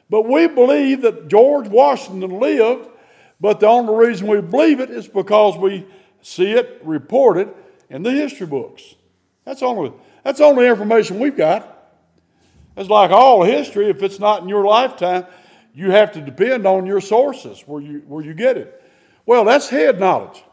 But 0.09 0.23
we 0.27 0.47
believe 0.47 1.01
that 1.03 1.27
George 1.27 1.67
Washington 1.67 2.39
lived, 2.39 2.88
but 3.39 3.59
the 3.59 3.67
only 3.67 4.07
reason 4.07 4.27
we 4.27 4.41
believe 4.41 4.79
it 4.79 4.89
is 4.89 5.07
because 5.07 5.57
we 5.57 5.85
see 6.21 6.51
it 6.51 6.81
reported 6.83 7.49
in 7.89 8.03
the 8.03 8.11
history 8.11 8.47
books. 8.47 8.95
That's 9.45 9.63
only, 9.63 9.93
that's 10.23 10.41
only 10.41 10.67
information 10.67 11.19
we've 11.19 11.37
got. 11.37 11.75
It's 12.75 12.89
like 12.89 13.11
all 13.11 13.43
history, 13.43 13.89
if 13.89 14.03
it's 14.03 14.19
not 14.19 14.43
in 14.43 14.49
your 14.49 14.65
lifetime, 14.65 15.25
you 15.73 15.91
have 15.91 16.11
to 16.13 16.21
depend 16.21 16.65
on 16.65 16.85
your 16.85 17.01
sources 17.01 17.61
where 17.65 17.81
you, 17.81 18.03
where 18.07 18.23
you 18.23 18.33
get 18.33 18.57
it. 18.57 18.83
Well, 19.25 19.45
that's 19.45 19.69
head 19.69 19.99
knowledge, 19.99 20.43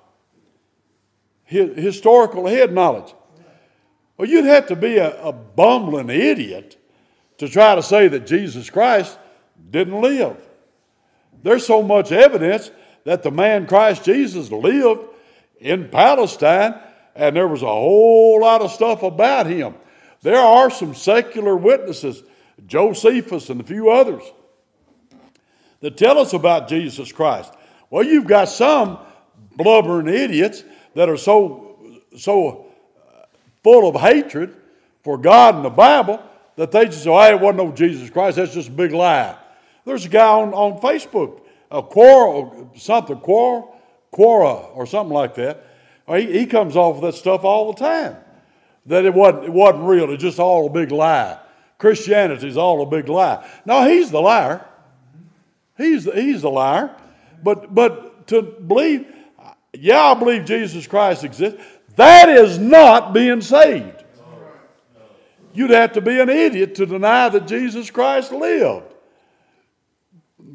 historical 1.45 2.47
head 2.47 2.72
knowledge. 2.72 3.14
Well, 4.16 4.28
you'd 4.28 4.45
have 4.47 4.66
to 4.68 4.76
be 4.76 4.97
a, 4.97 5.20
a 5.22 5.32
bumbling 5.32 6.11
idiot 6.11 6.76
to 7.39 7.49
try 7.49 7.74
to 7.74 7.82
say 7.82 8.09
that 8.09 8.26
Jesus 8.26 8.70
Christ 8.70 9.18
didn't 9.70 10.01
live. 10.01 10.45
There's 11.43 11.66
so 11.66 11.82
much 11.82 12.12
evidence 12.12 12.70
that 13.05 13.22
the 13.22 13.30
man 13.30 13.66
Christ 13.66 14.05
Jesus 14.05 14.51
lived 14.51 15.05
in 15.61 15.89
Palestine 15.89 16.74
and 17.14 17.34
there 17.34 17.49
was 17.49 17.62
a 17.62 17.66
whole 17.66 18.41
lot 18.41 18.61
of 18.61 18.70
stuff 18.70 19.03
about 19.03 19.47
him. 19.47 19.74
There 20.22 20.37
are 20.37 20.70
some 20.70 20.95
secular 20.95 21.57
witnesses, 21.57 22.22
Josephus 22.66 23.49
and 23.49 23.61
a 23.61 23.64
few 23.64 23.91
others, 23.91 24.22
that 25.80 25.97
tell 25.97 26.18
us 26.18 26.32
about 26.32 26.68
Jesus 26.68 27.12
Christ. 27.12 27.53
Well, 27.91 28.05
you've 28.05 28.26
got 28.26 28.49
some 28.49 28.99
blubbering 29.57 30.09
idiots 30.09 30.64
that 30.95 31.09
are 31.09 31.16
so, 31.16 31.78
so 32.16 32.66
uh, 33.09 33.22
full 33.62 33.89
of 33.89 34.01
hatred 34.01 34.57
for 35.03 35.16
God 35.16 35.55
and 35.55 35.64
the 35.64 35.70
Bible 35.70 36.22
that 36.57 36.72
they 36.72 36.87
just 36.87 37.05
say, 37.05 37.11
oh, 37.11 37.37
it 37.37 37.41
wasn't 37.41 37.59
no 37.59 37.72
Jesus 37.72 38.11
Christ. 38.11 38.37
That's 38.37 38.55
just 38.55 38.68
a 38.68 38.72
big 38.72 38.93
lie. 38.93 39.37
There's 39.87 40.05
a 40.05 40.11
guy 40.11 40.28
on, 40.28 40.53
on 40.53 40.80
Facebook, 40.80 41.41
a 41.70 41.82
quarrel, 41.82 42.72
something, 42.76 43.18
quarrel, 43.20 43.74
Quora, 44.12 44.74
or 44.74 44.87
something 44.87 45.14
like 45.14 45.34
that. 45.37 45.64
He, 46.09 46.41
he 46.41 46.47
comes 46.47 46.76
off 46.76 46.97
with 46.97 47.14
that 47.14 47.18
stuff 47.18 47.45
all 47.45 47.72
the 47.72 47.78
time. 47.78 48.16
That 48.87 49.05
it 49.05 49.14
wasn't, 49.14 49.45
it 49.45 49.53
wasn't 49.53 49.84
real, 49.84 50.11
it's 50.11 50.22
just 50.22 50.39
all 50.39 50.66
a 50.66 50.70
big 50.70 50.91
lie. 50.91 51.39
Christianity 51.78 52.49
is 52.49 52.57
all 52.57 52.82
a 52.82 52.87
big 52.87 53.09
lie. 53.09 53.47
No, 53.64 53.89
he's 53.89 54.11
the 54.11 54.20
liar. 54.20 54.66
He's 55.76 56.05
the, 56.05 56.12
he's 56.12 56.43
the 56.43 56.51
liar. 56.51 56.97
But, 57.43 57.74
but 57.74 58.26
to 58.28 58.43
believe, 58.43 59.07
yeah, 59.72 60.03
I 60.03 60.14
believe 60.14 60.47
Jesus 60.47 60.87
Christ 60.87 61.24
exists. 61.24 61.61
That 61.97 62.28
is 62.28 62.59
not 62.59 63.12
being 63.12 63.41
saved. 63.41 64.05
You'd 65.53 65.70
have 65.70 65.93
to 65.93 66.01
be 66.01 66.18
an 66.20 66.28
idiot 66.28 66.74
to 66.76 66.87
deny 66.87 67.28
that 67.28 67.47
Jesus 67.47 67.91
Christ 67.91 68.32
lived. 68.32 68.95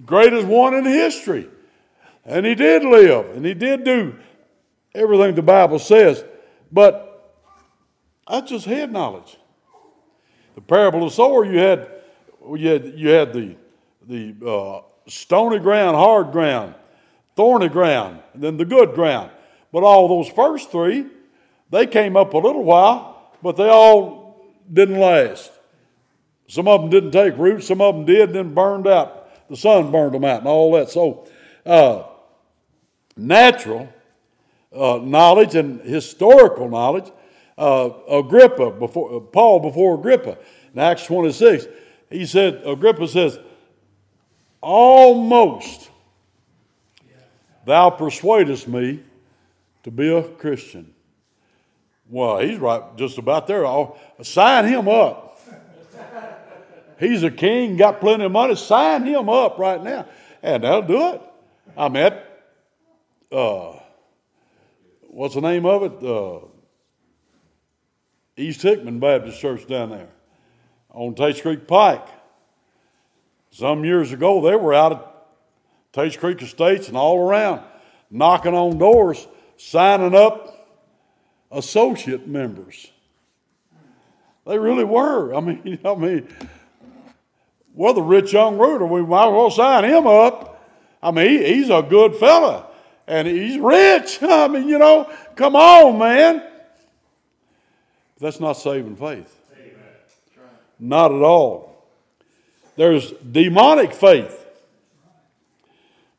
Greatest 0.06 0.48
one 0.48 0.74
in 0.74 0.86
history. 0.86 1.50
And 2.26 2.46
he 2.46 2.56
did 2.56 2.84
live, 2.84 3.36
and 3.36 3.46
he 3.46 3.54
did 3.54 3.84
do 3.84 4.16
everything 4.94 5.36
the 5.36 5.42
Bible 5.42 5.80
says. 5.80 6.24
But 6.72 7.36
that's 8.30 8.50
just 8.50 8.66
head 8.66 8.92
knowledge. 8.92 9.38
The 10.56 10.62
parable 10.62 11.04
of 11.04 11.12
the 11.12 11.16
sower, 11.16 11.46
you 11.46 11.58
had, 11.58 11.90
you 12.56 12.68
had, 12.68 12.86
you 12.96 13.10
had 13.10 13.34
the, 13.34 13.56
the 14.08 14.36
uh, 14.48 14.82
stony 15.08 15.60
ground, 15.60 15.96
hard 15.96 16.32
ground, 16.32 16.76
thorny 17.36 17.70
ground, 17.70 18.20
and 18.34 18.44
then 18.44 18.58
the 18.58 18.66
good 18.66 18.94
ground. 18.94 19.32
But 19.72 19.84
all 19.84 20.08
those 20.08 20.30
first 20.30 20.72
three, 20.72 21.08
they 21.70 21.88
came 21.88 22.18
up 22.18 22.34
a 22.34 22.38
little 22.38 22.64
while, 22.64 23.32
but 23.42 23.56
they 23.56 23.70
all 23.70 24.46
didn't 24.72 25.00
last. 25.00 25.52
Some 26.48 26.68
of 26.68 26.82
them 26.82 26.90
didn't 26.90 27.12
take 27.12 27.38
root, 27.38 27.64
some 27.64 27.82
of 27.82 27.96
them 27.96 28.06
did, 28.06 28.34
then 28.34 28.54
burned 28.54 28.88
out. 28.88 29.21
The 29.52 29.58
sun 29.58 29.92
burned 29.92 30.14
them 30.14 30.24
out 30.24 30.40
and 30.40 30.48
all 30.48 30.72
that. 30.76 30.90
So, 30.90 31.28
uh, 31.66 32.04
natural 33.18 33.90
uh, 34.74 35.02
knowledge 35.04 35.56
and 35.56 35.82
historical 35.82 36.70
knowledge. 36.70 37.12
Uh, 37.58 37.90
Agrippa, 38.10 38.72
before, 38.72 39.18
uh, 39.18 39.20
Paul 39.20 39.60
before 39.60 39.96
Agrippa, 39.96 40.38
in 40.74 40.80
Acts 40.80 41.06
26, 41.06 41.68
he 42.10 42.26
said, 42.26 42.62
Agrippa 42.66 43.10
says, 43.10 43.40
Almost 44.62 45.90
thou 47.66 47.90
persuadest 47.90 48.70
me 48.70 49.02
to 49.84 49.92
be 49.92 50.16
a 50.16 50.24
Christian. 50.24 50.94
Well, 52.10 52.40
he's 52.40 52.58
right 52.58 52.84
just 52.96 53.18
about 53.18 53.48
there. 53.48 53.66
I'll 53.66 54.00
sign 54.22 54.64
him 54.64 54.88
up. 54.88 55.31
He's 57.02 57.24
a 57.24 57.32
king, 57.32 57.78
got 57.78 58.00
plenty 58.00 58.26
of 58.26 58.32
money. 58.32 58.56
Sign 58.56 59.06
him 59.06 59.28
up 59.28 59.58
right 59.58 59.84
now. 59.84 60.06
And 60.44 60.64
they'll 60.64 60.84
do 60.84 61.14
it. 61.14 61.22
I 61.76 61.90
met, 61.90 62.46
uh, 63.32 63.74
what's 65.02 65.34
the 65.34 65.42
name 65.42 65.66
of 65.66 65.82
it? 65.82 66.04
Uh, 66.04 66.46
East 68.38 68.62
Hickman 68.62 69.00
Baptist 69.00 69.40
Church 69.40 69.68
down 69.68 69.90
there 69.90 70.10
on 70.92 71.16
Tates 71.16 71.42
Creek 71.42 71.66
Pike. 71.66 72.08
Some 73.50 73.84
years 73.84 74.12
ago, 74.12 74.40
they 74.40 74.56
were 74.56 74.76
out 74.76 74.92
at 74.92 75.08
Tates 75.94 76.18
Creek 76.18 76.40
Estates 76.44 76.88
and 76.88 76.96
all 76.96 77.18
around, 77.18 77.62
knocking 78.12 78.54
on 78.54 78.78
doors, 78.78 79.28
signing 79.58 80.14
up 80.14 80.68
associate 81.52 82.28
members. 82.28 82.92
They 84.46 84.60
really 84.60 84.84
were. 84.84 85.34
I 85.34 85.40
mean, 85.40 85.80
I 85.86 85.96
mean, 85.96 86.28
well, 87.74 87.94
the 87.94 88.02
rich 88.02 88.34
young 88.34 88.58
ruler, 88.58 88.86
we 88.86 89.02
might 89.02 89.28
as 89.28 89.34
well 89.34 89.50
sign 89.50 89.86
him 89.86 90.06
up. 90.08 90.70
I 91.02 91.12
mean, 91.12 91.30
he, 91.30 91.54
he's 91.54 91.70
a 91.70 91.82
good 91.82 92.16
fella, 92.16 92.68
and 93.08 93.28
he's 93.28 93.58
rich. 93.60 94.20
I 94.22 94.48
mean, 94.48 94.68
you 94.68 94.78
know, 94.78 95.12
come 95.36 95.56
on, 95.56 95.98
man. 95.98 96.44
That's 98.20 98.40
not 98.40 98.54
saving 98.54 98.98
faith. 98.98 99.38
Not 100.80 101.12
at 101.12 101.22
all. 101.22 101.86
There's 102.76 103.12
demonic 103.12 103.94
faith. 103.94 104.38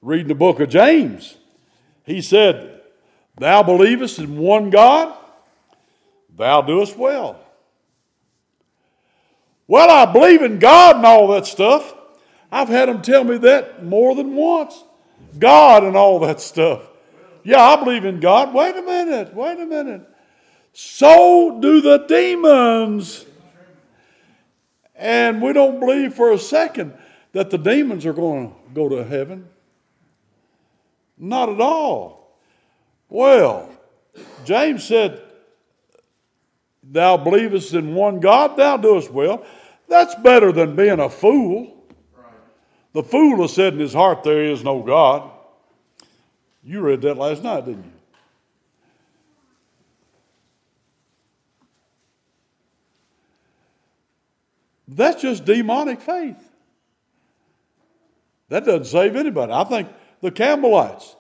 Reading 0.01 0.29
the 0.29 0.35
book 0.35 0.59
of 0.61 0.69
James, 0.69 1.37
he 2.05 2.21
said, 2.21 2.81
Thou 3.39 3.63
believest 3.63 4.19
in 4.19 4.37
one 4.37 4.71
God, 4.71 5.17
thou 6.37 6.63
doest 6.63 6.97
well. 6.97 7.42
Well, 9.67 9.91
I 9.91 10.11
believe 10.13 10.43
in 10.43 10.59
God 10.59 10.97
and 10.97 11.07
all 11.07 11.29
that 11.29 11.47
stuff. 11.47 11.95
I've 12.51 12.69
had 12.69 12.89
them 12.89 13.01
tell 13.01 13.25
me 13.25 13.39
that 13.39 13.85
more 13.85 14.15
than 14.15 14.35
once. 14.35 14.83
God 15.39 15.85
and 15.85 15.97
all 15.97 16.19
that 16.21 16.41
stuff. 16.41 16.83
Yeah, 17.45 17.63
I 17.63 17.83
believe 17.83 18.05
in 18.05 18.21
God. 18.21 18.55
Wait 18.55 18.77
a 18.77 18.83
minute, 18.83 19.35
wait 19.35 19.59
a 19.59 19.67
minute. 19.67 20.07
So 20.73 21.59
do 21.61 21.81
the 21.81 21.99
demons. 22.07 23.25
And 24.95 25.43
we 25.43 25.53
don't 25.53 25.81
believe 25.81 26.15
for 26.15 26.33
a 26.33 26.39
second 26.39 26.95
that 27.33 27.51
the 27.51 27.59
demons 27.59 28.07
are 28.07 28.13
going 28.13 28.51
to 28.51 28.57
go 28.75 28.89
to 28.89 29.05
heaven. 29.05 29.49
Not 31.19 31.49
at 31.49 31.61
all. 31.61 32.39
Well, 33.09 33.71
James 34.45 34.85
said, 34.85 35.23
Thou 36.83 37.17
believest 37.17 37.75
in 37.75 37.95
one 37.95 38.21
God, 38.21 38.57
thou 38.57 38.77
doest 38.77 39.11
well. 39.11 39.45
That's 39.89 40.15
better 40.17 40.53
than 40.53 40.75
being 40.75 41.01
a 41.01 41.09
fool. 41.09 41.77
The 42.93 43.03
fool 43.03 43.43
has 43.43 43.55
said 43.55 43.75
in 43.75 43.81
his 43.81 43.95
heart, 43.95 44.23
There 44.23 44.45
is 44.45 44.65
no 44.65 44.83
God. 44.83 45.31
You 46.65 46.81
read 46.81 47.03
that 47.03 47.17
last 47.17 47.43
night, 47.43 47.65
didn't 47.65 47.85
you? 47.85 47.93
That's 54.89 55.23
just 55.23 55.45
demonic 55.45 56.01
faith. 56.01 56.37
That 58.49 58.67
doesn't 58.67 58.85
save 58.85 59.17
anybody. 59.17 59.53
I 59.53 59.65
think 59.65 59.89
the 60.21 60.31
Campbellites, 60.31 61.15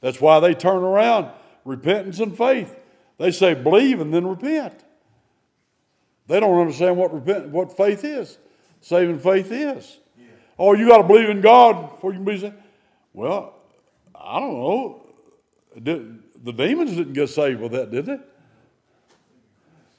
that's 0.00 0.20
why 0.20 0.38
they 0.38 0.54
turn 0.54 0.84
around 0.84 1.30
repentance 1.64 2.20
and 2.20 2.36
faith. 2.36 2.78
They 3.18 3.32
say 3.32 3.54
believe 3.54 4.00
and 4.00 4.14
then 4.14 4.26
repent. 4.26 4.84
They 6.28 6.40
don't 6.40 6.58
understand 6.58 6.96
what 6.96 7.12
repent, 7.14 7.48
what 7.48 7.76
faith 7.76 8.04
is. 8.04 8.38
Saving 8.80 9.18
faith 9.18 9.50
is. 9.50 9.98
Yeah. 10.18 10.26
Oh, 10.58 10.74
you 10.74 10.88
got 10.88 10.98
to 10.98 11.04
believe 11.04 11.28
in 11.28 11.40
God 11.40 11.90
before 11.90 12.12
you 12.12 12.18
can 12.18 12.24
be 12.24 12.38
saved. 12.38 12.54
Well, 13.12 13.54
I 14.14 14.40
don't 14.40 14.54
know. 14.54 15.02
Did, 15.82 16.44
the 16.44 16.52
demons 16.52 16.96
didn't 16.96 17.12
get 17.12 17.28
saved 17.28 17.60
with 17.60 17.72
that, 17.72 17.90
did 17.90 18.06
they? 18.06 18.18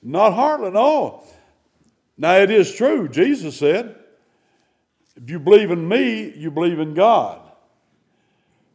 Not 0.04 0.34
hardly, 0.34 0.72
no. 0.72 1.24
Now, 2.18 2.36
it 2.38 2.50
is 2.50 2.74
true, 2.74 3.08
Jesus 3.08 3.58
said, 3.58 3.96
if 5.16 5.30
you 5.30 5.40
believe 5.40 5.72
in 5.72 5.88
me, 5.88 6.32
you 6.36 6.52
believe 6.52 6.80
in 6.80 6.94
God. 6.94 7.42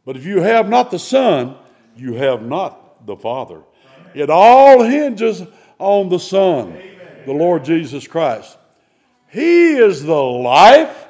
But 0.05 0.17
if 0.17 0.25
you 0.25 0.41
have 0.41 0.69
not 0.69 0.91
the 0.91 0.99
Son, 0.99 1.55
you 1.95 2.13
have 2.15 2.41
not 2.41 3.05
the 3.05 3.15
Father. 3.15 3.61
It 4.13 4.29
all 4.29 4.83
hinges 4.83 5.41
on 5.79 6.09
the 6.09 6.19
Son, 6.19 6.77
the 7.25 7.33
Lord 7.33 7.65
Jesus 7.65 8.07
Christ. 8.07 8.57
He 9.29 9.73
is 9.73 10.03
the 10.03 10.13
life, 10.13 11.07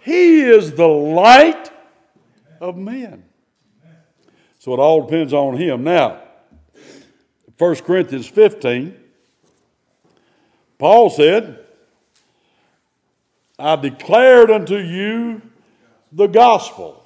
He 0.00 0.42
is 0.42 0.72
the 0.72 0.86
light 0.86 1.70
of 2.60 2.76
men. 2.76 3.24
So 4.58 4.72
it 4.74 4.78
all 4.78 5.02
depends 5.02 5.32
on 5.32 5.56
Him. 5.56 5.84
Now, 5.84 6.22
1 7.58 7.76
Corinthians 7.76 8.26
15. 8.26 8.96
Paul 10.78 11.10
said, 11.10 11.58
I 13.58 13.76
declared 13.76 14.50
unto 14.50 14.76
you 14.76 15.42
the 16.10 16.26
gospel. 16.26 17.04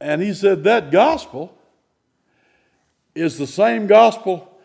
And 0.00 0.22
he 0.22 0.32
said, 0.32 0.64
That 0.64 0.90
gospel 0.90 1.55
is 3.16 3.38
the 3.38 3.46
same 3.46 3.86
gospel 3.86 4.58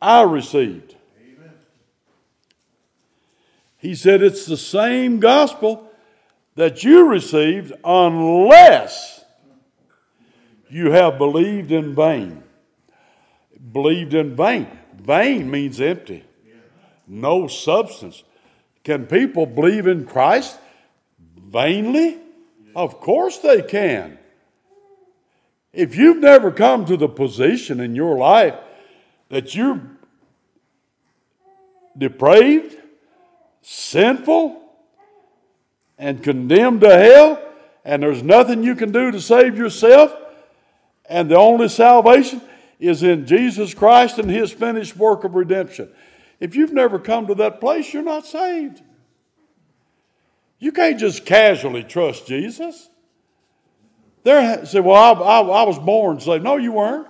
I 0.00 0.22
received. 0.22 0.94
Amen. 1.20 1.50
He 3.78 3.94
said, 3.94 4.22
It's 4.22 4.46
the 4.46 4.56
same 4.56 5.20
gospel 5.20 5.90
that 6.54 6.84
you 6.84 7.08
received 7.08 7.72
unless 7.84 9.24
you 10.70 10.90
have 10.90 11.18
believed 11.18 11.72
in 11.72 11.94
vain. 11.94 12.42
Believed 13.72 14.14
in 14.14 14.36
vain. 14.36 14.66
Vain 14.94 15.50
means 15.50 15.80
empty, 15.80 16.24
no 17.06 17.46
substance. 17.46 18.24
Can 18.82 19.06
people 19.06 19.46
believe 19.46 19.86
in 19.86 20.04
Christ 20.04 20.58
vainly? 21.36 22.18
Of 22.74 23.00
course 23.00 23.38
they 23.38 23.62
can. 23.62 24.18
If 25.76 25.94
you've 25.94 26.16
never 26.16 26.50
come 26.50 26.86
to 26.86 26.96
the 26.96 27.06
position 27.06 27.80
in 27.80 27.94
your 27.94 28.16
life 28.16 28.54
that 29.28 29.54
you're 29.54 29.78
depraved, 31.98 32.76
sinful, 33.60 34.62
and 35.98 36.22
condemned 36.22 36.80
to 36.80 36.96
hell, 36.96 37.42
and 37.84 38.02
there's 38.02 38.22
nothing 38.22 38.62
you 38.62 38.74
can 38.74 38.90
do 38.90 39.10
to 39.10 39.20
save 39.20 39.58
yourself, 39.58 40.16
and 41.10 41.30
the 41.30 41.36
only 41.36 41.68
salvation 41.68 42.40
is 42.80 43.02
in 43.02 43.26
Jesus 43.26 43.74
Christ 43.74 44.18
and 44.18 44.30
His 44.30 44.52
finished 44.52 44.96
work 44.96 45.24
of 45.24 45.34
redemption. 45.34 45.90
If 46.40 46.56
you've 46.56 46.72
never 46.72 46.98
come 46.98 47.26
to 47.26 47.34
that 47.34 47.60
place, 47.60 47.92
you're 47.92 48.02
not 48.02 48.24
saved. 48.24 48.80
You 50.58 50.72
can't 50.72 50.98
just 50.98 51.26
casually 51.26 51.84
trust 51.84 52.26
Jesus. 52.26 52.88
There, 54.26 54.66
say, 54.66 54.80
well, 54.80 55.22
I, 55.22 55.40
I, 55.40 55.40
I 55.40 55.62
was 55.62 55.78
born 55.78 56.18
saved. 56.18 56.42
No, 56.42 56.56
you 56.56 56.72
weren't. 56.72 57.06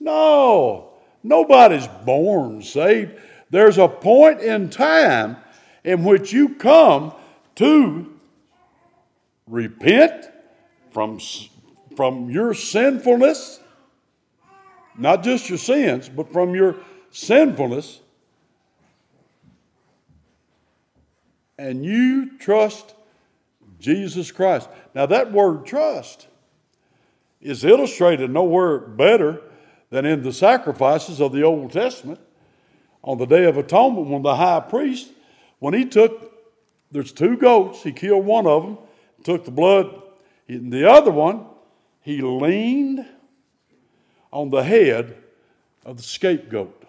No, 0.00 0.90
nobody's 1.22 1.86
born 2.04 2.62
saved. 2.62 3.12
There's 3.50 3.78
a 3.78 3.86
point 3.86 4.40
in 4.40 4.68
time 4.68 5.36
in 5.84 6.02
which 6.02 6.32
you 6.32 6.56
come 6.56 7.14
to 7.54 8.12
repent 9.46 10.26
from, 10.90 11.20
from 11.94 12.28
your 12.28 12.54
sinfulness, 12.54 13.60
not 14.98 15.22
just 15.22 15.48
your 15.48 15.58
sins, 15.58 16.08
but 16.08 16.32
from 16.32 16.56
your 16.56 16.74
sinfulness, 17.12 18.00
and 21.56 21.84
you 21.84 22.36
trust 22.40 22.96
Jesus 23.78 24.32
Christ. 24.32 24.68
Now, 24.96 25.04
that 25.04 25.30
word 25.30 25.66
trust 25.66 26.26
is 27.42 27.66
illustrated 27.66 28.30
nowhere 28.30 28.78
better 28.78 29.42
than 29.90 30.06
in 30.06 30.22
the 30.22 30.32
sacrifices 30.32 31.20
of 31.20 31.32
the 31.32 31.42
Old 31.42 31.70
Testament 31.70 32.18
on 33.04 33.18
the 33.18 33.26
Day 33.26 33.44
of 33.44 33.58
Atonement 33.58 34.06
when 34.06 34.22
the 34.22 34.36
high 34.36 34.60
priest, 34.60 35.12
when 35.58 35.74
he 35.74 35.84
took, 35.84 36.32
there's 36.90 37.12
two 37.12 37.36
goats, 37.36 37.82
he 37.82 37.92
killed 37.92 38.24
one 38.24 38.46
of 38.46 38.62
them, 38.62 38.78
took 39.22 39.44
the 39.44 39.50
blood, 39.50 40.00
and 40.48 40.72
the 40.72 40.90
other 40.90 41.10
one, 41.10 41.44
he 42.00 42.22
leaned 42.22 43.04
on 44.32 44.48
the 44.48 44.62
head 44.62 45.14
of 45.84 45.98
the 45.98 46.02
scapegoat. 46.02 46.84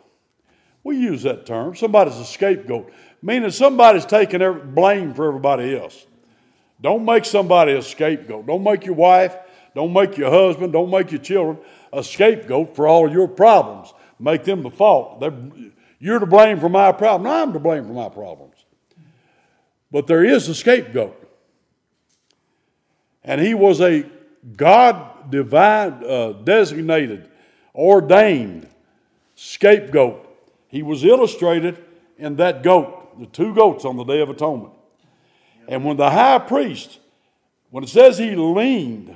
We 0.82 0.96
use 0.96 1.24
that 1.24 1.46
term. 1.46 1.76
Somebody's 1.76 2.16
a 2.16 2.26
scapegoat, 2.26 2.90
meaning 3.22 3.52
somebody's 3.52 4.06
taking 4.06 4.40
blame 4.74 5.14
for 5.14 5.28
everybody 5.28 5.78
else. 5.78 6.08
Don't 6.82 7.04
make 7.06 7.26
somebody 7.26 7.74
a 7.74 7.82
scapegoat. 7.82 8.46
Don't 8.46 8.64
make 8.64 8.86
your 8.86 8.96
wife, 8.96 9.36
don't 9.76 9.94
make 9.94 10.18
your 10.18 10.30
husband, 10.30 10.74
don't 10.74 10.92
make 10.92 11.12
your 11.12 11.22
children 11.22 11.58
a 11.92 12.04
scapegoat 12.04 12.76
for 12.76 12.88
all 12.88 13.12
your 13.12 13.28
problems. 13.28 13.94
Make 14.20 14.44
them 14.44 14.64
the 14.64 14.72
fault. 14.72 15.20
They're, 15.20 15.34
you're 16.00 16.20
to 16.20 16.26
blame 16.26 16.60
for 16.60 16.70
my 16.70 16.92
problem. 16.92 17.32
I'm 17.32 17.54
to 17.54 17.60
blame 17.60 17.86
for 17.86 17.94
my 17.94 18.10
problems. 18.10 18.56
But 19.92 20.08
there 20.08 20.24
is 20.24 20.48
a 20.50 20.56
scapegoat. 20.56 21.24
And 23.24 23.42
he 23.42 23.54
was 23.54 23.82
a 23.82 24.10
God 24.56 25.32
divine, 25.32 26.04
uh, 26.04 26.34
designated, 26.44 27.30
ordained 27.76 28.68
scapegoat. 29.36 30.24
He 30.68 30.82
was 30.84 31.04
illustrated 31.04 31.84
in 32.18 32.38
that 32.38 32.64
goat, 32.64 33.20
the 33.20 33.26
two 33.26 33.54
goats 33.54 33.86
on 33.86 33.98
the 33.98 34.04
Day 34.04 34.22
of 34.22 34.30
Atonement. 34.30 34.74
And 35.68 35.84
when 35.84 35.98
the 35.98 36.10
high 36.10 36.40
priest, 36.40 37.00
when 37.70 37.84
it 37.84 37.90
says 37.90 38.18
he 38.18 38.36
leaned, 38.36 39.16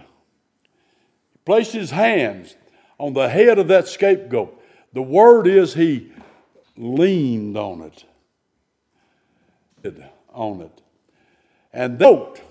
placed 1.45 1.71
his 1.71 1.91
hands 1.91 2.55
on 2.97 3.13
the 3.13 3.29
head 3.29 3.57
of 3.57 3.67
that 3.69 3.87
scapegoat, 3.87 4.61
the 4.93 5.01
word 5.01 5.47
is 5.47 5.73
he 5.73 6.11
leaned 6.77 7.57
on 7.57 7.81
it. 7.81 8.03
On 10.33 10.61
it. 10.61 10.81
And 11.73 11.97
the 11.97 12.05
goat 12.05 12.41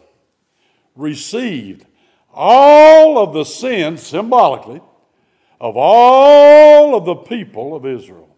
received 0.96 1.86
all 2.32 3.18
of 3.18 3.34
the 3.34 3.44
sins, 3.44 4.02
symbolically, 4.02 4.80
of 5.60 5.74
all 5.76 6.94
of 6.94 7.04
the 7.04 7.16
people 7.16 7.74
of 7.74 7.84
Israel. 7.84 8.28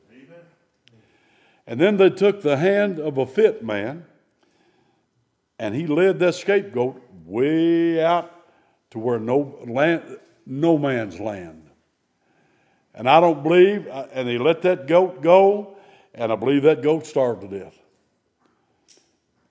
And 1.67 1.81
then 1.81 1.97
they 1.97 2.11
took 2.11 2.43
the 2.43 2.57
hand 2.57 2.99
of 2.99 3.19
a 3.19 3.27
fit 3.27 3.65
man, 3.65 4.05
and 5.63 5.77
he 5.77 5.87
led 5.87 6.19
that 6.19 6.35
scapegoat 6.35 7.01
way 7.25 8.05
out 8.05 8.35
to 8.91 8.99
where 8.99 9.21
no 9.21 9.61
land, 9.65 10.19
no 10.45 10.77
man's 10.77 11.21
land. 11.21 11.71
And 12.97 13.09
I 13.09 13.21
don't 13.21 13.45
believe, 13.45 13.87
uh, 13.87 14.09
and 14.13 14.29
he 14.29 14.39
let 14.39 14.63
that 14.63 14.89
goat 14.89 15.23
go, 15.23 15.77
and 16.15 16.33
I 16.33 16.35
believe 16.35 16.65
that 16.65 16.83
goat 16.83 17.07
starved 17.07 17.43
to 17.43 17.61
death. 17.61 17.79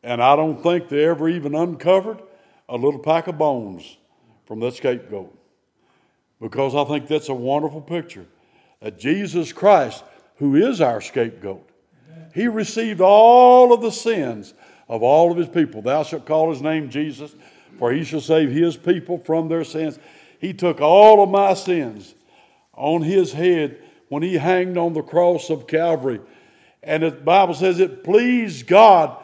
And 0.04 0.22
I 0.22 0.36
don't 0.36 0.62
think 0.62 0.90
they 0.90 1.06
ever 1.06 1.30
even 1.30 1.56
uncovered 1.56 2.22
a 2.68 2.76
little 2.76 3.00
pack 3.00 3.28
of 3.28 3.38
bones 3.38 3.96
from 4.44 4.60
that 4.60 4.74
scapegoat. 4.74 5.34
Because 6.42 6.76
I 6.76 6.84
think 6.84 7.08
that's 7.08 7.30
a 7.30 7.34
wonderful 7.34 7.80
picture 7.80 8.26
that 8.82 9.00
Jesus 9.00 9.54
Christ, 9.54 10.04
who 10.36 10.58
is 10.58 10.82
our 10.82 11.00
scapegoat, 11.00 11.70
he 12.36 12.50
received 12.50 13.00
all 13.00 13.72
of 13.72 13.82
the 13.82 13.92
sins 13.92 14.54
of 14.92 15.02
all 15.02 15.32
of 15.32 15.38
his 15.38 15.48
people. 15.48 15.82
Thou 15.82 16.04
shalt 16.04 16.26
call 16.26 16.52
his 16.52 16.62
name 16.62 16.90
Jesus, 16.90 17.34
for 17.80 17.94
he 17.94 18.04
shall 18.04 18.20
save 18.20 18.52
his 18.52 18.76
people 18.76 19.18
from 19.18 19.48
their 19.48 19.64
sins. 19.64 19.98
He 20.38 20.54
took 20.54 20.82
all 20.82 21.24
of 21.24 21.30
my 21.30 21.54
sins 21.54 22.14
on 22.74 23.02
his 23.02 23.32
head 23.32 23.82
when 24.10 24.22
he 24.22 24.36
hanged 24.36 24.78
on 24.78 24.92
the 24.94 25.02
cross 25.02 25.50
of 25.50 25.66
Calvary. 25.66 26.20
And 26.84 27.04
the 27.04 27.12
Bible 27.12 27.54
says 27.54 27.80
it 27.80 28.04
pleased 28.04 28.68
God 28.68 29.18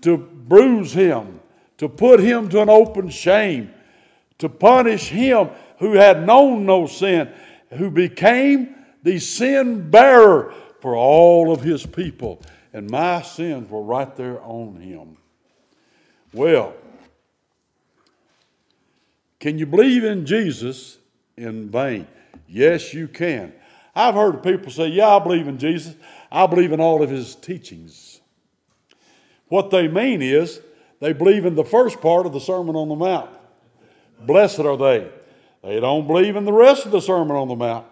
to 0.00 0.16
bruise 0.16 0.92
him, 0.92 1.38
to 1.78 1.88
put 1.88 2.18
him 2.18 2.48
to 2.48 2.60
an 2.60 2.68
open 2.68 3.08
shame, 3.08 3.72
to 4.38 4.48
punish 4.48 5.08
him 5.08 5.48
who 5.78 5.92
had 5.92 6.26
known 6.26 6.66
no 6.66 6.88
sin, 6.88 7.32
who 7.70 7.88
became 7.88 8.74
the 9.04 9.20
sin 9.20 9.90
bearer 9.90 10.52
for 10.80 10.96
all 10.96 11.52
of 11.52 11.60
his 11.60 11.86
people. 11.86 12.42
And 12.74 12.90
my 12.90 13.22
sins 13.22 13.70
were 13.70 13.80
right 13.80 14.14
there 14.16 14.42
on 14.42 14.74
him. 14.74 15.16
Well, 16.32 16.74
can 19.38 19.58
you 19.58 19.64
believe 19.64 20.02
in 20.02 20.26
Jesus 20.26 20.98
in 21.36 21.70
vain? 21.70 22.08
Yes, 22.48 22.92
you 22.92 23.06
can. 23.06 23.52
I've 23.94 24.14
heard 24.14 24.42
people 24.42 24.72
say, 24.72 24.88
Yeah, 24.88 25.16
I 25.16 25.20
believe 25.20 25.46
in 25.46 25.56
Jesus. 25.56 25.94
I 26.32 26.46
believe 26.48 26.72
in 26.72 26.80
all 26.80 27.00
of 27.00 27.10
his 27.10 27.36
teachings. 27.36 28.20
What 29.46 29.70
they 29.70 29.86
mean 29.86 30.20
is 30.20 30.60
they 30.98 31.12
believe 31.12 31.46
in 31.46 31.54
the 31.54 31.64
first 31.64 32.00
part 32.00 32.26
of 32.26 32.32
the 32.32 32.40
Sermon 32.40 32.74
on 32.74 32.88
the 32.88 32.96
Mount. 32.96 33.30
Blessed 34.20 34.60
are 34.60 34.76
they. 34.76 35.08
They 35.62 35.78
don't 35.78 36.08
believe 36.08 36.34
in 36.34 36.44
the 36.44 36.52
rest 36.52 36.86
of 36.86 36.92
the 36.92 37.00
Sermon 37.00 37.36
on 37.36 37.46
the 37.46 37.54
Mount. 37.54 37.86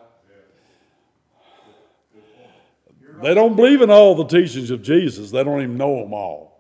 They 3.23 3.35
don't 3.35 3.57
believe 3.57 3.83
in 3.83 3.91
all 3.91 4.15
the 4.15 4.25
teachings 4.25 4.71
of 4.71 4.83
Jesus. 4.83 5.31
They 5.31 5.45
don't 5.45 5.63
even 5.63 5.77
know 5.77 6.03
them 6.03 6.13
all. 6.13 6.53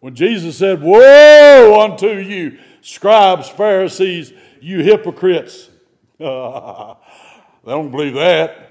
When 0.00 0.14
Jesus 0.14 0.58
said, 0.58 0.82
Woe 0.82 1.80
unto 1.80 2.18
you, 2.18 2.58
scribes, 2.80 3.48
Pharisees, 3.48 4.32
you 4.60 4.80
hypocrites. 4.82 5.70
they 6.18 6.26
don't 6.26 7.90
believe 7.90 8.14
that. 8.14 8.66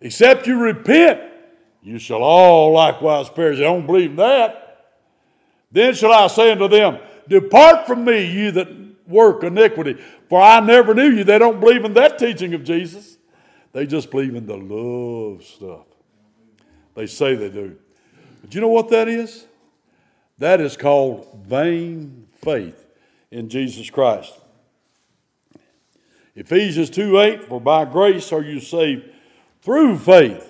Except 0.00 0.46
you 0.46 0.60
repent, 0.60 1.20
you 1.82 1.98
shall 1.98 2.22
all 2.22 2.72
likewise 2.72 3.28
perish. 3.28 3.58
They 3.58 3.64
don't 3.64 3.86
believe 3.86 4.16
that. 4.16 4.86
Then 5.70 5.94
shall 5.94 6.12
I 6.12 6.26
say 6.26 6.52
unto 6.52 6.68
them, 6.68 6.98
Depart 7.28 7.86
from 7.86 8.04
me, 8.04 8.24
you 8.26 8.50
that 8.52 8.68
work 9.06 9.42
iniquity, 9.44 10.02
for 10.28 10.40
I 10.40 10.60
never 10.60 10.94
knew 10.94 11.10
you. 11.10 11.24
They 11.24 11.38
don't 11.38 11.60
believe 11.60 11.84
in 11.84 11.94
that 11.94 12.18
teaching 12.18 12.54
of 12.54 12.64
Jesus. 12.64 13.16
They 13.72 13.86
just 13.86 14.10
believe 14.10 14.34
in 14.34 14.46
the 14.46 14.56
love 14.56 15.44
stuff. 15.44 15.86
They 16.94 17.06
say 17.06 17.34
they 17.34 17.48
do. 17.48 17.76
But 18.42 18.54
you 18.54 18.60
know 18.60 18.68
what 18.68 18.90
that 18.90 19.08
is? 19.08 19.46
That 20.38 20.60
is 20.60 20.76
called 20.76 21.44
vain 21.46 22.26
faith 22.42 22.86
in 23.30 23.48
Jesus 23.48 23.88
Christ. 23.88 24.32
Ephesians 26.34 26.90
2 26.90 27.18
8, 27.18 27.44
for 27.44 27.60
by 27.60 27.84
grace 27.84 28.32
are 28.32 28.42
you 28.42 28.60
saved 28.60 29.08
through 29.60 29.98
faith, 29.98 30.48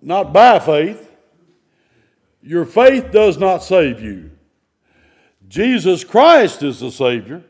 not 0.00 0.32
by 0.32 0.58
faith. 0.58 1.08
Your 2.42 2.64
faith 2.64 3.12
does 3.12 3.38
not 3.38 3.62
save 3.62 4.02
you. 4.02 4.32
Jesus 5.48 6.02
Christ 6.02 6.62
is 6.62 6.80
the 6.80 6.90
Savior, 6.90 7.44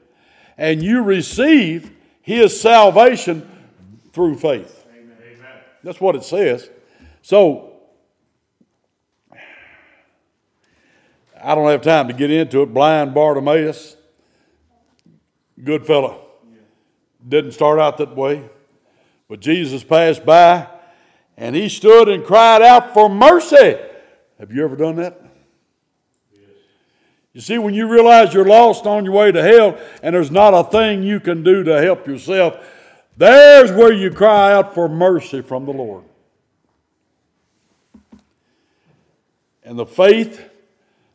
and 0.58 0.82
you 0.82 1.02
receive 1.02 1.90
his 2.20 2.60
salvation 2.60 3.48
through 4.12 4.36
faith. 4.36 4.86
Amen. 4.94 5.16
That's 5.82 6.00
what 6.00 6.14
it 6.14 6.24
says. 6.24 6.70
So, 7.22 7.72
I 11.42 11.54
don't 11.54 11.68
have 11.68 11.82
time 11.82 12.06
to 12.08 12.14
get 12.14 12.30
into 12.30 12.62
it. 12.62 12.72
Blind 12.72 13.14
Bartimaeus, 13.14 13.96
good 15.62 15.84
fellow. 15.84 16.20
Didn't 17.26 17.52
start 17.52 17.80
out 17.80 17.98
that 17.98 18.14
way. 18.14 18.48
But 19.28 19.40
Jesus 19.40 19.82
passed 19.82 20.24
by 20.24 20.68
and 21.36 21.56
he 21.56 21.68
stood 21.68 22.08
and 22.08 22.24
cried 22.24 22.62
out 22.62 22.94
for 22.94 23.08
mercy. 23.08 23.76
Have 24.38 24.52
you 24.52 24.64
ever 24.64 24.76
done 24.76 24.96
that? 24.96 25.20
You 27.32 27.40
see, 27.40 27.56
when 27.56 27.72
you 27.72 27.88
realize 27.88 28.34
you're 28.34 28.44
lost 28.44 28.84
on 28.84 29.04
your 29.04 29.14
way 29.14 29.32
to 29.32 29.42
hell 29.42 29.78
and 30.02 30.14
there's 30.14 30.30
not 30.30 30.52
a 30.52 30.70
thing 30.70 31.02
you 31.02 31.18
can 31.18 31.42
do 31.42 31.64
to 31.64 31.80
help 31.80 32.06
yourself, 32.06 32.62
there's 33.16 33.70
where 33.72 33.92
you 33.92 34.10
cry 34.10 34.52
out 34.52 34.74
for 34.74 34.88
mercy 34.88 35.42
from 35.42 35.66
the 35.66 35.72
Lord. 35.72 36.04
And 39.64 39.78
the 39.78 39.86
faith 39.86 40.48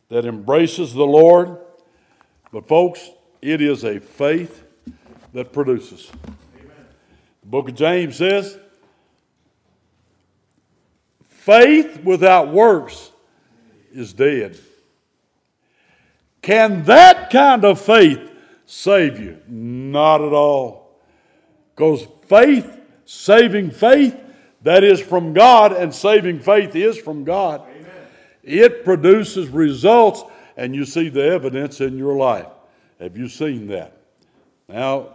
that 0.08 0.24
embraces 0.24 0.94
the 0.94 1.06
Lord, 1.06 1.58
but 2.50 2.66
folks, 2.66 3.10
it 3.42 3.60
is 3.60 3.84
a 3.84 4.00
faith 4.00 4.64
that 5.32 5.52
produces. 5.52 6.10
Amen. 6.56 6.70
The 7.42 7.46
book 7.48 7.68
of 7.68 7.74
James 7.74 8.16
says, 8.16 8.58
faith 11.26 12.02
without 12.02 12.48
works 12.48 13.12
is 13.92 14.12
dead. 14.12 14.58
Can 16.42 16.84
that 16.84 17.30
kind 17.30 17.64
of 17.64 17.80
faith 17.80 18.20
save 18.64 19.20
you? 19.20 19.38
Not 19.46 20.22
at 20.22 20.32
all. 20.32 20.87
Because 21.78 22.08
faith, 22.26 22.80
saving 23.04 23.70
faith, 23.70 24.20
that 24.62 24.82
is 24.82 25.00
from 25.00 25.32
God, 25.32 25.72
and 25.72 25.94
saving 25.94 26.40
faith 26.40 26.74
is 26.74 26.98
from 26.98 27.22
God. 27.22 27.60
Amen. 27.70 27.92
It 28.42 28.84
produces 28.84 29.48
results, 29.48 30.24
and 30.56 30.74
you 30.74 30.84
see 30.84 31.08
the 31.08 31.22
evidence 31.22 31.80
in 31.80 31.96
your 31.96 32.16
life. 32.16 32.48
Have 32.98 33.16
you 33.16 33.28
seen 33.28 33.68
that? 33.68 33.96
Now, 34.68 35.14